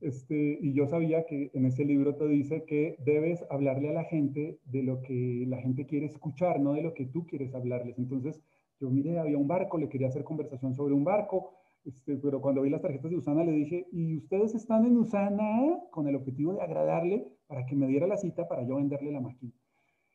Este, 0.00 0.58
y 0.60 0.74
yo 0.74 0.86
sabía 0.86 1.24
que 1.24 1.50
en 1.54 1.64
ese 1.64 1.84
libro 1.84 2.16
te 2.16 2.28
dice 2.28 2.64
que 2.64 2.96
debes 3.04 3.44
hablarle 3.50 3.88
a 3.88 3.94
la 3.94 4.04
gente 4.04 4.58
de 4.66 4.82
lo 4.82 5.00
que 5.00 5.44
la 5.48 5.58
gente 5.58 5.86
quiere 5.86 6.06
escuchar, 6.06 6.60
no 6.60 6.74
de 6.74 6.82
lo 6.82 6.92
que 6.92 7.06
tú 7.06 7.26
quieres 7.26 7.54
hablarles. 7.54 7.98
Entonces, 7.98 8.42
yo 8.78 8.90
miré, 8.90 9.18
había 9.18 9.38
un 9.38 9.48
barco, 9.48 9.78
le 9.78 9.88
quería 9.88 10.08
hacer 10.08 10.22
conversación 10.22 10.74
sobre 10.74 10.92
un 10.92 11.04
barco, 11.04 11.54
este, 11.84 12.16
pero 12.16 12.40
cuando 12.40 12.62
vi 12.62 12.70
las 12.70 12.82
tarjetas 12.82 13.10
de 13.10 13.16
Usana 13.16 13.44
le 13.44 13.52
dije, 13.52 13.86
¿y 13.90 14.16
ustedes 14.16 14.54
están 14.54 14.84
en 14.84 14.98
Usana 14.98 15.78
con 15.90 16.08
el 16.08 16.16
objetivo 16.16 16.52
de 16.52 16.60
agradarle 16.60 17.28
para 17.46 17.64
que 17.64 17.76
me 17.76 17.86
diera 17.86 18.06
la 18.06 18.18
cita 18.18 18.48
para 18.48 18.66
yo 18.66 18.76
venderle 18.76 19.12
la 19.12 19.20
máquina? 19.20 19.52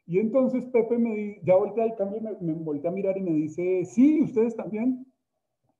Y 0.06 0.20
entonces 0.20 0.66
Pepe 0.66 0.98
me 0.98 1.40
ya 1.44 1.56
voltea 1.56 1.86
al 1.86 1.96
cambio, 1.96 2.22
me, 2.22 2.36
me 2.42 2.54
voltea 2.54 2.92
a 2.92 2.94
mirar 2.94 3.18
y 3.18 3.22
me 3.22 3.32
dice, 3.32 3.86
sí, 3.86 4.22
¿ustedes 4.22 4.56
también? 4.56 5.08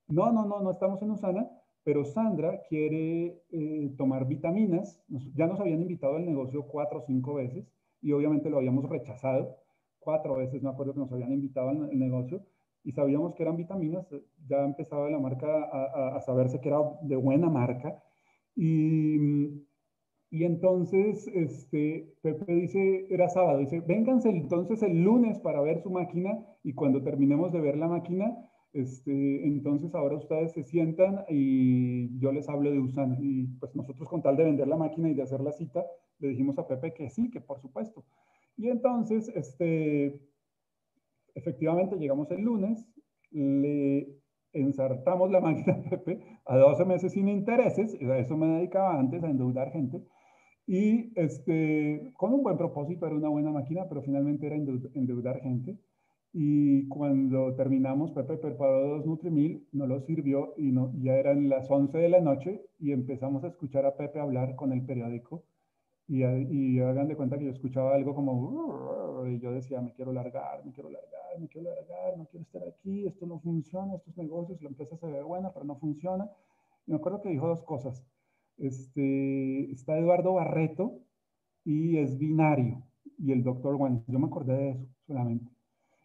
No, 0.08 0.32
no, 0.32 0.46
no, 0.46 0.60
no 0.60 0.70
estamos 0.70 1.00
en 1.02 1.10
Usana 1.10 1.48
pero 1.84 2.04
Sandra 2.04 2.62
quiere 2.68 3.42
eh, 3.50 3.94
tomar 3.96 4.26
vitaminas. 4.26 5.00
ya 5.34 5.46
nos 5.46 5.60
habían 5.60 5.82
invitado 5.82 6.16
al 6.16 6.26
negocio 6.26 6.66
cuatro 6.66 7.00
o 7.00 7.06
cinco 7.06 7.34
veces 7.34 7.66
y 8.00 8.12
obviamente 8.12 8.50
lo 8.50 8.58
habíamos 8.58 8.88
rechazado. 8.88 9.56
Cuatro 9.98 10.36
veces 10.36 10.62
me 10.62 10.70
acuerdo 10.70 10.94
que 10.94 11.00
nos 11.00 11.12
habían 11.12 11.32
invitado 11.32 11.70
al 11.70 11.98
negocio 11.98 12.42
y 12.84 12.92
sabíamos 12.92 13.34
que 13.34 13.42
eran 13.42 13.56
vitaminas. 13.56 14.06
Ya 14.48 14.64
empezaba 14.64 15.10
la 15.10 15.18
marca 15.18 15.46
a, 16.16 16.20
saberse 16.20 16.60
que 16.60 16.68
era 16.68 16.78
de 17.02 17.16
buena 17.16 17.48
marca. 17.48 18.02
Y, 18.54 19.16
y 20.30 20.44
entonces 20.44 21.28
este, 21.28 22.14
Pepe 22.22 22.52
dice, 22.54 23.06
era 23.10 23.28
sábado, 23.28 23.58
dice, 23.58 23.80
vénganse 23.80 24.28
entonces 24.30 24.82
el 24.82 25.02
lunes 25.02 25.38
para 25.40 25.60
ver 25.60 25.82
su 25.82 25.90
máquina 25.90 26.38
y 26.62 26.74
cuando 26.74 27.02
terminemos 27.02 27.52
de 27.52 27.60
ver 27.60 27.76
la 27.76 27.88
máquina, 27.88 28.36
este, 28.72 29.46
entonces 29.46 29.94
ahora 29.94 30.16
ustedes 30.16 30.52
se 30.52 30.62
sientan 30.62 31.24
y 31.28 32.18
yo 32.18 32.32
les 32.32 32.48
hablo 32.48 32.70
de 32.70 32.78
Usana. 32.78 33.16
Y 33.20 33.46
pues 33.60 33.74
nosotros 33.74 34.08
con 34.08 34.22
tal 34.22 34.36
de 34.36 34.44
vender 34.44 34.68
la 34.68 34.76
máquina 34.76 35.10
y 35.10 35.14
de 35.14 35.22
hacer 35.22 35.40
la 35.40 35.52
cita, 35.52 35.84
le 36.18 36.28
dijimos 36.28 36.58
a 36.58 36.66
Pepe 36.66 36.94
que 36.94 37.10
sí, 37.10 37.30
que 37.30 37.40
por 37.40 37.60
supuesto. 37.60 38.04
Y 38.56 38.68
entonces, 38.68 39.28
este, 39.34 40.20
efectivamente 41.34 41.96
llegamos 41.96 42.30
el 42.30 42.42
lunes, 42.42 42.86
le 43.30 44.18
ensartamos 44.52 45.30
la 45.30 45.40
máquina 45.40 45.74
a 45.74 45.90
Pepe 45.90 46.20
a 46.44 46.56
12 46.56 46.84
meses 46.84 47.12
sin 47.12 47.28
intereses, 47.28 47.94
a 48.02 48.18
eso 48.18 48.36
me 48.36 48.46
dedicaba 48.46 48.98
antes, 48.98 49.22
a 49.22 49.30
endeudar 49.30 49.72
gente, 49.72 50.02
y 50.66 51.12
este, 51.16 52.12
con 52.16 52.32
un 52.32 52.42
buen 52.42 52.56
propósito, 52.56 53.06
era 53.06 53.16
una 53.16 53.28
buena 53.28 53.50
máquina, 53.50 53.88
pero 53.88 54.02
finalmente 54.02 54.46
era 54.46 54.56
endeudar 54.56 55.40
gente. 55.40 55.76
Y 56.34 56.88
cuando 56.88 57.54
terminamos, 57.54 58.12
Pepe 58.12 58.38
preparó 58.38 58.88
dos 58.88 59.06
Nutrimil, 59.06 59.66
no 59.72 59.86
lo 59.86 60.00
sirvió 60.00 60.54
y 60.56 60.72
no, 60.72 60.92
ya 60.98 61.14
eran 61.16 61.48
las 61.48 61.70
11 61.70 61.98
de 61.98 62.08
la 62.08 62.20
noche 62.20 62.62
y 62.78 62.92
empezamos 62.92 63.44
a 63.44 63.48
escuchar 63.48 63.84
a 63.84 63.96
Pepe 63.96 64.18
hablar 64.18 64.56
con 64.56 64.72
el 64.72 64.84
periódico. 64.84 65.44
Y, 66.08 66.24
y 66.24 66.80
hagan 66.80 67.08
de 67.08 67.16
cuenta 67.16 67.38
que 67.38 67.44
yo 67.44 67.50
escuchaba 67.50 67.94
algo 67.94 68.14
como, 68.14 69.24
y 69.26 69.38
yo 69.40 69.52
decía, 69.52 69.80
me 69.80 69.92
quiero 69.92 70.12
largar, 70.12 70.64
me 70.64 70.72
quiero 70.72 70.90
largar, 70.90 71.40
me 71.40 71.48
quiero 71.48 71.70
largar, 71.70 72.18
no 72.18 72.26
quiero 72.26 72.42
estar 72.42 72.62
aquí, 72.68 73.06
esto 73.06 73.26
no 73.26 73.38
funciona, 73.40 73.94
estos 73.94 74.16
negocios, 74.16 74.60
la 74.62 74.68
empresa 74.68 74.96
se 74.96 75.06
ve 75.06 75.22
buena, 75.22 75.52
pero 75.52 75.64
no 75.64 75.76
funciona. 75.76 76.30
Y 76.86 76.92
me 76.92 76.96
acuerdo 76.96 77.22
que 77.22 77.30
dijo 77.30 77.46
dos 77.46 77.62
cosas. 77.62 78.04
Este, 78.58 79.70
está 79.70 79.98
Eduardo 79.98 80.34
Barreto 80.34 81.00
y 81.64 81.98
es 81.98 82.18
binario, 82.18 82.82
y 83.18 83.32
el 83.32 83.42
doctor 83.42 83.76
Juan. 83.76 84.04
Yo 84.08 84.18
me 84.18 84.26
acordé 84.26 84.54
de 84.54 84.70
eso 84.70 84.86
solamente. 85.06 85.50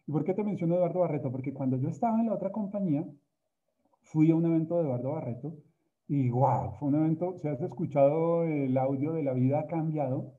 ¿Y 0.08 0.10
por 0.10 0.24
qué 0.24 0.32
te 0.32 0.42
menciono 0.42 0.76
Eduardo 0.76 1.00
Barreto? 1.00 1.30
Porque 1.30 1.52
cuando 1.52 1.76
yo 1.76 1.90
estaba 1.90 2.18
en 2.18 2.28
la 2.28 2.34
otra 2.34 2.50
compañía, 2.50 3.06
fui 4.00 4.30
a 4.30 4.34
un 4.34 4.46
evento 4.46 4.78
de 4.78 4.84
Eduardo 4.84 5.12
Barreto 5.12 5.54
y 6.08 6.30
wow, 6.30 6.72
fue 6.78 6.88
un 6.88 6.94
evento, 6.94 7.36
si 7.36 7.46
has 7.46 7.60
escuchado 7.60 8.44
el 8.44 8.78
audio 8.78 9.12
de 9.12 9.22
La 9.22 9.34
vida 9.34 9.60
ha 9.60 9.66
cambiado, 9.66 10.32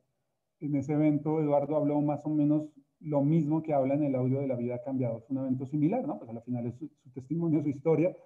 en 0.59 0.76
ese 0.76 0.93
evento 0.93 1.39
Eduardo 1.39 1.76
habló 1.76 2.01
más 2.01 2.26
o 2.26 2.30
menos 2.30 2.74
lo 2.99 3.22
mismo 3.22 3.61
que 3.61 3.74
habla 3.74 3.93
en 3.93 4.05
el 4.05 4.15
audio 4.15 4.39
de 4.39 4.47
La 4.47 4.55
vida 4.55 4.74
ha 4.74 4.82
cambiado. 4.82 5.20
Es 5.20 5.30
un 5.30 5.38
evento 5.38 5.67
similar, 5.67 6.03
¿no? 6.07 6.17
Pues 6.17 6.32
al 6.32 6.41
final 6.41 6.65
es 6.65 6.76
su 6.76 6.89
testimonio, 7.13 7.61
su 7.61 7.70
historia, 7.70 8.17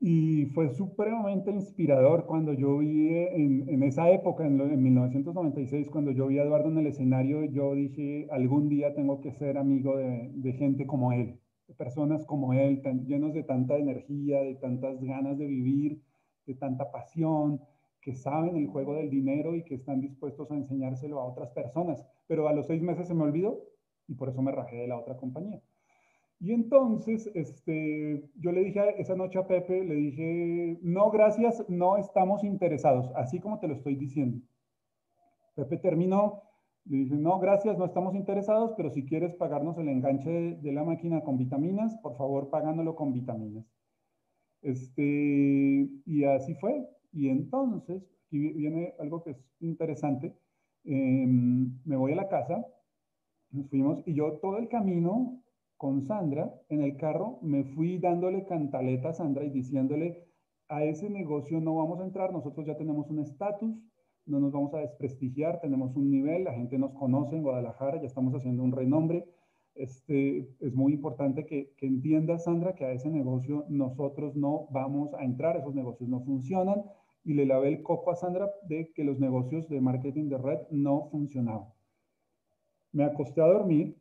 y 0.00 0.46
fue 0.46 0.68
supremamente 0.70 1.50
inspirador 1.50 2.26
cuando 2.26 2.52
yo 2.52 2.78
vi 2.78 3.08
en, 3.08 3.68
en 3.68 3.82
esa 3.82 4.10
época, 4.10 4.46
en, 4.46 4.60
en, 4.60 4.82
1996, 4.82 5.88
cuando 5.90 6.10
yo 6.10 6.26
vi 6.26 6.38
a 6.38 6.42
Eduardo 6.42 6.68
en 6.68 6.78
el 6.78 6.86
escenario, 6.86 7.44
yo 7.44 7.74
dije, 7.74 8.28
algún 8.30 8.68
día 8.68 8.94
tengo 8.94 9.20
que 9.20 9.32
ser 9.32 9.56
amigo 9.58 9.96
de, 9.96 10.30
de 10.34 10.52
gente 10.52 10.86
como 10.86 11.12
él, 11.12 11.40
de 11.66 11.74
personas 11.74 12.24
como 12.26 12.52
él, 12.52 12.82
tan, 12.82 13.06
llenos 13.06 13.32
de 13.32 13.42
tanta 13.42 13.76
energía, 13.76 14.42
de 14.42 14.54
tantas 14.56 15.02
ganas 15.02 15.38
de 15.38 15.46
vivir, 15.46 16.02
de 16.46 16.54
tanta 16.54 16.90
pasión, 16.92 17.60
que 18.06 18.14
saben 18.14 18.56
el 18.56 18.68
juego 18.68 18.94
del 18.94 19.10
dinero 19.10 19.56
y 19.56 19.64
que 19.64 19.74
están 19.74 20.00
dispuestos 20.00 20.50
a 20.52 20.54
enseñárselo 20.54 21.20
a 21.20 21.24
otras 21.26 21.50
personas. 21.50 22.06
Pero 22.28 22.48
a 22.48 22.52
los 22.52 22.66
seis 22.66 22.80
meses 22.80 23.08
se 23.08 23.14
me 23.14 23.24
olvidó 23.24 23.64
y 24.06 24.14
por 24.14 24.28
eso 24.28 24.42
me 24.42 24.52
rajé 24.52 24.76
de 24.76 24.86
la 24.86 24.98
otra 24.98 25.16
compañía. 25.16 25.60
Y 26.38 26.52
entonces, 26.52 27.30
este, 27.34 28.28
yo 28.36 28.52
le 28.52 28.64
dije 28.64 29.00
esa 29.00 29.16
noche 29.16 29.38
a 29.38 29.46
Pepe, 29.46 29.84
le 29.84 29.94
dije, 29.94 30.78
no, 30.82 31.10
gracias, 31.10 31.64
no 31.68 31.96
estamos 31.96 32.44
interesados, 32.44 33.10
así 33.14 33.40
como 33.40 33.58
te 33.58 33.68
lo 33.68 33.74
estoy 33.74 33.96
diciendo. 33.96 34.44
Pepe 35.54 35.78
terminó, 35.78 36.42
le 36.84 36.98
dije, 36.98 37.14
no, 37.16 37.38
gracias, 37.38 37.78
no 37.78 37.86
estamos 37.86 38.14
interesados, 38.14 38.74
pero 38.76 38.90
si 38.90 39.06
quieres 39.06 39.34
pagarnos 39.34 39.78
el 39.78 39.88
enganche 39.88 40.30
de, 40.30 40.72
la 40.72 40.84
máquina 40.84 41.22
con 41.22 41.38
vitaminas, 41.38 41.96
por 42.02 42.16
favor, 42.16 42.50
pagándolo 42.50 42.94
con 42.94 43.14
vitaminas. 43.14 43.64
Este, 44.60 45.88
y 46.04 46.24
así 46.24 46.54
fue. 46.56 46.86
Y 47.12 47.30
entonces, 47.30 48.02
aquí 48.26 48.38
viene 48.38 48.94
algo 49.00 49.22
que 49.24 49.30
es 49.30 49.44
interesante. 49.60 50.36
Em, 50.84 51.80
me 51.86 51.96
voy 51.96 52.12
a 52.12 52.16
la 52.16 52.28
casa, 52.28 52.64
nos 53.50 53.68
fuimos 53.70 54.02
y 54.06 54.14
yo 54.14 54.34
todo 54.34 54.58
el 54.58 54.68
camino 54.68 55.42
con 55.76 56.02
Sandra 56.02 56.54
en 56.68 56.82
el 56.82 56.96
carro, 56.96 57.38
me 57.42 57.64
fui 57.64 57.98
dándole 57.98 58.44
cantaleta 58.46 59.10
a 59.10 59.12
Sandra 59.12 59.44
y 59.44 59.50
diciéndole, 59.50 60.26
a 60.68 60.84
ese 60.84 61.10
negocio 61.10 61.60
no 61.60 61.76
vamos 61.76 62.00
a 62.00 62.04
entrar, 62.04 62.32
nosotros 62.32 62.66
ya 62.66 62.76
tenemos 62.76 63.08
un 63.10 63.20
estatus, 63.20 63.76
no 64.26 64.40
nos 64.40 64.52
vamos 64.52 64.74
a 64.74 64.78
desprestigiar, 64.78 65.60
tenemos 65.60 65.94
un 65.94 66.10
nivel, 66.10 66.44
la 66.44 66.52
gente 66.52 66.78
nos 66.78 66.92
conoce 66.94 67.36
en 67.36 67.42
Guadalajara, 67.42 68.00
ya 68.00 68.06
estamos 68.06 68.34
haciendo 68.34 68.64
un 68.64 68.72
renombre. 68.72 69.24
Este, 69.74 70.48
es 70.60 70.74
muy 70.74 70.94
importante 70.94 71.46
que, 71.46 71.74
que 71.76 71.86
entienda, 71.86 72.38
Sandra, 72.38 72.74
que 72.74 72.84
a 72.84 72.92
ese 72.92 73.10
negocio 73.10 73.66
nosotros 73.68 74.34
no 74.34 74.66
vamos 74.70 75.14
a 75.14 75.22
entrar, 75.22 75.56
esos 75.56 75.74
negocios 75.74 76.08
no 76.08 76.20
funcionan. 76.24 76.82
Y 77.24 77.34
le 77.34 77.46
lavé 77.46 77.68
el 77.68 77.82
coco 77.82 78.10
a 78.10 78.16
Sandra 78.16 78.50
de 78.68 78.92
que 78.94 79.04
los 79.04 79.18
negocios 79.18 79.68
de 79.68 79.80
marketing 79.80 80.28
de 80.28 80.38
red 80.38 80.58
no 80.70 81.08
funcionaban. 81.10 81.68
Me 82.92 83.04
acosté 83.04 83.42
a 83.42 83.46
dormir 83.46 83.96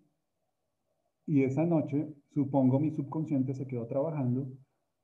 y 1.27 1.43
esa 1.43 1.65
noche, 1.65 2.07
supongo 2.33 2.79
mi 2.79 2.91
subconsciente 2.91 3.53
se 3.53 3.67
quedó 3.67 3.87
trabajando. 3.87 4.47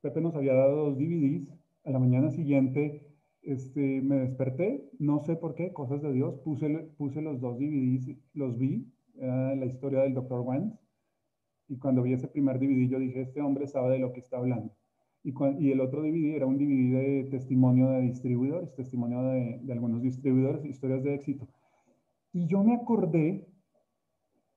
Pepe 0.02 0.22
nos 0.22 0.36
había 0.36 0.54
dado 0.54 0.86
dos 0.86 0.98
DVDs. 0.98 1.50
A 1.84 1.90
la 1.90 2.00
mañana 2.00 2.30
siguiente 2.30 3.08
este, 3.42 4.02
me 4.02 4.18
desperté, 4.18 4.88
no 5.00 5.20
sé 5.20 5.36
por 5.36 5.56
qué, 5.56 5.74
cosas 5.74 6.02
de 6.04 6.14
Dios, 6.14 6.36
puse, 6.44 6.70
puse 6.98 7.22
los 7.22 7.42
dos 7.42 7.58
DVDs, 7.58 8.16
los 8.34 8.58
vi, 8.60 8.88
era 9.18 9.56
la 9.56 9.66
historia 9.66 10.02
del 10.02 10.14
Dr. 10.14 10.42
Wentz. 10.42 10.78
Y 11.68 11.78
cuando 11.78 12.04
vi 12.04 12.14
ese 12.14 12.28
primer 12.28 12.60
DVD, 12.60 12.88
yo 12.88 13.00
dije, 13.00 13.22
este 13.22 13.42
hombre 13.42 13.66
sabe 13.66 13.92
de 13.94 14.00
lo 14.00 14.14
que 14.14 14.20
está 14.20 14.38
hablando. 14.38 14.72
Y, 15.24 15.34
y 15.60 15.72
el 15.72 15.82
otro 15.82 16.02
DVD 16.02 16.36
era 16.36 16.46
un 16.46 16.58
DVD 16.58 17.24
de 17.24 17.28
testimonio 17.32 17.90
de 17.90 18.02
distribuidores, 18.02 18.76
testimonio 18.76 19.22
de 19.24 19.72
algunos 19.72 20.02
distribuidores, 20.02 20.66
historias 20.66 21.04
de 21.04 21.16
éxito. 21.16 21.48
Y 22.34 22.46
yo 22.48 22.64
me 22.64 22.76
acordé 22.76 23.48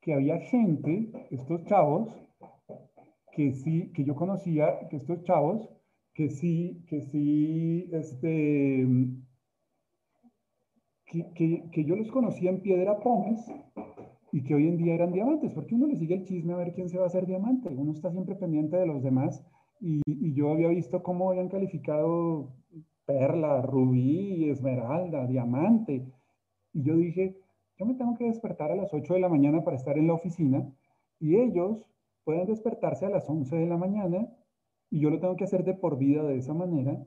que 0.05 0.13
había 0.13 0.39
gente, 0.39 1.11
estos 1.31 1.65
chavos, 1.65 2.11
que 3.33 3.53
sí, 3.53 3.91
que 3.95 4.05
yo 4.05 4.15
conocía, 4.15 4.87
que 4.91 4.97
estos 4.97 5.23
chavos, 5.25 5.67
que 6.13 6.29
sí, 6.29 6.85
que 6.89 7.01
sí, 7.01 7.89
este, 7.91 8.87
que, 11.07 11.65
que, 11.73 11.85
yo 11.85 11.97
los 11.97 12.11
conocía 12.11 12.51
en 12.51 12.61
piedra 12.61 13.01
pómez 13.01 13.41
y 14.31 14.45
que 14.45 14.55
hoy 14.55 14.69
en 14.69 14.77
día 14.77 14.95
eran 14.95 15.13
diamantes, 15.13 15.51
porque 15.53 15.75
uno 15.75 15.87
le 15.87 15.97
sigue 15.97 16.17
el 16.17 16.25
chisme 16.27 16.53
a 16.53 16.59
ver 16.59 16.75
quién 16.75 16.91
se 16.91 16.99
va 16.99 17.05
a 17.05 17.07
hacer 17.07 17.25
diamante, 17.25 17.71
uno 17.75 17.93
está 17.93 18.13
siempre 18.13 18.35
pendiente 18.35 18.77
de 18.77 18.87
los 18.87 19.03
demás 19.03 19.43
y, 19.81 20.03
y 20.05 20.35
yo 20.35 20.53
había 20.53 20.69
visto 20.69 21.03
cómo 21.03 21.31
habían 21.31 21.49
calificado 21.49 22.53
perla, 23.07 23.63
rubí, 23.63 24.51
esmeralda, 24.51 25.27
diamante, 25.27 26.05
y 26.75 26.83
yo 26.83 26.95
dije, 26.95 27.44
yo 27.79 27.87
me 27.87 27.95
tengo 27.95 28.17
que 28.17 28.25
despertar 28.25 28.71
a 28.71 28.77
las 28.77 28.93
8 28.93 29.15
de 29.15 29.21
la 29.21 29.29
mañana 29.29 29.65
para 29.65 29.77
estar 29.77 29.99
en 29.99 30.07
la 30.07 30.15
oficina 30.15 30.73
y 31.19 31.37
ellos 31.37 31.85
pueden 32.25 32.47
despertarse 32.47 33.07
a 33.07 33.11
las 33.11 33.29
11 33.29 33.57
de 33.57 33.67
la 33.67 33.77
mañana 33.77 34.29
y 34.91 35.01
yo 35.01 35.11
lo 35.11 35.19
tengo 35.19 35.37
que 35.37 35.45
hacer 35.45 35.65
de 35.65 35.75
por 35.75 35.99
vida 35.99 36.23
de 36.23 36.37
esa 36.37 36.55
manera, 36.55 37.05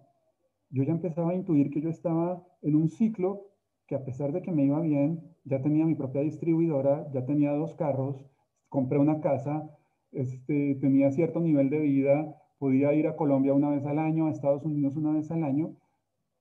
yo 0.69 0.83
ya 0.83 0.91
empezaba 0.91 1.31
a 1.31 1.35
intuir 1.35 1.69
que 1.69 1.81
yo 1.81 1.89
estaba 1.89 2.45
en 2.61 2.75
un 2.75 2.89
ciclo 2.89 3.47
que 3.87 3.95
a 3.95 4.03
pesar 4.03 4.33
de 4.33 4.41
que 4.41 4.51
me 4.51 4.65
iba 4.65 4.81
bien, 4.81 5.35
ya 5.45 5.61
tenía 5.61 5.85
mi 5.85 5.95
propia 5.95 6.21
distribuidora, 6.21 7.09
ya 7.13 7.25
tenía 7.25 7.53
dos 7.53 7.73
carros, 7.75 8.25
compré 8.67 8.99
una 8.99 9.21
casa, 9.21 9.69
este, 10.11 10.75
tenía 10.75 11.09
cierto 11.11 11.39
nivel 11.39 11.69
de 11.69 11.79
vida, 11.79 12.35
podía 12.57 12.93
ir 12.93 13.07
a 13.07 13.15
Colombia 13.15 13.53
una 13.53 13.69
vez 13.69 13.85
al 13.85 13.99
año, 13.99 14.27
a 14.27 14.31
Estados 14.31 14.65
Unidos 14.65 14.97
una 14.97 15.13
vez 15.13 15.31
al 15.31 15.43
año, 15.45 15.77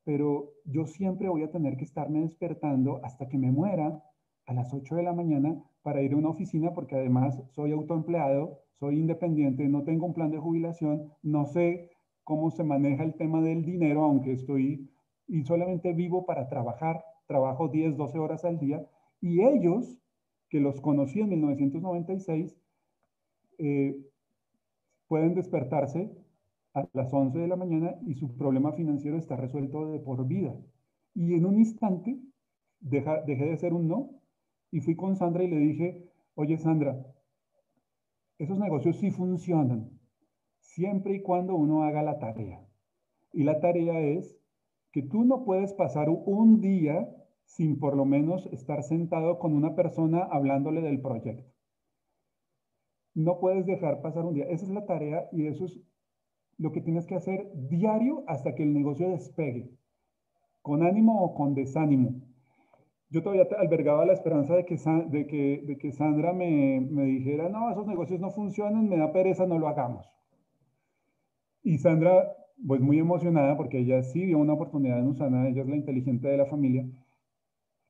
pero 0.03 0.55
yo 0.65 0.87
siempre 0.87 1.29
voy 1.29 1.45
a 1.45 1.51
tener 1.53 1.77
que 1.77 1.85
estarme 1.85 2.21
despertando 2.23 3.01
hasta 3.05 3.29
que 3.29 3.39
me 3.39 3.53
muera 3.53 4.03
a 4.47 4.55
las 4.55 4.73
8 4.73 4.95
de 4.95 5.03
la 5.03 5.13
mañana 5.13 5.63
para 5.83 6.03
ir 6.03 6.13
a 6.13 6.17
una 6.17 6.31
oficina 6.31 6.73
porque 6.73 6.97
además 6.97 7.41
soy 7.49 7.73
autoempleado, 7.73 8.61
soy 8.79 8.99
independiente, 8.99 9.69
no 9.69 9.83
tengo 9.85 10.07
un 10.07 10.15
plan 10.15 10.31
de 10.31 10.39
jubilación, 10.39 11.13
no 11.23 11.47
sé 11.47 11.91
cómo 12.25 12.51
se 12.51 12.65
maneja 12.65 13.05
el 13.05 13.15
tema 13.15 13.41
del 13.41 13.65
dinero, 13.65 14.05
aunque 14.05 14.33
estoy 14.33 14.91
y 15.29 15.45
solamente 15.45 15.93
vivo 15.93 16.25
para 16.25 16.49
trabajar, 16.49 17.05
trabajo 17.27 17.69
10, 17.69 17.97
12 17.97 18.19
horas 18.19 18.45
al 18.45 18.59
día, 18.59 18.87
y 19.21 19.43
ellos, 19.43 19.99
que 20.49 20.61
los 20.61 20.81
conocí 20.81 21.21
en 21.21 21.31
1996, 21.31 22.57
eh, 23.59 23.97
pueden 25.09 25.35
despertarse 25.35 26.11
a 26.75 26.87
las 26.93 27.13
11 27.13 27.39
de 27.39 27.49
la 27.49 27.57
mañana 27.57 27.95
y 28.07 28.15
su 28.15 28.37
problema 28.37 28.73
financiero 28.73 29.17
está 29.17 29.37
resuelto 29.37 29.87
de 29.91 29.99
por 29.99 30.27
vida. 30.27 30.55
Y 31.15 31.35
en 31.35 31.47
un 31.47 31.59
instante 31.59 32.21
deja, 32.81 33.23
dejé 33.23 33.47
de 33.47 33.57
ser 33.57 33.73
un 33.73 33.89
no 33.89 34.11
y 34.71 34.81
fui 34.81 34.97
con 34.97 35.17
Sandra 35.17 35.45
y 35.45 35.49
le 35.49 35.59
dije, 35.59 36.11
oye 36.35 36.59
Sandra, 36.59 37.07
esos 38.39 38.59
negocios 38.59 38.97
sí 38.97 39.11
funcionan, 39.11 39.99
siempre 40.61 41.17
y 41.17 41.23
cuando 41.23 41.55
uno 41.55 41.85
haga 41.85 42.03
la 42.03 42.19
tarea. 42.19 42.63
Y 43.33 43.45
la 43.45 43.61
tarea 43.61 44.01
es 44.01 44.39
que 44.93 45.03
tú 45.03 45.25
no 45.25 45.45
puedes 45.45 45.73
pasar 45.75 46.09
un 46.11 46.61
día 46.61 47.09
sin 47.45 47.79
por 47.79 47.97
lo 47.97 48.05
menos 48.05 48.47
estar 48.53 48.83
sentado 48.83 49.39
con 49.39 49.55
una 49.55 49.75
persona 49.75 50.25
hablándole 50.31 50.83
del 50.83 51.01
proyecto. 51.01 51.51
No 53.15 53.39
puedes 53.41 53.65
dejar 53.65 54.03
pasar 54.03 54.27
un 54.27 54.35
día. 54.35 54.45
Esa 54.47 54.67
es 54.67 54.71
la 54.71 54.85
tarea 54.85 55.29
y 55.33 55.47
eso 55.47 55.65
es 55.65 55.81
lo 56.59 56.73
que 56.73 56.81
tienes 56.81 57.07
que 57.07 57.15
hacer 57.15 57.51
diario 57.55 58.25
hasta 58.27 58.55
que 58.55 58.63
el 58.63 58.75
negocio 58.75 59.09
despegue, 59.09 59.71
con 60.61 60.83
ánimo 60.83 61.23
o 61.23 61.35
con 61.35 61.55
desánimo 61.55 62.26
yo 63.11 63.23
todavía 63.23 63.47
albergaba 63.59 64.05
la 64.05 64.13
esperanza 64.13 64.55
de 64.57 64.65
que, 64.65 64.77
de 64.77 65.27
que, 65.27 65.63
de 65.65 65.79
que 65.79 65.93
Sandra 65.93 66.33
me, 66.33 66.81
me, 66.81 67.05
dijera, 67.05 67.49
no, 67.49 67.71
esos 67.71 67.87
negocios 67.87 68.21
no 68.21 68.31
funcionan, 68.31 68.89
me 68.89 68.99
da 68.99 69.13
pereza, 69.13 69.47
no 69.47 69.59
lo 69.59 69.69
hagamos. 69.69 70.07
Y 71.63 71.79
Sandra, 71.79 72.37
pues 72.67 72.81
muy 72.81 72.99
emocionada, 72.99 73.57
porque 73.57 73.79
ella 73.79 74.03
sí 74.03 74.25
vio 74.25 74.39
una 74.39 74.55
oportunidad 74.55 74.99
en 74.99 75.09
Usana, 75.09 75.49
ella 75.49 75.63
es 75.63 75.69
la 75.69 75.77
inteligente 75.77 76.29
de 76.29 76.37
la 76.37 76.47
familia, 76.47 76.87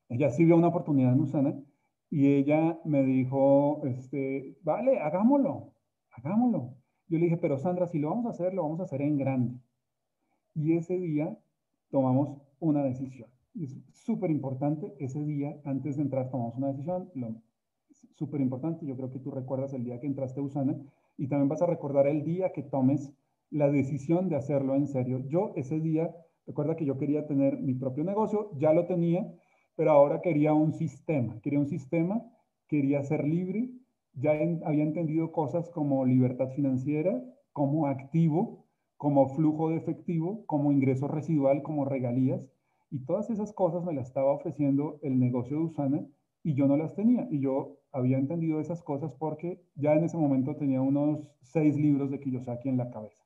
ella 0.09 0.29
sí 0.29 0.45
vio 0.45 0.55
una 0.55 0.67
oportunidad 0.67 1.13
en 1.13 1.21
Usana, 1.21 1.55
y 2.09 2.33
ella 2.35 2.79
me 2.85 3.03
dijo, 3.03 3.81
este, 3.85 4.57
vale, 4.63 4.99
hagámoslo, 4.99 5.73
hagámoslo. 6.11 6.75
Yo 7.09 7.17
le 7.17 7.25
dije, 7.25 7.37
pero 7.37 7.57
Sandra, 7.57 7.87
si 7.87 7.99
lo 7.99 8.09
vamos 8.09 8.27
a 8.27 8.29
hacer, 8.29 8.53
lo 8.53 8.63
vamos 8.63 8.79
a 8.79 8.83
hacer 8.83 9.01
en 9.01 9.17
grande. 9.17 9.55
Y 10.55 10.73
ese 10.73 10.97
día 10.97 11.37
tomamos 11.89 12.41
una 12.59 12.83
decisión 12.83 13.29
es 13.63 13.75
súper 13.93 14.31
importante, 14.31 14.93
ese 14.99 15.23
día, 15.25 15.59
antes 15.65 15.97
de 15.97 16.03
entrar, 16.03 16.29
tomamos 16.29 16.55
una 16.55 16.67
decisión, 16.67 17.09
súper 18.15 18.41
importante, 18.41 18.85
yo 18.85 18.95
creo 18.95 19.09
que 19.09 19.19
tú 19.19 19.31
recuerdas 19.31 19.73
el 19.73 19.83
día 19.83 19.99
que 19.99 20.07
entraste 20.07 20.39
a 20.39 20.43
Usana 20.43 20.75
y 21.17 21.27
también 21.27 21.49
vas 21.49 21.61
a 21.61 21.65
recordar 21.65 22.07
el 22.07 22.23
día 22.23 22.51
que 22.51 22.63
tomes 22.63 23.11
la 23.49 23.69
decisión 23.69 24.29
de 24.29 24.35
hacerlo 24.35 24.75
en 24.75 24.87
serio. 24.87 25.23
Yo 25.27 25.53
ese 25.55 25.79
día, 25.79 26.15
recuerda 26.45 26.75
que 26.75 26.85
yo 26.85 26.97
quería 26.97 27.25
tener 27.25 27.59
mi 27.59 27.73
propio 27.73 28.03
negocio, 28.03 28.51
ya 28.57 28.73
lo 28.73 28.85
tenía, 28.85 29.33
pero 29.75 29.91
ahora 29.91 30.21
quería 30.21 30.53
un 30.53 30.73
sistema, 30.73 31.39
quería 31.41 31.59
un 31.59 31.67
sistema, 31.67 32.23
quería 32.67 33.03
ser 33.03 33.25
libre, 33.25 33.71
ya 34.13 34.31
había 34.31 34.83
entendido 34.83 35.31
cosas 35.31 35.69
como 35.69 36.05
libertad 36.05 36.49
financiera, 36.49 37.23
como 37.53 37.87
activo, 37.87 38.65
como 38.97 39.29
flujo 39.29 39.69
de 39.69 39.77
efectivo, 39.77 40.43
como 40.47 40.71
ingreso 40.71 41.07
residual, 41.07 41.61
como 41.61 41.85
regalías 41.85 42.51
y 42.89 42.99
todas 42.99 43.29
esas 43.29 43.53
cosas 43.53 43.83
me 43.83 43.93
las 43.93 44.07
estaba 44.07 44.31
ofreciendo 44.31 44.99
el 45.01 45.19
negocio 45.19 45.57
de 45.57 45.63
Usana 45.63 46.07
y 46.43 46.53
yo 46.53 46.67
no 46.67 46.77
las 46.77 46.95
tenía. 46.95 47.27
Y 47.29 47.39
yo 47.39 47.77
había 47.91 48.17
entendido 48.17 48.59
esas 48.59 48.81
cosas 48.81 49.11
porque 49.13 49.61
ya 49.75 49.93
en 49.93 50.05
ese 50.05 50.17
momento 50.17 50.55
tenía 50.55 50.81
unos 50.81 51.27
seis 51.41 51.77
libros 51.77 52.11
de 52.11 52.19
Kiyosaki 52.19 52.69
en 52.69 52.77
la 52.77 52.89
cabeza. 52.89 53.23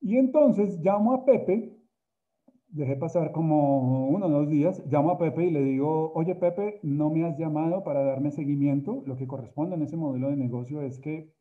Y 0.00 0.16
entonces 0.16 0.78
llamo 0.80 1.12
a 1.12 1.24
Pepe, 1.24 1.76
dejé 2.68 2.96
pasar 2.96 3.32
como 3.32 4.08
uno 4.08 4.26
o 4.26 4.30
dos 4.30 4.48
días, 4.48 4.82
llamo 4.86 5.10
a 5.10 5.18
Pepe 5.18 5.46
y 5.46 5.50
le 5.50 5.62
digo, 5.62 6.12
oye 6.14 6.34
Pepe, 6.34 6.78
no 6.82 7.10
me 7.10 7.24
has 7.24 7.36
llamado 7.36 7.82
para 7.82 8.02
darme 8.04 8.30
seguimiento. 8.30 9.02
Lo 9.06 9.16
que 9.16 9.26
corresponde 9.26 9.74
en 9.74 9.82
ese 9.82 9.96
modelo 9.96 10.30
de 10.30 10.36
negocio 10.36 10.82
es 10.82 10.98
que 11.00 11.32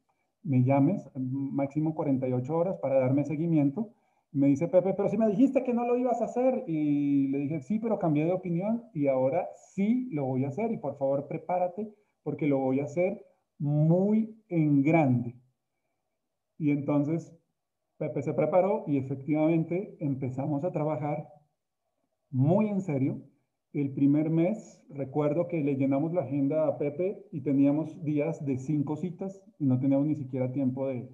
me 0.43 0.63
llames 0.63 1.09
máximo 1.15 1.93
48 1.93 2.57
horas 2.57 2.77
para 2.77 2.99
darme 2.99 3.23
seguimiento 3.23 3.91
me 4.31 4.47
dice 4.47 4.67
Pepe, 4.67 4.93
pero 4.93 5.09
si 5.09 5.17
me 5.17 5.27
dijiste 5.27 5.63
que 5.63 5.73
no 5.73 5.85
lo 5.85 5.97
ibas 5.97 6.21
a 6.21 6.25
hacer. 6.25 6.63
Y 6.67 7.27
le 7.29 7.39
dije, 7.39 7.61
sí, 7.61 7.79
pero 7.79 7.99
cambié 7.99 8.25
de 8.25 8.33
opinión 8.33 8.83
y 8.93 9.07
ahora 9.07 9.47
sí 9.73 10.09
lo 10.11 10.25
voy 10.25 10.45
a 10.45 10.49
hacer. 10.49 10.71
Y 10.71 10.77
por 10.77 10.97
favor, 10.97 11.27
prepárate 11.27 11.93
porque 12.23 12.47
lo 12.47 12.59
voy 12.59 12.79
a 12.79 12.83
hacer 12.83 13.25
muy 13.57 14.37
en 14.47 14.83
grande. 14.83 15.35
Y 16.57 16.71
entonces 16.71 17.35
Pepe 17.97 18.21
se 18.21 18.33
preparó 18.33 18.83
y 18.87 18.97
efectivamente 18.97 19.97
empezamos 19.99 20.63
a 20.63 20.71
trabajar 20.71 21.27
muy 22.29 22.67
en 22.67 22.81
serio. 22.81 23.21
El 23.71 23.93
primer 23.93 24.29
mes, 24.29 24.81
recuerdo 24.89 25.47
que 25.47 25.61
le 25.61 25.75
llenamos 25.75 26.13
la 26.13 26.21
agenda 26.21 26.67
a 26.67 26.77
Pepe 26.77 27.25
y 27.31 27.41
teníamos 27.41 28.03
días 28.03 28.43
de 28.45 28.57
cinco 28.57 28.95
citas 28.95 29.43
y 29.59 29.65
no 29.65 29.79
teníamos 29.79 30.07
ni 30.07 30.15
siquiera 30.15 30.51
tiempo 30.51 30.87
de, 30.87 31.09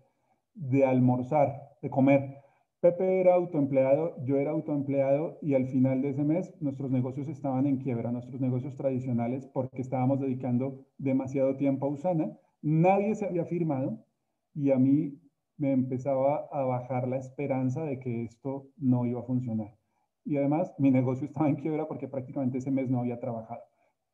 de 0.54 0.86
almorzar, 0.86 1.62
de 1.82 1.90
comer. 1.90 2.45
Pepe 2.86 3.20
era 3.20 3.34
autoempleado, 3.34 4.16
yo 4.26 4.38
era 4.38 4.52
autoempleado 4.52 5.40
y 5.42 5.56
al 5.56 5.66
final 5.66 6.04
de 6.04 6.10
ese 6.10 6.24
mes 6.24 6.54
nuestros 6.62 6.92
negocios 6.92 7.28
estaban 7.28 7.66
en 7.66 7.78
quiebra, 7.78 8.12
nuestros 8.12 8.40
negocios 8.40 8.76
tradicionales, 8.76 9.48
porque 9.48 9.82
estábamos 9.82 10.20
dedicando 10.20 10.86
demasiado 11.00 11.56
tiempo 11.56 11.88
a 11.88 11.90
Usana. 11.90 12.38
Nadie 12.62 13.16
se 13.16 13.26
había 13.26 13.44
firmado 13.44 14.06
y 14.54 14.70
a 14.70 14.78
mí 14.78 15.20
me 15.58 15.72
empezaba 15.72 16.48
a 16.52 16.64
bajar 16.64 17.08
la 17.08 17.18
esperanza 17.18 17.84
de 17.84 18.00
que 18.00 18.24
esto 18.24 18.68
no 18.78 19.08
iba 19.08 19.22
a 19.22 19.24
funcionar. 19.24 19.76
Y 20.24 20.38
además 20.38 20.72
mi 20.78 20.92
negocio 20.92 21.26
estaba 21.26 21.50
en 21.50 21.56
quiebra 21.56 21.88
porque 21.88 22.08
prácticamente 22.08 22.60
ese 22.60 22.70
mes 22.70 22.88
no 22.88 23.00
había 23.00 23.20
trabajado. 23.20 23.64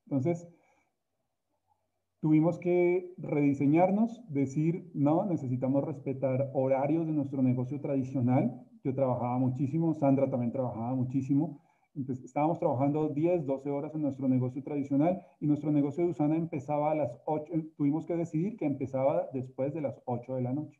Entonces, 0.05 0.47
tuvimos 2.21 2.59
que 2.59 3.13
rediseñarnos, 3.17 4.23
decir, 4.29 4.89
no, 4.93 5.25
necesitamos 5.25 5.83
respetar 5.83 6.51
horarios 6.53 7.07
de 7.07 7.13
nuestro 7.13 7.41
negocio 7.41 7.81
tradicional. 7.81 8.63
Yo 8.83 8.93
trabajaba 8.93 9.39
muchísimo, 9.39 9.93
Sandra 9.95 10.29
también 10.29 10.51
trabajaba 10.51 10.93
muchísimo. 10.93 11.59
Entonces, 11.95 12.23
estábamos 12.23 12.59
trabajando 12.59 13.09
10, 13.09 13.45
12 13.45 13.69
horas 13.69 13.93
en 13.95 14.03
nuestro 14.03 14.29
negocio 14.29 14.63
tradicional 14.63 15.21
y 15.41 15.47
nuestro 15.47 15.71
negocio 15.71 16.05
de 16.05 16.11
Usana 16.11 16.37
empezaba 16.37 16.91
a 16.91 16.95
las 16.95 17.19
8, 17.25 17.51
tuvimos 17.75 18.05
que 18.05 18.15
decidir 18.15 18.55
que 18.55 18.65
empezaba 18.65 19.27
después 19.33 19.73
de 19.73 19.81
las 19.81 19.99
8 20.05 20.35
de 20.35 20.41
la 20.41 20.53
noche. 20.53 20.79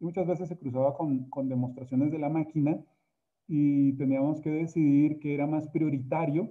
Y 0.00 0.04
muchas 0.04 0.26
veces 0.26 0.48
se 0.48 0.58
cruzaba 0.58 0.96
con, 0.96 1.30
con 1.30 1.48
demostraciones 1.48 2.10
de 2.10 2.18
la 2.18 2.28
máquina 2.28 2.84
y 3.46 3.92
teníamos 3.96 4.40
que 4.40 4.50
decidir 4.50 5.20
qué 5.20 5.34
era 5.34 5.46
más 5.46 5.68
prioritario 5.68 6.50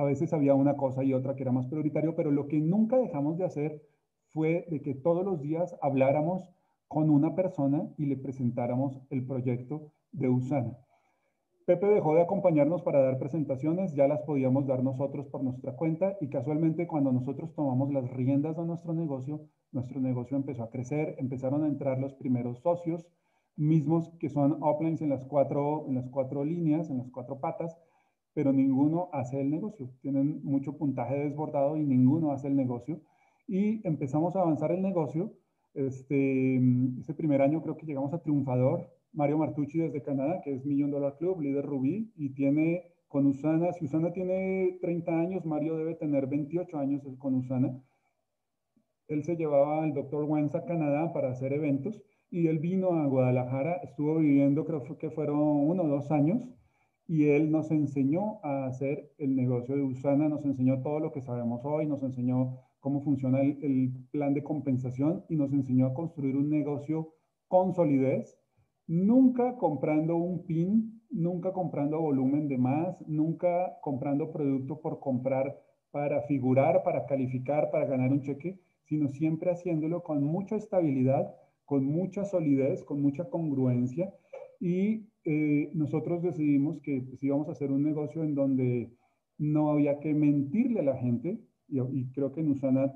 a 0.00 0.04
veces 0.04 0.32
había 0.32 0.54
una 0.54 0.76
cosa 0.76 1.04
y 1.04 1.12
otra 1.12 1.36
que 1.36 1.42
era 1.42 1.52
más 1.52 1.66
prioritario, 1.66 2.16
pero 2.16 2.30
lo 2.30 2.48
que 2.48 2.58
nunca 2.58 2.96
dejamos 2.96 3.36
de 3.36 3.44
hacer 3.44 3.82
fue 4.28 4.66
de 4.70 4.80
que 4.80 4.94
todos 4.94 5.26
los 5.26 5.42
días 5.42 5.76
habláramos 5.82 6.48
con 6.88 7.10
una 7.10 7.34
persona 7.34 7.86
y 7.98 8.06
le 8.06 8.16
presentáramos 8.16 8.98
el 9.10 9.26
proyecto 9.26 9.92
de 10.12 10.30
Usana. 10.30 10.78
Pepe 11.66 11.86
dejó 11.86 12.14
de 12.14 12.22
acompañarnos 12.22 12.80
para 12.80 13.02
dar 13.02 13.18
presentaciones, 13.18 13.94
ya 13.94 14.08
las 14.08 14.22
podíamos 14.22 14.66
dar 14.66 14.82
nosotros 14.82 15.26
por 15.26 15.44
nuestra 15.44 15.76
cuenta 15.76 16.16
y 16.18 16.30
casualmente 16.30 16.86
cuando 16.86 17.12
nosotros 17.12 17.52
tomamos 17.54 17.92
las 17.92 18.10
riendas 18.10 18.56
de 18.56 18.64
nuestro 18.64 18.94
negocio, 18.94 19.42
nuestro 19.70 20.00
negocio 20.00 20.38
empezó 20.38 20.62
a 20.62 20.70
crecer, 20.70 21.16
empezaron 21.18 21.62
a 21.62 21.68
entrar 21.68 21.98
los 21.98 22.14
primeros 22.14 22.60
socios, 22.60 23.06
mismos 23.54 24.10
que 24.18 24.30
son 24.30 24.62
uplines 24.62 25.02
en 25.02 25.10
las 25.10 25.26
cuatro, 25.26 25.84
en 25.88 25.96
las 25.96 26.08
cuatro 26.08 26.42
líneas, 26.42 26.88
en 26.88 26.96
las 26.96 27.10
cuatro 27.10 27.38
patas, 27.38 27.76
pero 28.34 28.52
ninguno 28.52 29.08
hace 29.12 29.40
el 29.40 29.50
negocio. 29.50 29.90
Tienen 30.00 30.40
mucho 30.44 30.76
puntaje 30.76 31.16
desbordado 31.16 31.76
y 31.76 31.84
ninguno 31.84 32.32
hace 32.32 32.48
el 32.48 32.56
negocio. 32.56 33.00
Y 33.46 33.86
empezamos 33.86 34.36
a 34.36 34.40
avanzar 34.40 34.72
el 34.72 34.82
negocio. 34.82 35.32
Este, 35.74 36.60
ese 37.00 37.14
primer 37.14 37.42
año 37.42 37.62
creo 37.62 37.76
que 37.76 37.86
llegamos 37.86 38.12
a 38.14 38.22
triunfador. 38.22 38.88
Mario 39.12 39.38
Martucci 39.38 39.78
desde 39.78 40.02
Canadá, 40.02 40.40
que 40.42 40.54
es 40.54 40.64
Million 40.64 40.90
Dollar 40.90 41.16
Club, 41.18 41.40
líder 41.40 41.66
Rubí, 41.66 42.12
y 42.16 42.30
tiene 42.30 42.84
con 43.08 43.26
Usana, 43.26 43.72
si 43.72 43.86
Usana 43.86 44.12
tiene 44.12 44.78
30 44.80 45.12
años, 45.12 45.44
Mario 45.44 45.76
debe 45.76 45.96
tener 45.96 46.28
28 46.28 46.78
años 46.78 47.02
con 47.18 47.34
Usana. 47.34 47.76
Él 49.08 49.24
se 49.24 49.34
llevaba 49.34 49.82
al 49.82 49.94
doctor 49.94 50.22
Wentz 50.22 50.54
a 50.54 50.64
Canadá 50.64 51.12
para 51.12 51.30
hacer 51.30 51.52
eventos 51.52 52.00
y 52.30 52.46
él 52.46 52.60
vino 52.60 52.92
a 52.92 53.06
Guadalajara, 53.06 53.80
estuvo 53.82 54.18
viviendo 54.18 54.64
creo 54.64 54.84
que 54.96 55.10
fueron 55.10 55.40
uno 55.40 55.82
o 55.82 55.88
dos 55.88 56.12
años 56.12 56.40
y 57.10 57.24
él 57.30 57.50
nos 57.50 57.72
enseñó 57.72 58.38
a 58.44 58.66
hacer 58.66 59.10
el 59.18 59.34
negocio 59.34 59.74
de 59.74 59.82
Usana, 59.82 60.28
nos 60.28 60.44
enseñó 60.44 60.80
todo 60.80 61.00
lo 61.00 61.10
que 61.10 61.20
sabemos 61.20 61.60
hoy, 61.64 61.84
nos 61.84 62.04
enseñó 62.04 62.60
cómo 62.78 63.00
funciona 63.00 63.40
el, 63.40 63.92
plan 64.12 64.32
de 64.32 64.44
compensación 64.44 65.24
y 65.28 65.34
nos 65.34 65.52
enseñó 65.52 65.86
a 65.86 65.92
construir 65.94 66.36
un 66.36 66.48
negocio 66.48 67.12
con 67.48 67.74
solidez, 67.74 68.38
nunca 68.86 69.56
comprando 69.56 70.14
un 70.14 70.46
PIN, 70.46 71.02
nunca 71.10 71.52
comprando 71.52 72.00
volumen 72.00 72.46
de 72.46 72.58
más, 72.58 72.96
nunca 73.08 73.80
comprando 73.82 74.30
producto 74.30 74.80
por 74.80 75.00
comprar 75.00 75.60
para 75.90 76.22
figurar, 76.28 76.84
para 76.84 77.06
calificar, 77.06 77.72
para 77.72 77.86
ganar 77.86 78.12
un 78.12 78.20
cheque, 78.20 78.60
sino 78.84 79.08
siempre 79.08 79.50
haciéndolo 79.50 80.04
con 80.04 80.22
mucha 80.22 80.54
estabilidad 80.54 81.34
con 81.70 81.84
mucha 81.84 82.24
solidez, 82.24 82.82
con 82.82 83.00
mucha 83.00 83.30
congruencia 83.30 84.12
y 84.58 85.06
eh, 85.24 85.70
nosotros 85.74 86.22
decidimos 86.22 86.80
que 86.80 87.02
pues, 87.02 87.22
íbamos 87.22 87.48
a 87.48 87.52
hacer 87.52 87.70
un 87.70 87.82
negocio 87.82 88.22
en 88.22 88.34
donde 88.34 88.90
no 89.38 89.70
había 89.70 90.00
que 90.00 90.14
mentirle 90.14 90.80
a 90.80 90.84
la 90.84 90.96
gente 90.96 91.40
y, 91.68 92.06
creo 92.12 92.32
que 92.32 92.40
en 92.40 92.50
Usana, 92.50 92.92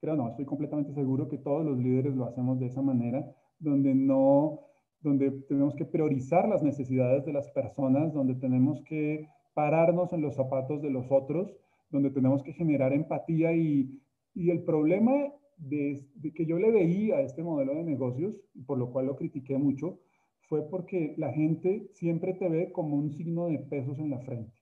creo 0.00 0.16
no, 0.16 0.28
estoy 0.28 0.44
completamente 0.44 0.92
seguro 0.92 1.28
que 1.28 1.38
todos 1.38 1.64
los 1.64 1.78
líderes 1.78 2.14
lo 2.14 2.26
hacemos 2.26 2.58
de 2.60 2.66
esa 2.66 2.82
manera, 2.82 3.24
donde 3.58 3.94
no, 3.94 4.60
donde 5.00 5.30
tenemos 5.48 5.74
que 5.74 5.86
priorizar 5.86 6.48
las 6.48 6.62
necesidades 6.62 7.24
de 7.24 7.32
las 7.32 7.50
personas, 7.50 8.12
donde 8.12 8.34
tenemos 8.34 8.82
que 8.82 9.28
pararnos 9.54 10.12
en 10.12 10.20
los 10.20 10.34
zapatos 10.34 10.82
de 10.82 10.90
los 10.90 11.06
otros, 11.10 11.56
donde 11.90 12.10
tenemos 12.10 12.42
que 12.42 12.52
generar 12.52 12.92
empatía 12.92 13.54
y, 13.54 14.00
y 14.34 14.50
el 14.50 14.64
problema 14.64 15.32
de, 15.56 16.06
que 16.34 16.46
yo 16.46 16.58
le 16.58 16.70
veía 16.70 17.16
a 17.16 17.22
este 17.22 17.42
modelo 17.42 17.74
de 17.74 17.84
negocios, 17.84 18.40
por 18.66 18.78
lo 18.78 18.90
cual 18.90 19.06
lo 19.06 19.16
critiqué 19.16 19.56
mucho, 19.58 20.00
fue 20.48 20.62
porque 20.68 21.14
la 21.16 21.32
gente 21.32 21.88
siempre 21.92 22.34
te 22.34 22.48
ve 22.48 22.72
como 22.72 22.96
un 22.96 23.10
signo 23.10 23.46
de 23.46 23.58
pesos 23.58 23.98
en 23.98 24.10
la 24.10 24.18
frente. 24.20 24.52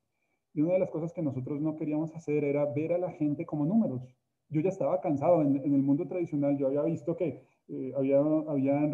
Y 0.54 0.62
una 0.62 0.74
de 0.74 0.80
las 0.80 0.90
cosas 0.90 1.12
que 1.12 1.22
nosotros 1.22 1.60
no 1.60 1.76
queríamos 1.76 2.14
hacer 2.14 2.44
era 2.44 2.66
ver 2.66 2.92
a 2.92 2.98
la 2.98 3.10
gente 3.12 3.46
como 3.46 3.64
números. 3.64 4.02
Yo 4.48 4.60
ya 4.60 4.68
estaba 4.68 5.00
cansado 5.00 5.40
en, 5.42 5.56
el 5.56 5.82
mundo 5.82 6.06
tradicional, 6.06 6.58
yo 6.58 6.66
había 6.66 6.82
visto 6.82 7.16
que 7.16 7.42
eh, 7.68 7.92
había, 7.96 8.20
el 8.20 8.92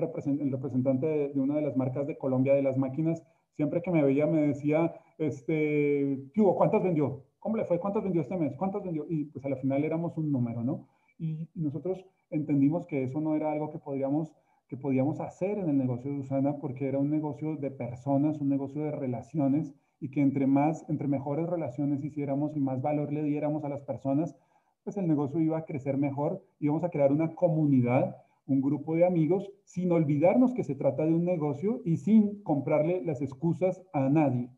representante 0.53 1.07
de, 1.07 1.41
una 1.41 1.57
de 1.57 1.63
las 1.63 1.77
marcas 1.77 2.07
de 2.07 2.17
Colombia 2.17 2.55
de 2.55 2.63
las 2.63 2.77
máquinas, 2.77 3.25
siempre 3.57 3.83
que 3.83 3.91
me 3.91 4.05
veía 4.05 4.27
me 4.27 4.47
decía, 4.47 4.95
este, 5.19 6.31
¿qué 6.33 6.41
hubo? 6.41 6.55
¿Cuántas 6.55 6.83
vendió? 6.85 7.25
¿Cómo 7.41 7.57
le 7.57 7.65
fue? 7.65 7.81
¿Cuántas 7.81 8.05
vendió 8.05 8.23
este 8.23 8.37
mes? 8.37 8.55
¿Cuántas 8.57 8.85
vendió? 8.85 9.05
Y 9.09 9.25
pues 9.27 9.45
a 9.45 9.57
final 9.57 9.83
éramos 9.85 10.17
un 10.17 10.31
número, 10.31 10.63
¿no? 10.63 10.87
y 11.21 11.49
nosotros 11.57 11.99
entendimos 12.31 12.87
que 12.87 13.03
eso 13.03 13.21
no 13.21 13.35
era 13.35 13.51
algo 13.51 13.73
que 13.73 13.79
podíamos, 13.79 14.33
que 14.69 14.77
podíamos 14.77 15.19
hacer 15.21 15.59
en 15.59 15.71
el 15.71 15.79
negocio 15.79 16.11
de 16.11 16.19
Usana 16.19 16.59
porque 16.59 16.87
era 16.87 16.99
un 16.99 17.11
negocio 17.11 17.57
de 17.57 17.71
personas, 17.71 18.39
un 18.39 18.51
negocio 18.51 18.85
de 18.85 18.91
relaciones 18.91 19.75
y 19.99 20.11
que 20.11 20.21
entre 20.21 20.47
más, 20.47 20.85
entre 20.89 21.09
mejores 21.09 21.49
relaciones 21.49 22.05
hiciéramos 22.05 22.55
y 22.55 22.61
más 22.61 22.83
valor 22.83 23.13
le 23.13 23.23
diéramos 23.23 23.65
a 23.65 23.71
las 23.71 23.81
personas, 23.81 24.37
pues 24.85 24.97
el 24.99 25.09
negocio 25.09 25.41
iba 25.41 25.59
a 25.59 25.65
crecer 25.65 25.97
mejor, 25.97 26.45
íbamos 26.61 26.85
a 26.85 26.91
crear 26.91 27.13
una 27.13 27.35
comunidad, 27.35 28.17
un 28.47 28.61
grupo 28.61 28.95
de 28.95 29.07
amigos, 29.07 29.51
sin 29.65 29.91
olvidarnos 29.91 30.53
que 30.53 30.65
se 30.65 30.75
trata 30.75 31.05
de 31.05 31.15
un 31.15 31.25
negocio 31.25 31.81
y 31.85 31.97
sin 31.97 32.43
comprarle 32.43 33.03
las 33.05 33.23
excusas 33.23 33.83
a 33.93 34.09
nadie. 34.09 34.51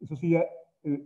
Eso 0.00 0.16
sí, 0.16 0.36
eh, 0.36 0.46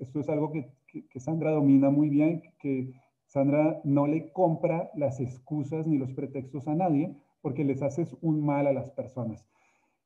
esto 0.00 0.20
es 0.20 0.28
algo 0.28 0.52
que, 0.52 0.70
que 0.86 1.20
Sandra 1.20 1.50
domina 1.52 1.90
muy 1.90 2.10
bien, 2.10 2.42
que 2.58 2.92
Sandra 3.26 3.80
no 3.84 4.06
le 4.06 4.30
compra 4.32 4.90
las 4.94 5.20
excusas 5.20 5.86
ni 5.86 5.96
los 5.96 6.12
pretextos 6.12 6.68
a 6.68 6.74
nadie 6.74 7.16
porque 7.42 7.64
les 7.64 7.82
haces 7.82 8.16
un 8.22 8.44
mal 8.44 8.66
a 8.66 8.72
las 8.72 8.90
personas. 8.90 9.44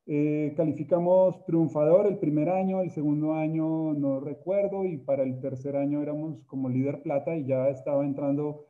Eh, 0.09 0.55
calificamos 0.57 1.45
triunfador 1.47 2.07
el 2.07 2.19
primer 2.19 2.49
año, 2.49 2.81
el 2.81 2.91
segundo 2.93 3.35
año 3.35 3.93
no 3.93 4.21
recuerdo 4.21 4.85
y 4.85 4.99
para 4.99 5.25
el 5.25 5.41
tercer 5.41 5.77
año 5.77 6.01
éramos 6.01 6.45
como 6.45 6.69
líder 6.69 7.03
plata 7.03 7.37
y 7.37 7.45
ya 7.45 7.69
estaba 7.69 8.05
entrando 8.05 8.67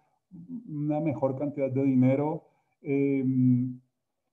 una 0.67 1.01
mejor 1.01 1.39
cantidad 1.39 1.71
de 1.71 1.85
dinero. 1.85 2.45
Em, 2.81 3.81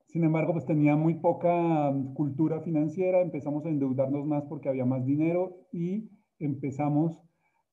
sin 0.07 0.23
embargo, 0.23 0.53
pues 0.53 0.65
tenía 0.65 0.95
muy 0.95 1.15
poca 1.15 1.93
cultura 2.13 2.61
financiera, 2.61 3.21
empezamos 3.21 3.65
a 3.65 3.69
endeudarnos 3.69 4.25
más 4.25 4.45
porque 4.45 4.69
había 4.69 4.86
más 4.86 5.05
dinero 5.05 5.67
y 5.73 6.09
empezamos 6.39 7.21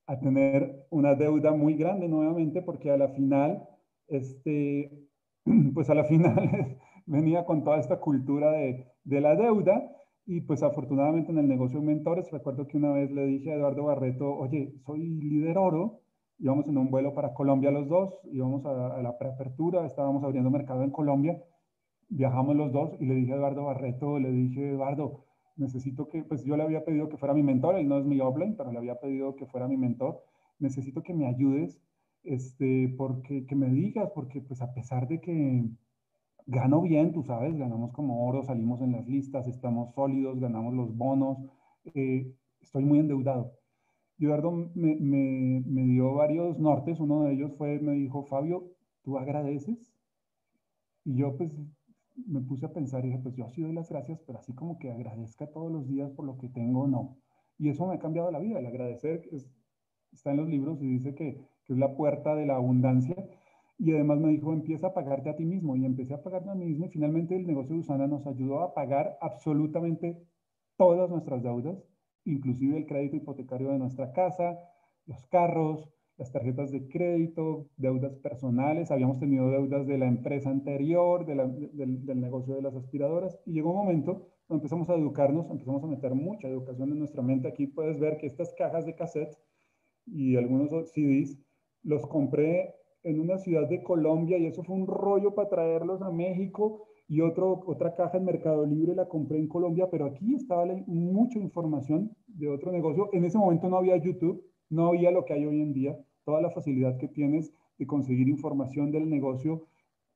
a 0.06 0.18
tener 0.18 0.86
una 0.90 1.14
deuda 1.14 1.52
muy 1.52 1.74
grande 1.74 2.08
nuevamente 2.08 2.62
porque 2.62 2.90
a 2.90 2.96
la 2.96 3.08
final, 3.11 3.62
este, 4.08 5.09
pues 5.74 5.91
a 5.91 5.95
la 5.95 6.05
final 6.05 6.78
venía 7.07 7.45
con 7.45 7.64
toda 7.64 7.78
esta 7.78 8.01
cultura 8.01 8.53
de, 8.53 8.86
la 9.05 9.34
deuda 9.34 9.91
y 10.26 10.43
pues 10.43 10.62
afortunadamente 10.62 11.32
en 11.32 11.38
el 11.38 11.49
negocio 11.49 11.80
de 11.80 11.86
mentores, 11.86 12.30
recuerdo 12.30 12.66
que 12.66 12.76
una 12.76 12.93
vez 12.93 13.11
le 13.11 13.26
dije 13.26 13.53
a 13.53 13.57
Eduardo 13.57 13.84
Barreto, 13.84 14.32
oye, 14.36 14.74
soy 14.86 15.09
líder 15.09 15.59
oro, 15.59 16.01
íbamos 16.38 16.68
en 16.68 16.78
un 16.78 16.91
vuelo 16.91 17.14
para 17.14 17.34
Colombia 17.34 17.70
los 17.70 17.88
dos, 17.88 18.20
íbamos 18.30 18.64
a, 18.66 18.95
a 18.95 19.03
la 19.03 19.18
preapertura, 19.18 19.84
estábamos 19.86 20.22
abriendo 20.22 20.51
mercado 20.51 20.82
en 20.84 20.91
Colombia, 20.91 21.43
viajamos 22.09 22.57
los 22.57 22.72
dos 22.72 22.97
y 23.01 23.07
le 23.07 23.14
dije 23.14 23.32
a 23.32 23.36
Eduardo 23.36 23.64
Barreto, 23.64 24.18
le 24.18 24.30
dije, 24.30 24.70
Eduardo, 24.70 25.24
necesito 25.57 26.09
que, 26.09 26.22
pues 26.22 26.45
yo 26.45 26.57
le 26.57 26.62
había 26.62 26.84
pedido 26.84 27.09
que 27.09 27.16
fuera 27.16 27.34
mi 27.34 27.43
mentor, 27.43 27.76
él 27.76 27.88
no 27.88 27.99
es 27.99 28.05
mi 28.05 28.20
offline, 28.20 28.57
pero 28.57 28.72
le 28.72 28.78
había 28.78 29.01
pedido 29.01 29.36
que 29.36 29.47
fuera 29.47 29.68
mi 29.68 29.76
mentor, 29.76 30.22
necesito 30.59 31.03
que 31.03 31.14
me 31.14 31.26
ayudes, 31.26 31.80
este, 32.24 32.94
porque, 32.96 33.46
que 33.46 33.54
me 33.56 33.70
digas, 33.70 34.10
porque 34.14 34.40
pues 34.40 34.60
a 34.62 34.72
pesar 34.74 35.08
de 35.08 35.20
que 35.20 35.64
gano 36.46 36.82
bien, 36.82 37.12
tú 37.12 37.22
sabes, 37.22 37.56
ganamos 37.56 37.92
como 37.92 38.26
oro, 38.26 38.42
salimos 38.42 38.80
en 38.82 38.92
las 38.92 39.06
listas, 39.06 39.46
estamos 39.46 39.94
sólidos, 39.94 40.40
ganamos 40.40 40.74
los 40.74 40.96
bonos, 40.96 41.38
eh, 41.94 42.34
estoy 42.60 42.84
muy 42.84 42.98
endeudado. 42.98 43.52
Eduardo 44.18 44.50
me, 44.52 44.96
me, 44.96 45.62
me 45.66 45.82
dio 45.84 46.14
varios 46.14 46.58
nortes, 46.58 47.00
uno 47.00 47.24
de 47.24 47.34
ellos 47.34 47.52
fue, 47.56 47.78
me 47.80 47.92
dijo, 47.92 48.24
Fabio, 48.24 48.74
¿tú 49.02 49.18
agradeces? 49.18 49.92
Y 51.04 51.16
yo 51.16 51.36
pues 51.36 51.52
me 52.26 52.40
puse 52.40 52.66
a 52.66 52.72
pensar 52.72 53.04
y 53.04 53.08
dije, 53.08 53.20
pues 53.22 53.34
yo 53.34 53.48
sí 53.48 53.62
doy 53.62 53.72
las 53.72 53.88
gracias, 53.88 54.20
pero 54.26 54.38
así 54.38 54.54
como 54.54 54.78
que 54.78 54.90
agradezca 54.90 55.46
todos 55.50 55.70
los 55.70 55.86
días 55.88 56.10
por 56.12 56.26
lo 56.26 56.36
que 56.36 56.48
tengo, 56.48 56.86
no. 56.86 57.16
Y 57.58 57.68
eso 57.68 57.86
me 57.86 57.94
ha 57.94 57.98
cambiado 57.98 58.30
la 58.30 58.38
vida. 58.38 58.58
El 58.58 58.66
agradecer 58.66 59.28
está 60.12 60.30
en 60.30 60.38
los 60.38 60.48
libros 60.48 60.80
y 60.82 60.86
dice 60.86 61.14
que, 61.14 61.46
es 61.74 61.78
la 61.78 61.96
puerta 61.96 62.34
de 62.34 62.46
la 62.46 62.56
abundancia. 62.56 63.16
Y 63.78 63.92
además 63.92 64.20
me 64.20 64.30
dijo, 64.30 64.52
empieza 64.52 64.88
a 64.88 64.94
pagarte 64.94 65.30
a 65.30 65.36
ti 65.36 65.44
mismo. 65.44 65.76
Y 65.76 65.84
empecé 65.84 66.14
a 66.14 66.22
pagarme 66.22 66.52
a 66.52 66.54
mí 66.54 66.66
mismo. 66.66 66.86
Y 66.86 66.90
finalmente 66.90 67.36
el 67.36 67.46
negocio 67.46 67.74
de 67.74 67.80
Usana 67.80 68.06
nos 68.06 68.26
ayudó 68.26 68.60
a 68.60 68.74
pagar 68.74 69.16
absolutamente 69.20 70.16
todas 70.80 71.10
nuestras 71.10 71.42
deudas, 71.42 71.76
inclusive 72.24 72.78
el 72.78 72.86
crédito 72.86 73.16
hipotecario 73.16 73.68
de 73.68 73.78
nuestra 73.78 74.12
casa, 74.12 74.58
los 75.04 75.26
carros, 75.26 75.92
las 76.16 76.32
tarjetas 76.32 76.70
de 76.70 76.88
crédito, 76.88 77.68
deudas 77.76 78.16
personales, 78.16 78.90
habíamos 78.90 79.18
tenido 79.18 79.50
deudas 79.50 79.86
de 79.86 79.98
la 79.98 80.06
empresa 80.06 80.48
anterior, 80.48 81.26
del, 81.26 82.18
negocio 82.18 82.54
de 82.54 82.62
las 82.62 82.74
aspiradoras, 82.74 83.38
y 83.44 83.52
llegó 83.52 83.72
un 83.72 83.76
momento 83.76 84.28
donde 84.48 84.62
empezamos 84.62 84.88
a 84.88 84.94
educarnos, 84.94 85.50
empezamos 85.50 85.84
a 85.84 85.86
meter 85.86 86.14
mucha 86.14 86.48
educación 86.48 86.92
en 86.92 86.98
nuestra 86.98 87.20
mente. 87.20 87.48
Aquí 87.48 87.66
puedes 87.66 88.00
ver 88.00 88.16
que 88.16 88.26
estas 88.26 88.54
cajas 88.54 88.86
de 88.86 88.94
cassette 88.94 89.36
y 90.06 90.36
algunos 90.36 90.70
CDs 90.92 91.38
los 91.83 92.07
compré 92.07 92.74
en 93.03 93.20
una 93.20 93.39
ciudad 93.39 93.68
de 93.68 93.83
Colombia 93.83 94.39
y 94.39 94.47
eso 94.47 94.62
fue 94.62 94.76
un 94.76 94.87
rollo 94.87 95.35
para 95.35 95.49
traerlos 95.49 96.03
a 96.03 96.11
México 96.11 96.85
y 97.09 97.22
otro, 97.22 97.62
otra 97.66 97.95
caja 97.95 98.18
en 98.18 98.24
Mercado 98.24 98.64
Libre 98.66 98.95
la 98.95 99.09
compré 99.09 99.39
en 99.39 99.49
Colombia, 99.49 99.89
pero 99.91 100.07
aquí 100.07 100.35
estaba 100.35 100.64
mucha 100.87 101.39
información 101.39 102.16
de 102.28 102.49
otro 102.49 102.70
negocio. 102.70 103.09
En 103.12 103.24
ese 103.24 103.39
momento 103.39 103.68
no 103.68 103.78
había 103.78 103.97
YouTube, 103.97 104.45
no 104.68 104.89
había 104.89 105.11
lo 105.11 105.24
que 105.24 105.33
hay 105.33 105.45
hoy 105.45 105.61
en 105.61 105.72
día 105.72 105.99
toda 106.24 106.41
la 106.41 106.51
facilidad 106.51 106.97
que 106.97 107.09
tienes 107.09 107.53
de 107.78 107.87
conseguir 107.87 108.28
información 108.28 108.93
del 108.93 109.09
negocio 109.09 109.66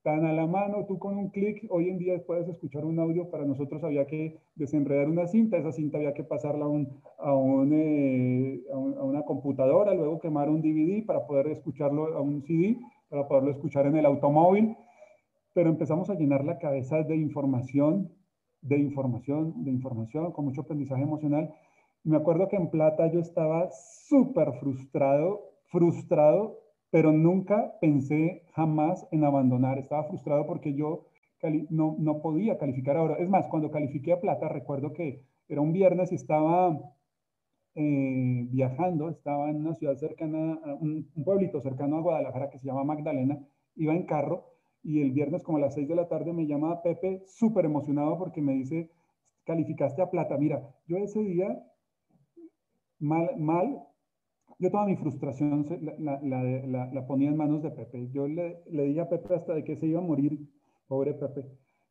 tan 0.04 0.26
a 0.26 0.34
la 0.34 0.46
mano, 0.46 0.84
tú 0.86 0.98
con 0.98 1.16
un 1.16 1.30
clic, 1.30 1.66
hoy 1.70 1.88
en 1.88 1.96
día 1.96 2.22
puedes 2.26 2.46
escuchar 2.46 2.84
un 2.84 3.00
audio, 3.00 3.30
para 3.30 3.46
nosotros 3.46 3.82
había 3.82 4.06
que 4.06 4.36
desenredar 4.54 5.08
una 5.08 5.26
cinta, 5.26 5.56
esa 5.56 5.72
cinta 5.72 5.96
había 5.96 6.12
que 6.12 6.22
pasarla 6.22 6.66
a, 6.66 7.32
eh, 7.72 8.62
una 8.70 9.22
computadora, 9.22 9.94
luego 9.94 10.20
quemar 10.20 10.50
un 10.50 10.60
DVD 10.60 11.06
para 11.06 11.26
poder 11.26 11.46
escucharlo 11.46 12.18
a 12.18 12.20
un 12.20 12.42
CD, 12.42 12.76
para 13.08 13.26
poderlo 13.26 13.50
escuchar 13.50 13.86
en 13.86 13.96
el 13.96 14.04
automóvil, 14.04 14.76
pero 15.54 15.70
empezamos 15.70 16.10
a 16.10 16.14
llenar 16.16 16.44
la 16.44 16.58
cabeza 16.58 17.02
de 17.02 17.16
información, 17.16 18.12
de 18.60 18.78
información, 18.78 19.64
de 19.64 19.70
información, 19.70 20.32
con 20.32 20.44
mucho 20.44 20.60
aprendizaje 20.60 21.02
emocional, 21.02 21.54
me 22.02 22.18
acuerdo 22.18 22.48
que 22.48 22.56
en 22.56 22.68
plata 22.68 23.10
yo 23.10 23.20
estaba 23.20 23.70
súper 23.70 24.52
frustrado, 24.60 25.50
frustrado, 25.68 26.60
pero 26.94 27.10
nunca 27.10 27.76
pensé 27.80 28.44
jamás 28.52 29.04
en 29.10 29.24
abandonar. 29.24 29.80
Estaba 29.80 30.04
frustrado 30.04 30.46
porque 30.46 30.74
yo 30.74 31.08
no, 31.70 31.96
no 31.98 32.22
podía 32.22 32.56
calificar 32.56 32.96
ahora. 32.96 33.16
Es 33.16 33.28
más, 33.28 33.48
cuando 33.48 33.72
califiqué 33.72 34.12
a 34.12 34.20
plata, 34.20 34.48
recuerdo 34.48 34.92
que 34.92 35.24
era 35.48 35.60
un 35.60 35.72
viernes 35.72 36.12
y 36.12 36.14
estaba 36.14 36.78
eh, 37.74 38.46
viajando, 38.48 39.08
estaba 39.08 39.50
en 39.50 39.56
una 39.56 39.74
ciudad 39.74 39.96
cercana, 39.96 40.60
un, 40.78 41.10
un, 41.16 41.24
pueblito 41.24 41.60
cercano 41.60 41.96
a 41.96 42.00
Guadalajara 42.00 42.48
que 42.48 42.60
se 42.60 42.68
llama 42.68 42.84
Magdalena, 42.84 43.44
iba 43.74 43.92
en 43.92 44.06
carro 44.06 44.52
y 44.84 45.02
el 45.02 45.10
viernes 45.10 45.42
como 45.42 45.58
a 45.58 45.62
las 45.62 45.74
6 45.74 45.88
de 45.88 45.96
la 45.96 46.06
tarde 46.06 46.32
me 46.32 46.46
llama 46.46 46.80
Pepe 46.84 47.24
súper 47.26 47.64
emocionado 47.64 48.16
porque 48.18 48.40
me 48.40 48.52
dice, 48.52 48.92
calificaste 49.42 50.00
a 50.00 50.10
plata. 50.10 50.38
Mira, 50.38 50.62
yo 50.86 50.98
ese 50.98 51.24
día, 51.24 51.60
mal, 53.00 53.36
mal, 53.36 53.82
yo 54.58 54.70
toda 54.70 54.86
mi 54.86 54.96
frustración 54.96 55.66
la, 55.98 56.20
la, 56.22 56.90
la, 56.92 57.06
ponía 57.06 57.28
en 57.28 57.36
manos 57.36 57.62
de 57.62 57.70
Pepe. 57.70 58.08
Yo 58.12 58.28
le, 58.28 58.62
le 58.70 58.84
dije 58.84 59.00
a 59.00 59.08
Pepe 59.08 59.34
hasta 59.34 59.54
de 59.54 59.64
que 59.64 59.76
se 59.76 59.86
iba 59.86 60.00
a 60.00 60.02
morir, 60.02 60.38
pobre 60.86 61.14
Pepe. 61.14 61.44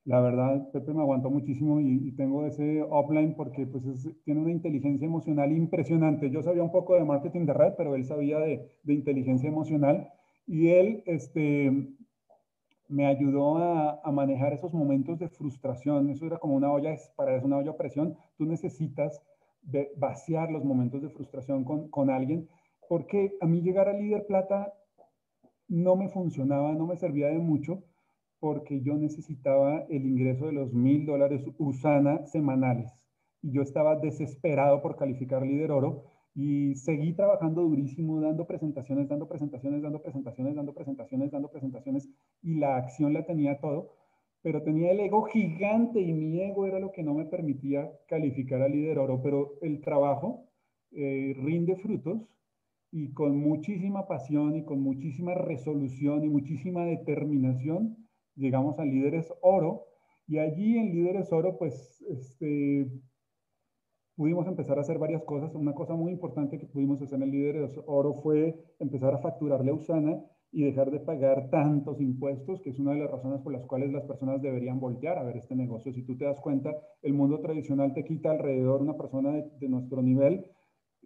La 0.06 0.20
verdad, 0.20 0.70
Pepe 0.72 0.94
me 0.94 1.02
aguantó 1.02 1.30
muchísimo 1.30 1.80
y, 1.80 2.12
tengo 2.14 2.46
ese 2.46 2.84
offline 2.90 3.36
porque 3.36 3.66
pues 3.66 3.84
tiene 4.26 4.42
una 4.42 4.52
inteligencia 4.52 5.06
emocional 5.06 5.52
impresionante. 5.52 6.30
Yo 6.30 6.42
sabía 6.44 6.64
un 6.64 6.72
poco 6.72 6.96
de 6.96 7.06
marketing 7.06 7.46
de 7.46 7.54
red, 7.54 7.74
pero 7.78 7.96
él 7.96 8.06
sabía 8.06 8.40
de, 8.40 8.70
de 8.84 8.94
inteligencia 8.94 9.48
emocional 9.48 10.10
y 10.46 10.70
él 10.70 11.04
este, 11.06 11.96
me 12.90 13.06
ayudó 13.06 13.58
a, 13.58 14.02
a, 14.04 14.12
manejar 14.12 14.54
esos 14.54 14.74
momentos 14.74 15.20
de 15.20 15.30
frustración. 15.30 16.10
Eso 16.10 16.26
era 16.26 16.38
como 16.38 16.56
una 16.56 16.72
olla, 16.72 16.96
para 17.16 17.36
eso 17.36 17.46
una 17.46 17.58
olla 17.58 17.72
a 17.72 17.78
presión. 17.78 18.18
Tú 18.38 18.46
necesitas 18.46 19.22
vaciar 19.96 20.52
los 20.52 20.64
momentos 20.64 21.02
de 21.02 21.10
frustración 21.10 21.64
con, 21.64 21.90
con 21.90 22.10
alguien, 22.10 22.50
porque 22.88 23.34
a 23.42 23.46
mí 23.46 23.62
llegar 23.62 23.90
a 23.90 23.94
líder 23.94 24.26
plata 24.26 24.74
no 25.68 25.96
me 25.96 26.10
funcionaba, 26.10 26.74
no 26.74 26.86
me 26.86 26.98
servía 26.98 27.28
de 27.28 27.40
mucho 27.40 27.84
porque 28.40 28.82
yo 28.82 28.96
necesitaba 28.96 29.86
el 29.90 30.06
ingreso 30.06 30.48
de 30.48 30.52
los 30.52 30.74
mil 30.74 31.06
dólares 31.06 31.46
USANA 31.58 32.26
semanales. 32.26 32.92
Y 33.42 33.54
yo 33.54 33.62
estaba 33.62 33.96
desesperado 33.96 34.82
por 34.82 34.98
calificar 34.98 35.44
líder 35.44 35.72
oro 35.72 36.04
y 36.36 36.76
seguí 36.76 37.14
trabajando 37.14 37.62
durísimo, 37.62 38.20
dando 38.20 38.46
presentaciones, 38.46 39.08
dando 39.08 39.30
presentaciones, 39.30 39.82
dando 39.82 40.02
presentaciones, 40.02 40.56
dando 40.56 40.74
presentaciones, 40.74 41.32
dando 41.32 41.50
presentaciones 41.50 42.10
y 42.42 42.56
la 42.56 42.76
acción 42.76 43.14
la 43.14 43.26
tenía 43.26 43.60
todo, 43.60 43.94
pero 44.44 44.62
tenía 44.62 44.92
el 44.92 45.00
ego 45.00 45.24
gigante 45.24 46.02
y 46.02 46.14
mi 46.14 46.40
ego 46.42 46.68
era 46.68 46.78
lo 46.78 46.92
que 46.92 47.02
no 47.02 47.16
me 47.16 47.26
permitía 47.26 47.92
calificar 48.08 48.62
a 48.62 48.68
líder 48.68 49.00
oro, 49.00 49.22
pero 49.24 49.54
el 49.62 49.82
trabajo 49.82 50.50
eh, 50.92 51.34
rinde 51.40 51.78
frutos 51.78 52.30
y 52.92 53.14
con 53.14 53.38
muchísima 53.38 54.06
pasión 54.06 54.56
y 54.56 54.66
con 54.66 54.82
muchísima 54.82 55.34
resolución 55.34 56.24
y 56.24 56.30
muchísima 56.30 56.86
determinación 56.86 57.98
llegamos 58.36 58.78
a 58.80 58.86
Líderes 58.86 59.34
Oro 59.42 59.86
y 60.28 60.38
allí 60.38 60.78
en 60.78 60.92
Líderes 60.92 61.32
Oro 61.32 61.58
pues 61.58 62.04
este, 62.08 62.88
pudimos 64.16 64.46
empezar 64.46 64.78
a 64.78 64.82
hacer 64.82 65.00
varias 65.00 65.24
cosas. 65.24 65.56
Una 65.56 65.74
cosa 65.74 65.96
muy 65.96 66.12
importante 66.12 66.60
que 66.60 66.68
pudimos 66.68 67.02
hacer 67.02 67.22
en 67.24 67.32
Líderes 67.32 67.80
Oro 67.88 68.14
fue 68.14 68.56
empezar 68.80 69.14
a 69.14 69.20
facturarle 69.20 69.72
a 69.72 69.76
Usana 69.76 70.24
y 70.54 70.64
dejar 70.64 70.92
de 70.92 71.00
pagar 71.00 71.50
tantos 71.50 72.00
impuestos, 72.00 72.62
que 72.62 72.70
es 72.70 72.80
una 72.80 72.94
de 72.94 73.00
las 73.00 73.12
razones 73.12 73.42
por 73.42 73.52
las 73.52 73.66
cuales 73.66 73.92
las 73.92 74.04
personas 74.04 74.42
deberían 74.42 74.80
voltear 74.80 75.18
a 75.18 75.24
ver 75.24 75.36
este 75.36 75.56
negocio. 75.56 75.92
Si 75.92 76.04
tú 76.04 76.16
te 76.16 76.26
das 76.26 76.40
cuenta, 76.40 76.72
el 77.02 77.14
mundo 77.14 77.40
tradicional 77.42 77.94
te 77.94 78.06
quita 78.06 78.32
alrededor 78.32 78.82
una 78.82 78.96
persona 78.96 79.32
de, 79.32 79.68
nuestro 79.68 80.02
nivel. 80.02 80.46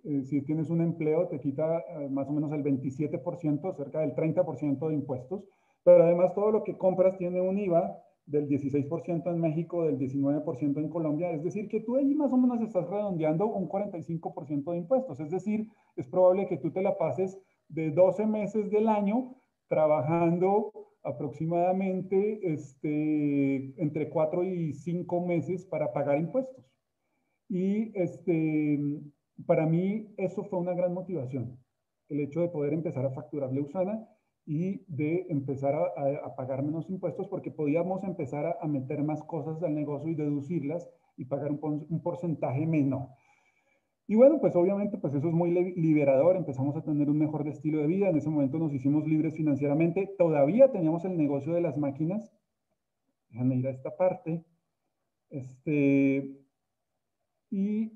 Eh, 0.03 0.23
si 0.23 0.41
tienes 0.41 0.69
un 0.69 0.81
empleo, 0.81 1.27
te 1.29 1.39
quita 1.39 1.79
eh, 1.79 2.09
más 2.09 2.27
o 2.27 2.33
menos 2.33 2.51
el 2.51 2.63
27%, 2.63 3.75
cerca 3.75 4.01
del 4.01 4.13
30% 4.13 4.87
de 4.89 4.93
impuestos 4.93 5.45
pero 5.87 6.03
además 6.03 6.33
todo 6.35 6.51
lo 6.51 6.65
que 6.65 6.77
compras 6.77 7.17
tiene 7.17 7.39
un 7.39 7.57
IVA 7.57 7.97
del 8.25 8.49
16% 8.49 9.25
en 9.31 9.39
México, 9.39 9.85
del 9.85 9.97
19% 9.97 10.79
en 10.79 10.89
Colombia, 10.89 11.31
es 11.31 11.45
decir, 11.45 11.69
que 11.69 11.79
tú 11.79 11.95
ahí 11.95 12.13
más 12.13 12.33
o 12.33 12.35
menos 12.35 12.59
estás 12.59 12.85
redondeando 12.89 13.45
un 13.47 13.69
45% 13.69 14.73
de 14.73 14.77
impuestos, 14.79 15.21
es 15.21 15.31
decir, 15.31 15.69
es 15.95 16.05
probable 16.09 16.45
que 16.47 16.57
tú 16.57 16.71
te 16.71 16.81
la 16.81 16.97
pases 16.97 17.39
de 17.69 17.91
12 17.91 18.25
meses 18.25 18.69
del 18.71 18.87
año 18.87 19.35
trabajando 19.67 20.71
aproximadamente 21.03 22.39
este, 22.43 23.81
entre 23.81 24.09
4 24.09 24.43
y 24.43 24.73
5 24.73 25.25
meses 25.25 25.65
para 25.65 25.93
pagar 25.93 26.17
impuestos. 26.19 26.65
Y 27.49 27.97
este, 27.97 28.79
para 29.45 29.65
mí 29.65 30.13
eso 30.17 30.43
fue 30.45 30.59
una 30.59 30.73
gran 30.73 30.93
motivación, 30.93 31.57
el 32.09 32.19
hecho 32.19 32.41
de 32.41 32.49
poder 32.49 32.73
empezar 32.73 33.05
a 33.05 33.11
facturarle 33.11 33.61
Usana 33.61 34.07
y 34.45 34.83
de 34.87 35.25
empezar 35.29 35.75
a, 35.75 36.35
pagar 36.35 36.63
menos 36.63 36.89
impuestos 36.89 37.27
porque 37.27 37.51
podíamos 37.51 38.03
empezar 38.03 38.57
a, 38.61 38.67
meter 38.67 39.03
más 39.03 39.21
cosas 39.23 39.61
al 39.61 39.75
negocio 39.75 40.09
y 40.09 40.15
deducirlas 40.15 40.89
y 41.17 41.25
pagar 41.25 41.51
un, 41.51 41.85
un, 41.89 42.01
porcentaje 42.01 42.65
menor. 42.65 43.09
Y 44.09 44.15
bueno, 44.15 44.39
pues 44.39 44.55
obviamente 44.55 44.97
pues 44.97 45.13
eso 45.13 45.27
es 45.27 45.33
muy 45.33 45.51
liberador, 45.51 46.37
empezamos 46.37 46.77
a 46.77 46.81
tener 46.81 47.09
un 47.09 47.19
mejor 47.19 47.45
estilo 47.45 47.79
de 47.79 47.87
vida, 47.87 48.07
en 48.07 48.15
ese 48.15 48.29
momento 48.29 48.57
nos 48.57 48.73
hicimos 48.73 49.05
libres 49.05 49.35
financieramente, 49.35 50.09
todavía 50.17 50.71
teníamos 50.71 51.03
el 51.03 51.17
negocio 51.17 51.53
de 51.53 51.59
las 51.59 51.77
máquinas, 51.77 52.31
déjame 53.29 53.57
ir 53.57 53.67
a 53.67 53.71
esta 53.71 53.97
parte, 53.97 54.45
este, 55.29 56.39
y 57.49 57.91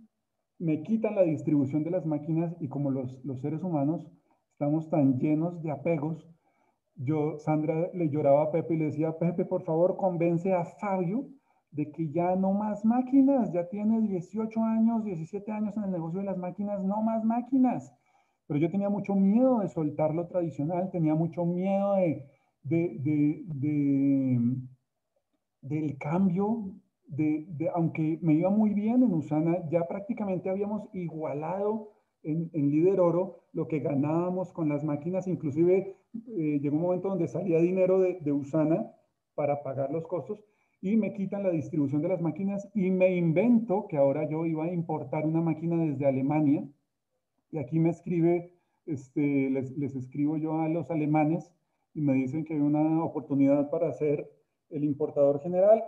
me 0.59 0.84
quitan 0.84 1.16
la 1.16 1.24
distribución 1.24 1.84
de 1.86 1.91
las 1.91 2.05
máquinas 2.05 2.57
y 2.59 2.68
como 2.68 2.91
los, 2.91 3.24
los 3.24 3.39
seres 3.39 3.64
humanos 3.64 4.12
estamos 4.51 4.89
tan 4.89 5.18
llenos 5.18 5.64
de 5.64 5.72
apegos, 5.72 6.28
yo, 6.95 7.39
Sandra 7.39 7.89
le 7.93 8.09
lloraba 8.09 8.43
a 8.43 8.51
Pepe 8.51 8.74
y 8.74 8.78
le 8.78 8.86
decía, 8.86 9.18
Pepe, 9.18 9.45
por 9.45 9.64
favor, 9.64 9.95
convence 9.95 10.51
a 10.53 10.66
Fabio 10.66 11.30
de 11.72 11.92
que 11.92 12.12
ya 12.12 12.36
no 12.36 12.52
más 12.52 12.84
máquinas, 12.84 13.52
ya 13.52 13.68
tiene 13.70 14.02
18 14.02 14.64
años, 14.64 15.04
17 15.06 15.52
años 15.52 15.76
en 15.78 15.86
el 15.86 15.92
negocio 15.92 16.20
de 16.20 16.26
las 16.26 16.38
máquinas, 16.38 16.84
no 16.84 17.02
más 17.02 17.24
máquinas. 17.24 17.94
Pero 18.48 18.60
yo 18.60 18.70
tenía 18.70 18.90
mucho 18.90 19.16
miedo 19.16 19.60
de 19.60 19.70
soltar 19.70 20.14
lo 20.14 20.28
tradicional, 20.28 20.92
tenía 20.92 21.16
mucho 21.16 21.46
miedo 21.46 21.96
de, 21.96 22.26
de, 22.64 23.44
de, 23.46 24.40
del 25.62 25.98
cambio, 25.98 26.74
de, 27.08 27.48
aunque 27.74 28.20
me 28.22 28.34
iba 28.34 28.50
muy 28.50 28.74
bien 28.74 29.04
en 29.04 29.14
Usana, 29.14 29.58
ya 29.70 29.88
prácticamente 29.88 30.50
habíamos 30.50 30.90
igualado 30.94 31.92
en, 32.24 32.50
en 32.54 32.70
Líder 32.70 33.00
Oro 33.00 33.44
lo 33.54 33.68
que 33.68 33.80
ganábamos 33.80 34.52
con 34.54 34.70
las 34.70 34.84
máquinas, 34.84 35.28
inclusive 35.28 35.96
eh, 36.14 36.60
llegó 36.62 36.76
un 36.76 36.82
momento 36.84 37.10
donde 37.10 37.28
salía 37.28 37.60
dinero 37.60 38.00
de, 38.00 38.20
de, 38.22 38.32
Usana 38.32 38.92
para 39.36 39.64
pagar 39.64 39.92
los 39.92 40.08
costos 40.08 40.44
y 40.82 40.98
me 40.98 41.14
quitan 41.14 41.44
la 41.44 41.52
distribución 41.52 42.02
de 42.02 42.10
las 42.10 42.22
máquinas 42.22 42.68
y 42.74 42.90
me 42.90 43.16
invento 43.16 43.86
que 43.88 43.98
ahora 43.98 44.28
yo 44.28 44.46
iba 44.46 44.66
a 44.66 44.74
importar 44.74 45.26
una 45.26 45.40
máquina 45.40 45.78
desde 45.78 46.08
Alemania. 46.08 46.68
Y 47.52 47.60
aquí 47.60 47.78
me 47.80 47.92
escribe, 47.92 48.54
este, 48.88 49.52
les, 49.52 49.78
les 49.78 49.96
escribo 49.96 50.38
yo 50.38 50.60
a 50.60 50.70
los 50.70 50.90
alemanes 50.90 51.52
y 51.94 52.02
me 52.02 52.14
dicen 52.14 52.46
que 52.46 52.56
hay 52.56 52.60
una 52.60 53.04
oportunidad 53.04 53.70
para 53.70 53.94
ser 53.94 54.28
el 54.72 54.84
importador 54.84 55.40
general 55.42 55.84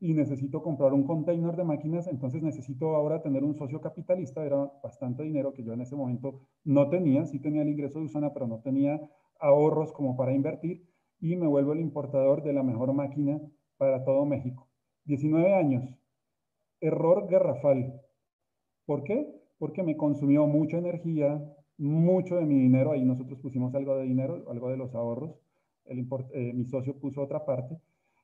y 0.00 0.14
necesito 0.14 0.62
comprar 0.62 0.92
un 0.92 1.02
container 1.02 1.56
de 1.56 1.64
máquinas, 1.64 2.06
entonces 2.06 2.40
necesito 2.40 2.94
ahora 2.94 3.20
tener 3.20 3.42
un 3.42 3.56
socio 3.56 3.80
capitalista, 3.80 4.44
era 4.44 4.70
bastante 4.82 5.24
dinero 5.24 5.52
que 5.52 5.64
yo 5.64 5.72
en 5.72 5.80
ese 5.80 5.96
momento 5.96 6.42
no 6.62 6.88
tenía, 6.88 7.24
sí 7.26 7.40
tenía 7.40 7.62
el 7.62 7.70
ingreso 7.70 7.98
de 7.98 8.04
Usana, 8.04 8.32
pero 8.32 8.46
no 8.46 8.60
tenía 8.60 9.00
ahorros 9.40 9.92
como 9.92 10.16
para 10.16 10.32
invertir. 10.32 10.86
Y 11.20 11.34
me 11.34 11.48
vuelvo 11.48 11.72
el 11.72 11.80
importador 11.80 12.44
de 12.44 12.52
la 12.52 12.62
mejor 12.62 12.92
máquina 12.92 13.40
para 13.78 14.04
todo 14.04 14.26
México. 14.26 14.68
19 15.04 15.54
años. 15.54 15.98
Error 16.80 17.28
garrafal. 17.28 18.00
¿Por 18.84 19.04
qué? 19.04 19.26
Porque 19.58 19.82
me 19.82 19.96
consumió 19.96 20.46
mucha 20.46 20.78
energía, 20.78 21.42
mucho 21.78 22.36
de 22.36 22.44
mi 22.44 22.58
dinero. 22.58 22.92
Ahí 22.92 23.04
nosotros 23.04 23.38
pusimos 23.40 23.74
algo 23.74 23.96
de 23.96 24.04
dinero, 24.04 24.44
algo 24.50 24.70
de 24.70 24.76
los 24.76 24.94
ahorros. 24.94 25.40
Eh, 25.86 26.52
mi 26.52 26.66
socio 26.66 26.98
puso 26.98 27.22
otra 27.22 27.46
parte. 27.46 27.78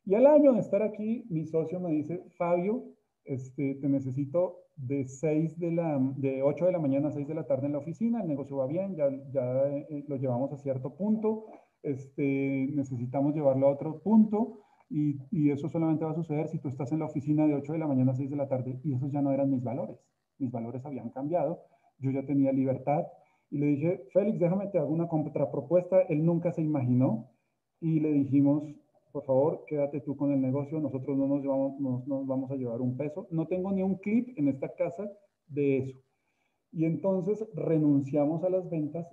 Y 0.05 0.15
al 0.15 0.27
año 0.27 0.53
de 0.53 0.61
estar 0.61 0.83
aquí, 0.83 1.25
mi 1.31 1.47
socio 1.47 1.81
me 1.81 1.91
dice, 1.91 2.23
Fabio, 2.37 2.85
este, 3.25 3.77
te 3.77 3.89
necesito 3.89 4.65
de 4.77 5.07
6 5.07 5.59
de 5.59 5.73
la, 5.73 5.99
de 6.17 6.43
8 6.43 6.67
de 6.67 6.73
la 6.73 6.79
mañana 6.79 7.09
a 7.09 7.13
6 7.13 7.27
de 7.27 7.35
la 7.35 7.47
tarde 7.47 7.67
en 7.67 7.73
la 7.73 7.79
oficina, 7.79 8.21
el 8.21 8.29
negocio 8.29 8.57
va 8.57 8.67
bien, 8.67 8.97
ya, 8.97 9.09
ya 9.33 9.67
eh, 9.69 10.05
lo 10.09 10.17
llevamos 10.17 10.53
a 10.53 10.59
cierto 10.59 10.95
punto, 10.95 11.47
este, 11.83 12.69
necesitamos 12.75 13.35
llevarlo 13.35 13.69
a 13.69 13.73
otro 13.73 14.01
punto 14.01 14.59
y, 14.95 15.18
y, 15.32 15.51
eso 15.51 15.68
solamente 15.68 16.05
va 16.05 16.12
a 16.12 16.14
suceder 16.14 16.47
si 16.47 16.61
tú 16.61 16.68
estás 16.68 16.92
en 16.92 17.01
la 17.01 17.07
oficina 17.07 17.49
de 17.49 17.55
8 17.55 17.72
de 17.72 17.78
la 17.80 17.88
mañana 17.88 18.12
a 18.12 18.14
6 18.14 18.30
de 18.30 18.36
la 18.36 18.47
tarde 18.47 18.78
y 18.84 18.95
esos 18.95 19.11
ya 19.11 19.22
no 19.22 19.32
eran 19.32 19.51
mis 19.51 19.64
valores, 19.64 19.99
mis 20.38 20.53
valores 20.53 20.86
habían 20.86 21.11
cambiado, 21.11 21.62
yo 21.99 22.12
ya 22.12 22.24
tenía 22.24 22.53
libertad. 22.53 23.05
Y 23.51 23.59
le 23.59 23.66
dije, 23.66 24.07
Félix, 24.12 24.38
déjame 24.38 24.68
te 24.68 24.78
hago 24.78 24.92
una 24.92 25.09
contrapropuesta, 25.09 26.03
él 26.03 26.24
nunca 26.24 26.53
se 26.53 26.62
imaginó. 26.62 27.28
Y 27.80 27.99
le 27.99 28.12
dijimos, 28.12 28.62
por 29.11 29.24
favor, 29.24 29.64
quédate 29.66 30.01
tú 30.01 30.16
con 30.16 30.30
el 30.30 30.40
negocio, 30.40 30.78
nosotros 30.78 31.16
no 31.16 31.26
nos, 31.26 31.42
llevamos, 31.42 31.80
nos 31.80 32.26
vamos 32.26 32.53
a 32.53 32.55
llevar 32.55 32.80
un 32.80 32.97
peso. 32.97 33.26
No 33.32 33.49
tengo 33.49 33.72
ni 33.72 33.82
un 33.82 33.97
clip 33.97 34.38
en 34.38 34.47
esta 34.47 34.74
casa 34.76 35.11
de 35.49 35.78
eso. 35.78 35.99
Y 36.70 36.84
entonces 36.84 37.45
renunciamos 37.55 38.45
a 38.45 38.49
las 38.49 38.70
ventas 38.70 39.09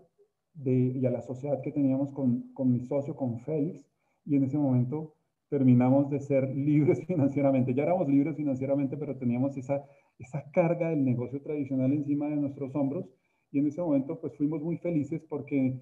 de, 0.53 0.93
y 0.95 1.03
a 1.07 1.11
la 1.11 1.21
sociedad 1.21 1.59
que 1.61 1.71
teníamos 1.71 2.11
con, 2.11 2.53
con 2.53 2.71
mi 2.71 2.81
socio, 2.81 3.15
con 3.15 3.39
Félix, 3.39 3.83
y 4.25 4.35
en 4.35 4.43
ese 4.43 4.59
momento 4.59 5.15
terminamos 5.51 6.09
de 6.09 6.21
ser 6.21 6.49
libres 6.55 7.05
financieramente. 7.05 7.73
Ya 7.73 7.83
éramos 7.83 8.07
libres 8.07 8.37
financieramente, 8.37 8.95
pero 8.95 9.17
teníamos 9.17 9.57
esa, 9.57 9.83
esa 10.17 10.49
carga 10.51 10.89
del 10.89 11.03
negocio 11.03 11.41
tradicional 11.41 11.91
encima 11.91 12.29
de 12.29 12.37
nuestros 12.37 12.73
hombros 12.73 13.05
y 13.51 13.59
en 13.59 13.67
ese 13.67 13.81
momento 13.81 14.19
pues 14.21 14.33
fuimos 14.37 14.61
muy 14.61 14.77
felices 14.77 15.21
porque, 15.27 15.77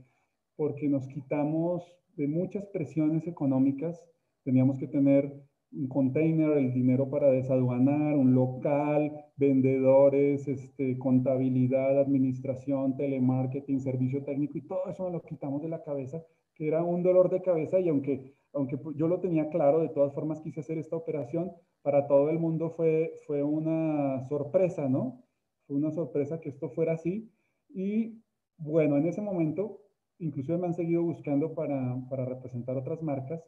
porque 0.56 0.90
nos 0.90 1.08
quitamos 1.08 1.84
de 2.18 2.28
muchas 2.28 2.66
presiones 2.66 3.28
económicas. 3.28 4.04
Teníamos 4.44 4.80
que 4.80 4.88
tener 4.88 5.32
un 5.72 5.88
container, 5.88 6.58
el 6.58 6.74
dinero 6.74 7.12
para 7.12 7.30
desaduanar, 7.30 8.16
un 8.16 8.34
local, 8.34 9.12
vendedores, 9.38 10.48
este, 10.48 10.98
contabilidad, 10.98 12.00
administración, 12.00 12.98
telemarketing, 12.98 13.80
servicio 13.80 14.24
técnico 14.24 14.58
y 14.58 14.62
todo 14.62 14.90
eso 14.90 15.04
nos 15.04 15.14
lo 15.14 15.22
quitamos 15.22 15.62
de 15.62 15.70
la 15.70 15.84
cabeza, 15.84 16.24
que 16.56 16.68
era 16.68 16.84
un 16.84 17.04
dolor 17.04 17.30
de 17.30 17.44
cabeza 17.44 17.80
y 17.80 17.88
aunque, 17.90 18.34
aunque 18.54 18.78
yo 18.96 19.08
lo 19.08 19.20
tenía 19.20 19.50
claro, 19.50 19.80
de 19.80 19.90
todas 19.90 20.14
formas 20.14 20.42
quise 20.42 20.60
hacer 20.62 20.78
esta 20.78 20.96
operación, 20.96 21.52
para 21.82 22.08
todo 22.08 22.30
el 22.30 22.40
mundo 22.40 22.72
fue, 22.72 23.14
fue 23.26 23.44
una 23.44 24.22
sorpresa, 24.28 24.90
¿no? 24.90 25.24
Fue 25.68 25.78
una 25.78 25.92
sorpresa 25.92 26.40
que 26.40 26.50
esto 26.50 26.70
fuera 26.70 26.94
así 26.94 27.32
y 27.70 28.22
bueno, 28.58 28.98
en 28.98 29.08
ese 29.08 29.22
momento, 29.22 29.80
inclusive 30.18 30.58
me 30.58 30.68
han 30.68 30.74
seguido 30.74 31.04
buscando 31.04 31.54
para, 31.54 31.96
para 32.10 32.26
representar 32.26 32.76
otras 32.76 33.02
marcas 33.02 33.42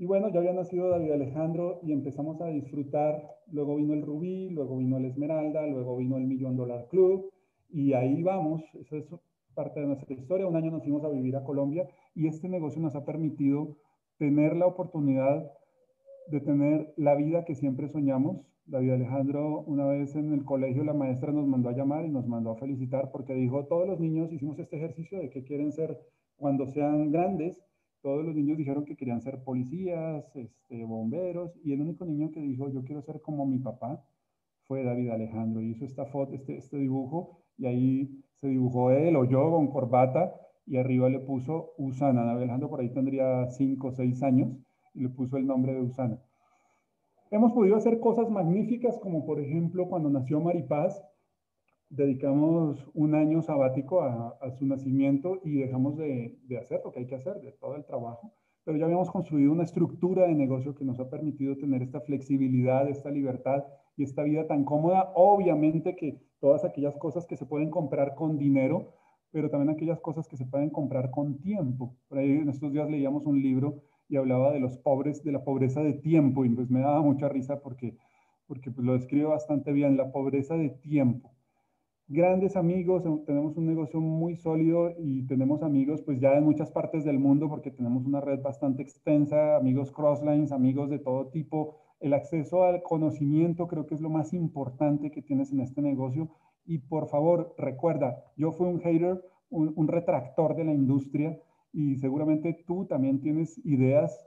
y 0.00 0.06
bueno, 0.06 0.28
ya 0.28 0.38
había 0.38 0.52
nacido 0.52 0.88
David 0.90 1.10
Alejandro 1.10 1.80
y 1.82 1.90
empezamos 1.90 2.40
a 2.40 2.46
disfrutar. 2.46 3.20
Luego 3.50 3.74
vino 3.74 3.94
el 3.94 4.02
Rubí, 4.02 4.48
luego 4.48 4.78
vino 4.78 4.96
el 4.96 5.06
Esmeralda, 5.06 5.66
luego 5.66 5.96
vino 5.96 6.16
el 6.16 6.28
Millón 6.28 6.56
Dólar 6.56 6.86
Club. 6.88 7.32
Y 7.68 7.94
ahí 7.94 8.22
vamos, 8.22 8.62
eso 8.74 8.96
es 8.96 9.06
parte 9.54 9.80
de 9.80 9.86
nuestra 9.86 10.14
historia. 10.14 10.46
Un 10.46 10.54
año 10.54 10.70
nos 10.70 10.84
fuimos 10.84 11.02
a 11.02 11.08
vivir 11.08 11.34
a 11.34 11.42
Colombia 11.42 11.88
y 12.14 12.28
este 12.28 12.48
negocio 12.48 12.80
nos 12.80 12.94
ha 12.94 13.04
permitido 13.04 13.76
tener 14.18 14.56
la 14.56 14.66
oportunidad 14.66 15.50
de 16.28 16.40
tener 16.40 16.92
la 16.96 17.14
vida 17.14 17.44
que 17.44 17.54
siempre 17.54 17.88
soñamos. 17.88 18.42
David 18.66 18.92
Alejandro, 18.92 19.60
una 19.60 19.86
vez 19.86 20.14
en 20.14 20.32
el 20.34 20.44
colegio, 20.44 20.84
la 20.84 20.92
maestra 20.92 21.32
nos 21.32 21.46
mandó 21.46 21.70
a 21.70 21.72
llamar 21.72 22.04
y 22.04 22.10
nos 22.10 22.26
mandó 22.26 22.50
a 22.50 22.56
felicitar 22.56 23.10
porque 23.10 23.34
dijo, 23.34 23.64
todos 23.64 23.88
los 23.88 23.98
niños 23.98 24.30
hicimos 24.30 24.58
este 24.58 24.76
ejercicio 24.76 25.18
de 25.18 25.30
que 25.30 25.44
quieren 25.44 25.72
ser 25.72 25.98
cuando 26.36 26.66
sean 26.66 27.10
grandes 27.10 27.58
todos 28.02 28.24
los 28.24 28.34
niños 28.34 28.56
dijeron 28.56 28.84
que 28.84 28.96
querían 28.96 29.20
ser 29.20 29.42
policías, 29.42 30.24
este, 30.36 30.84
bomberos, 30.84 31.58
y 31.64 31.72
el 31.72 31.80
único 31.80 32.04
niño 32.04 32.30
que 32.30 32.40
dijo, 32.40 32.68
yo 32.70 32.84
quiero 32.84 33.02
ser 33.02 33.20
como 33.20 33.44
mi 33.46 33.58
papá, 33.58 34.04
fue 34.66 34.84
David 34.84 35.10
Alejandro. 35.10 35.62
Hizo 35.62 35.84
esta 35.84 36.06
foto, 36.06 36.34
este, 36.34 36.56
este 36.56 36.78
dibujo, 36.78 37.40
y 37.56 37.66
ahí 37.66 38.24
se 38.34 38.48
dibujó 38.48 38.92
él 38.92 39.16
o 39.16 39.24
yo 39.24 39.50
con 39.50 39.68
corbata, 39.68 40.32
y 40.68 40.76
arriba 40.76 41.08
le 41.08 41.20
puso 41.20 41.72
Usana. 41.78 42.24
David 42.24 42.42
Alejandro 42.42 42.68
por 42.68 42.80
ahí 42.80 42.90
tendría 42.90 43.50
5 43.50 43.88
o 43.88 43.92
6 43.92 44.22
años, 44.22 44.56
y 44.94 45.00
le 45.00 45.08
puso 45.08 45.36
el 45.36 45.46
nombre 45.46 45.74
de 45.74 45.80
Usana. 45.80 46.20
Hemos 47.30 47.52
podido 47.52 47.76
hacer 47.76 48.00
cosas 48.00 48.30
magníficas, 48.30 48.98
como 48.98 49.26
por 49.26 49.40
ejemplo 49.40 49.88
cuando 49.88 50.08
nació 50.10 50.40
Maripaz, 50.40 51.02
dedicamos 51.90 52.86
un 52.94 53.14
año 53.14 53.42
sabático 53.42 54.02
a, 54.02 54.38
su 54.58 54.66
nacimiento 54.66 55.40
y 55.44 55.54
dejamos 55.56 55.96
de, 55.96 56.38
hacer 56.60 56.80
lo 56.84 56.92
que 56.92 57.00
hay 57.00 57.06
que 57.06 57.16
hacer, 57.16 57.40
de 57.40 57.52
todo 57.52 57.76
el 57.76 57.84
trabajo, 57.84 58.32
pero 58.64 58.76
ya 58.76 58.84
habíamos 58.84 59.10
construido 59.10 59.52
una 59.52 59.64
estructura 59.64 60.26
de 60.26 60.34
negocio 60.34 60.74
que 60.74 60.84
nos 60.84 61.00
ha 61.00 61.08
permitido 61.08 61.56
tener 61.56 61.82
esta 61.82 62.00
flexibilidad, 62.00 62.88
esta 62.88 63.10
libertad 63.10 63.64
y 63.96 64.04
esta 64.04 64.22
vida 64.22 64.46
tan 64.46 64.64
cómoda. 64.64 65.12
Obviamente 65.14 65.96
que 65.96 66.20
todas 66.40 66.64
aquellas 66.64 66.96
cosas 66.96 67.26
que 67.26 67.36
se 67.36 67.46
pueden 67.46 67.70
comprar 67.70 68.14
con 68.14 68.36
dinero, 68.36 68.92
pero 69.30 69.50
también 69.50 69.70
aquellas 69.70 70.00
cosas 70.00 70.26
que 70.28 70.36
se 70.36 70.46
pueden 70.46 70.70
comprar 70.70 71.10
con 71.10 71.38
tiempo. 71.40 71.96
Por 72.08 72.18
ahí 72.18 72.30
en 72.30 72.48
estos 72.48 72.72
días 72.72 72.90
leíamos 72.90 73.26
un 73.26 73.40
libro 73.40 73.82
y 74.08 74.16
hablaba 74.16 74.52
de 74.52 74.60
los 74.60 74.76
pobres, 74.78 75.22
de 75.24 75.32
la 75.32 75.44
pobreza 75.44 75.82
de 75.82 75.94
tiempo, 75.94 76.44
y 76.44 76.50
pues 76.50 76.70
me 76.70 76.80
daba 76.80 77.02
mucha 77.02 77.28
risa 77.28 77.60
porque, 77.60 77.96
porque 78.46 78.70
pues 78.70 78.86
lo 78.86 78.94
describe 78.94 79.26
bastante 79.26 79.72
bien, 79.72 79.96
la 79.96 80.10
pobreza 80.12 80.56
de 80.56 80.70
tiempo 80.70 81.32
grandes 82.08 82.56
amigos, 82.56 83.04
tenemos 83.26 83.56
un 83.58 83.66
negocio 83.66 84.00
muy 84.00 84.34
sólido 84.34 84.94
y 84.98 85.26
tenemos 85.26 85.62
amigos 85.62 86.00
pues 86.00 86.18
ya 86.18 86.32
en 86.32 86.44
muchas 86.44 86.70
partes 86.70 87.04
del 87.04 87.18
mundo 87.18 87.48
porque 87.50 87.70
tenemos 87.70 88.06
una 88.06 88.22
red 88.22 88.40
bastante 88.40 88.82
extensa, 88.82 89.56
amigos 89.56 89.92
crosslines, 89.92 90.50
amigos 90.50 90.88
de 90.88 90.98
todo 90.98 91.26
tipo. 91.28 91.76
El 92.00 92.14
acceso 92.14 92.64
al 92.64 92.82
conocimiento 92.82 93.68
creo 93.68 93.86
que 93.86 93.94
es 93.94 94.00
lo 94.00 94.08
más 94.08 94.32
importante 94.32 95.10
que 95.10 95.20
tienes 95.20 95.52
en 95.52 95.60
este 95.60 95.82
negocio 95.82 96.30
y 96.68 96.78
por 96.78 97.08
favor 97.08 97.54
recuerda, 97.58 98.22
yo 98.36 98.52
fui 98.52 98.68
un 98.68 98.80
hater, 98.80 99.20
un, 99.50 99.88
retractor 99.88 100.54
de 100.54 100.64
la 100.64 100.74
industria 100.74 101.40
y 101.72 101.96
seguramente 101.96 102.64
tú 102.66 102.86
también 102.86 103.20
tienes 103.20 103.58
ideas 103.64 104.24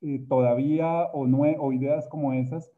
eh, 0.00 0.24
todavía 0.28 1.04
o, 1.12 1.28
no, 1.28 1.42
o 1.42 1.72
ideas 1.72 2.08
como 2.08 2.32
esas, 2.32 2.72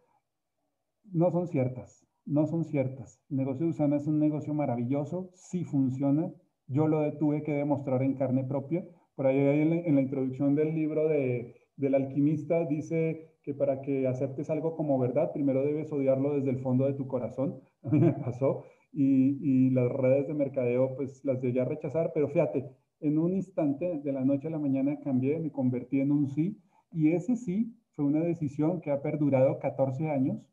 no 1.13 1.31
son 1.31 1.47
ciertas 1.47 2.05
no 2.27 2.47
son 2.47 2.65
ciertas. 2.65 3.21
El 3.31 3.39
negocio 3.39 3.67
de 3.67 3.71
Usana 3.71 3.97
es 3.97 4.07
un 4.07 4.19
negocio 4.19 4.55
maravilloso, 4.55 5.31
sí 5.35 5.65
funciona. 5.65 6.33
Yo 6.67 6.89
lo 6.89 7.17
tuve 7.19 7.43
que 7.43 7.53
demostrar 7.53 8.03
en 8.03 8.15
carne 8.15 8.45
propia. 8.45 8.85
Por 9.15 9.27
ahí 9.27 9.39
en 9.39 9.95
la, 9.95 10.01
introducción 10.01 10.55
del 10.55 10.75
libro 10.75 11.09
de, 11.09 11.55
del 11.77 11.95
alquimista 11.95 12.65
dice 12.65 13.39
que 13.43 13.55
para 13.55 13.83
que 13.83 14.07
aceptes 14.09 14.49
algo 14.49 14.75
como 14.75 14.99
verdad, 14.99 15.33
primero 15.33 15.63
debes 15.65 15.93
odiarlo 15.93 16.35
desde 16.35 16.51
el 16.51 16.61
fondo 16.61 16.87
de 16.87 16.95
tu 16.95 17.07
corazón. 17.07 17.61
A 17.83 17.91
mí 17.91 18.01
me 18.01 18.13
pasó. 18.13 18.65
Y, 18.95 19.71
las 19.71 19.91
redes 19.91 20.29
de 20.29 20.35
mercadeo, 20.35 20.95
pues 20.97 21.25
las 21.25 21.41
llegué 21.43 21.61
a 21.61 21.65
rechazar, 21.65 22.13
pero 22.15 22.29
fíjate, 22.29 22.71
en 23.01 23.19
un 23.19 23.35
instante, 23.35 24.01
de 24.03 24.13
la 24.13 24.25
noche 24.25 24.49
a 24.49 24.51
la 24.51 24.59
mañana, 24.59 25.01
cambié, 25.03 25.39
me 25.41 25.51
convertí 25.51 26.01
en 26.01 26.13
un 26.13 26.29
sí. 26.29 26.61
Y 26.93 27.13
ese 27.13 27.37
sí 27.37 27.75
fue 27.97 28.05
una 28.05 28.21
decisión 28.21 28.81
que 28.81 28.91
ha 28.91 29.03
perdurado 29.03 29.59
14 29.59 30.11
años 30.11 30.47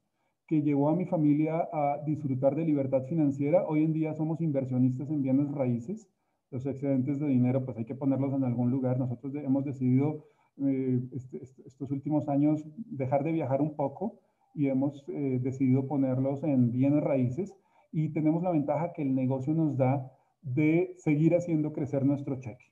que 0.47 0.61
llevó 0.61 0.89
a 0.89 0.95
mi 0.95 1.05
familia 1.05 1.69
a 1.71 2.01
disfrutar 2.05 2.55
de 2.55 2.65
libertad 2.65 3.03
financiera. 3.05 3.65
Hoy 3.67 3.83
en 3.83 3.93
día 3.93 4.13
somos 4.13 4.41
inversionistas 4.41 5.09
en 5.09 5.21
bienes 5.21 5.49
raíces. 5.51 6.09
Los 6.49 6.65
excedentes 6.65 7.19
de 7.19 7.27
dinero, 7.27 7.63
pues 7.63 7.77
hay 7.77 7.85
que 7.85 7.95
ponerlos 7.95 8.33
en 8.33 8.43
algún 8.43 8.69
lugar. 8.69 8.99
Nosotros 8.99 9.33
hemos 9.35 9.63
decidido 9.63 10.25
eh, 10.57 10.99
este, 11.13 11.41
estos 11.65 11.89
últimos 11.91 12.27
años 12.27 12.65
dejar 12.75 13.23
de 13.23 13.31
viajar 13.31 13.61
un 13.61 13.75
poco 13.75 14.19
y 14.53 14.67
hemos 14.67 15.05
eh, 15.07 15.39
decidido 15.41 15.87
ponerlos 15.87 16.43
en 16.43 16.71
bienes 16.71 17.01
raíces 17.01 17.55
y 17.91 18.09
tenemos 18.13 18.43
la 18.43 18.51
ventaja 18.51 18.93
que 18.93 19.01
el 19.01 19.15
negocio 19.15 19.53
nos 19.53 19.77
da 19.77 20.11
de 20.41 20.93
seguir 20.97 21.35
haciendo 21.35 21.73
crecer 21.73 22.05
nuestro 22.05 22.39
cheque. 22.39 22.65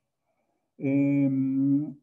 Em, 0.77 1.95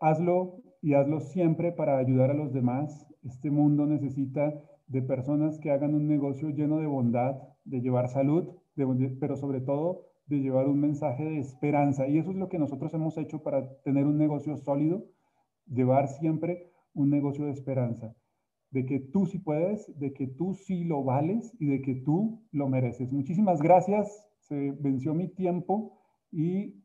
hazlo 0.00 0.62
y 0.80 0.94
hazlo 0.94 1.20
siempre 1.20 1.72
para 1.72 1.98
ayudar 1.98 2.30
a 2.30 2.34
los 2.34 2.52
demás. 2.52 3.06
Este 3.22 3.50
mundo 3.50 3.86
necesita 3.86 4.54
de 4.86 5.02
personas 5.02 5.58
que 5.58 5.70
hagan 5.70 5.94
un 5.94 6.06
negocio 6.06 6.50
lleno 6.50 6.78
de 6.78 6.86
bondad, 6.86 7.36
de 7.64 7.80
llevar 7.80 8.08
salud, 8.08 8.56
pero 9.20 9.36
sobre 9.36 9.60
todo 9.60 10.06
de 10.26 10.40
llevar 10.40 10.68
un 10.68 10.80
mensaje 10.80 11.24
de 11.24 11.38
esperanza. 11.38 12.06
Y 12.06 12.18
eso 12.18 12.30
es 12.30 12.36
lo 12.36 12.48
que 12.48 12.58
nosotros 12.58 12.92
hemos 12.94 13.16
hecho 13.18 13.42
para 13.42 13.76
tener 13.82 14.06
un 14.06 14.18
negocio 14.18 14.56
sólido, 14.56 15.04
llevar 15.66 16.08
siempre 16.08 16.70
un 16.94 17.10
negocio 17.10 17.46
de 17.46 17.52
esperanza, 17.52 18.14
de 18.74 18.84
que 18.84 18.98
tú 18.98 19.24
sí 19.24 19.38
puedes, 19.38 19.86
de 20.00 20.12
que 20.12 20.26
tú 20.26 20.52
sí 20.54 20.82
lo 20.82 21.04
vales 21.04 21.54
y 21.60 21.66
de 21.66 21.80
que 21.80 21.94
tú 21.94 22.42
lo 22.50 22.68
mereces. 22.68 23.12
Muchísimas 23.12 23.62
gracias, 23.62 24.28
se 24.40 24.72
venció 24.72 25.14
mi 25.14 25.28
tiempo 25.28 25.96
y 26.32 26.82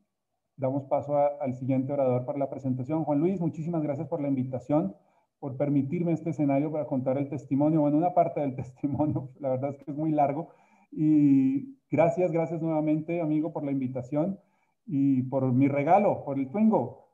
damos 0.56 0.84
paso 0.84 1.16
al 1.16 1.52
siguiente 1.56 1.92
orador 1.92 2.24
para 2.24 2.38
la 2.38 2.48
presentación. 2.48 3.02
Juan 3.02 3.18
Luis, 3.18 3.40
muchísimas 3.40 3.82
gracias 3.82 4.06
por 4.06 4.22
la 4.22 4.28
invitación 4.28 4.94
por 5.40 5.56
permitirme 5.56 6.12
este 6.12 6.30
escenario 6.30 6.70
para 6.70 6.86
contar 6.86 7.18
el 7.18 7.28
testimonio, 7.28 7.80
bueno, 7.80 7.96
una 7.96 8.14
parte 8.14 8.38
del 8.40 8.54
testimonio, 8.62 9.30
la 9.40 9.50
verdad 9.50 9.70
es 9.70 9.78
que 9.78 9.90
es 9.90 9.96
muy 9.96 10.12
largo. 10.12 10.54
Y 10.92 11.76
gracias, 11.90 12.30
gracias 12.30 12.62
nuevamente, 12.62 13.20
amigo, 13.20 13.52
por 13.52 13.64
la 13.64 13.72
invitación 13.72 14.38
y 14.86 15.22
por 15.24 15.52
mi 15.52 15.66
regalo, 15.66 16.22
por 16.24 16.38
el 16.38 16.48
Twingo. 16.50 17.08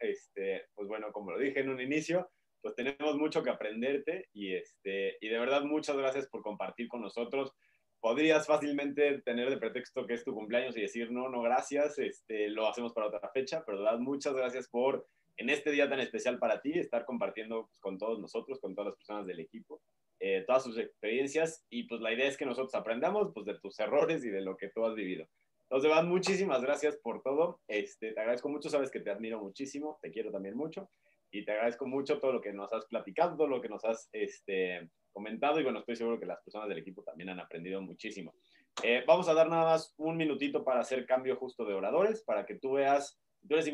Este, 0.00 0.62
pues 0.74 0.88
bueno, 0.88 1.08
como 1.12 1.32
lo 1.32 1.38
dije 1.38 1.60
en 1.60 1.68
un 1.68 1.80
inicio, 1.82 2.30
pues 2.62 2.74
tenemos 2.74 3.16
mucho 3.16 3.42
que 3.42 3.50
aprenderte 3.50 4.28
y, 4.32 4.54
este, 4.54 5.16
y 5.20 5.28
de 5.28 5.38
verdad 5.38 5.62
muchas 5.62 5.96
gracias 5.96 6.28
por 6.28 6.42
compartir 6.42 6.88
con 6.88 7.00
nosotros. 7.00 7.52
Podrías 8.00 8.46
fácilmente 8.46 9.20
tener 9.22 9.50
de 9.50 9.58
pretexto 9.58 10.06
que 10.06 10.14
es 10.14 10.24
tu 10.24 10.34
cumpleaños 10.34 10.76
y 10.76 10.82
decir, 10.82 11.10
no, 11.10 11.28
no, 11.28 11.42
gracias, 11.42 11.98
este, 11.98 12.48
lo 12.48 12.66
hacemos 12.68 12.92
para 12.92 13.08
otra 13.08 13.28
fecha, 13.32 13.62
pero 13.64 13.78
de 13.78 13.84
verdad 13.84 13.98
muchas 13.98 14.34
gracias 14.34 14.68
por 14.68 15.06
en 15.36 15.48
este 15.48 15.70
día 15.70 15.88
tan 15.88 16.00
especial 16.00 16.38
para 16.38 16.60
ti, 16.60 16.78
estar 16.78 17.04
compartiendo 17.04 17.66
pues, 17.66 17.80
con 17.80 17.98
todos 17.98 18.20
nosotros, 18.20 18.60
con 18.60 18.74
todas 18.74 18.88
las 18.88 18.96
personas 18.96 19.26
del 19.26 19.40
equipo, 19.40 19.80
eh, 20.18 20.44
todas 20.46 20.62
sus 20.62 20.76
experiencias 20.76 21.64
y 21.70 21.84
pues 21.84 22.00
la 22.02 22.12
idea 22.12 22.28
es 22.28 22.36
que 22.36 22.44
nosotros 22.44 22.74
aprendamos 22.74 23.32
pues 23.32 23.46
de 23.46 23.58
tus 23.58 23.78
errores 23.80 24.24
y 24.24 24.28
de 24.28 24.42
lo 24.42 24.56
que 24.56 24.68
tú 24.68 24.84
has 24.84 24.94
vivido. 24.94 25.26
Entonces, 25.62 25.90
Van, 25.90 26.08
muchísimas 26.08 26.60
gracias 26.62 26.96
por 26.96 27.22
todo. 27.22 27.60
Este, 27.68 28.12
te 28.12 28.20
agradezco 28.20 28.48
mucho, 28.48 28.68
sabes 28.68 28.90
que 28.90 28.98
te 28.98 29.10
admiro 29.10 29.40
muchísimo, 29.40 29.98
te 30.02 30.10
quiero 30.10 30.32
también 30.32 30.56
mucho 30.56 30.90
y 31.30 31.44
te 31.44 31.52
agradezco 31.52 31.86
mucho 31.86 32.18
todo 32.18 32.32
lo 32.32 32.40
que 32.40 32.52
nos 32.52 32.72
has 32.72 32.86
platicado, 32.86 33.36
todo 33.36 33.48
lo 33.48 33.60
que 33.60 33.68
nos 33.68 33.84
has 33.84 34.08
este, 34.12 34.90
comentado 35.12 35.60
y 35.60 35.64
bueno, 35.64 35.80
estoy 35.80 35.96
seguro 35.96 36.18
que 36.18 36.26
las 36.26 36.40
personas 36.42 36.68
del 36.68 36.78
equipo 36.78 37.02
también 37.02 37.30
han 37.30 37.40
aprendido 37.40 37.80
muchísimo. 37.80 38.34
Eh, 38.82 39.04
vamos 39.06 39.28
a 39.28 39.34
dar 39.34 39.48
nada 39.48 39.64
más 39.64 39.94
un 39.96 40.16
minutito 40.16 40.64
para 40.64 40.80
hacer 40.80 41.06
cambio 41.06 41.36
justo 41.36 41.64
de 41.64 41.74
oradores, 41.74 42.22
para 42.22 42.46
que 42.46 42.54
tú 42.54 42.72
veas, 42.72 43.20
tú 43.48 43.54
eres 43.54 43.66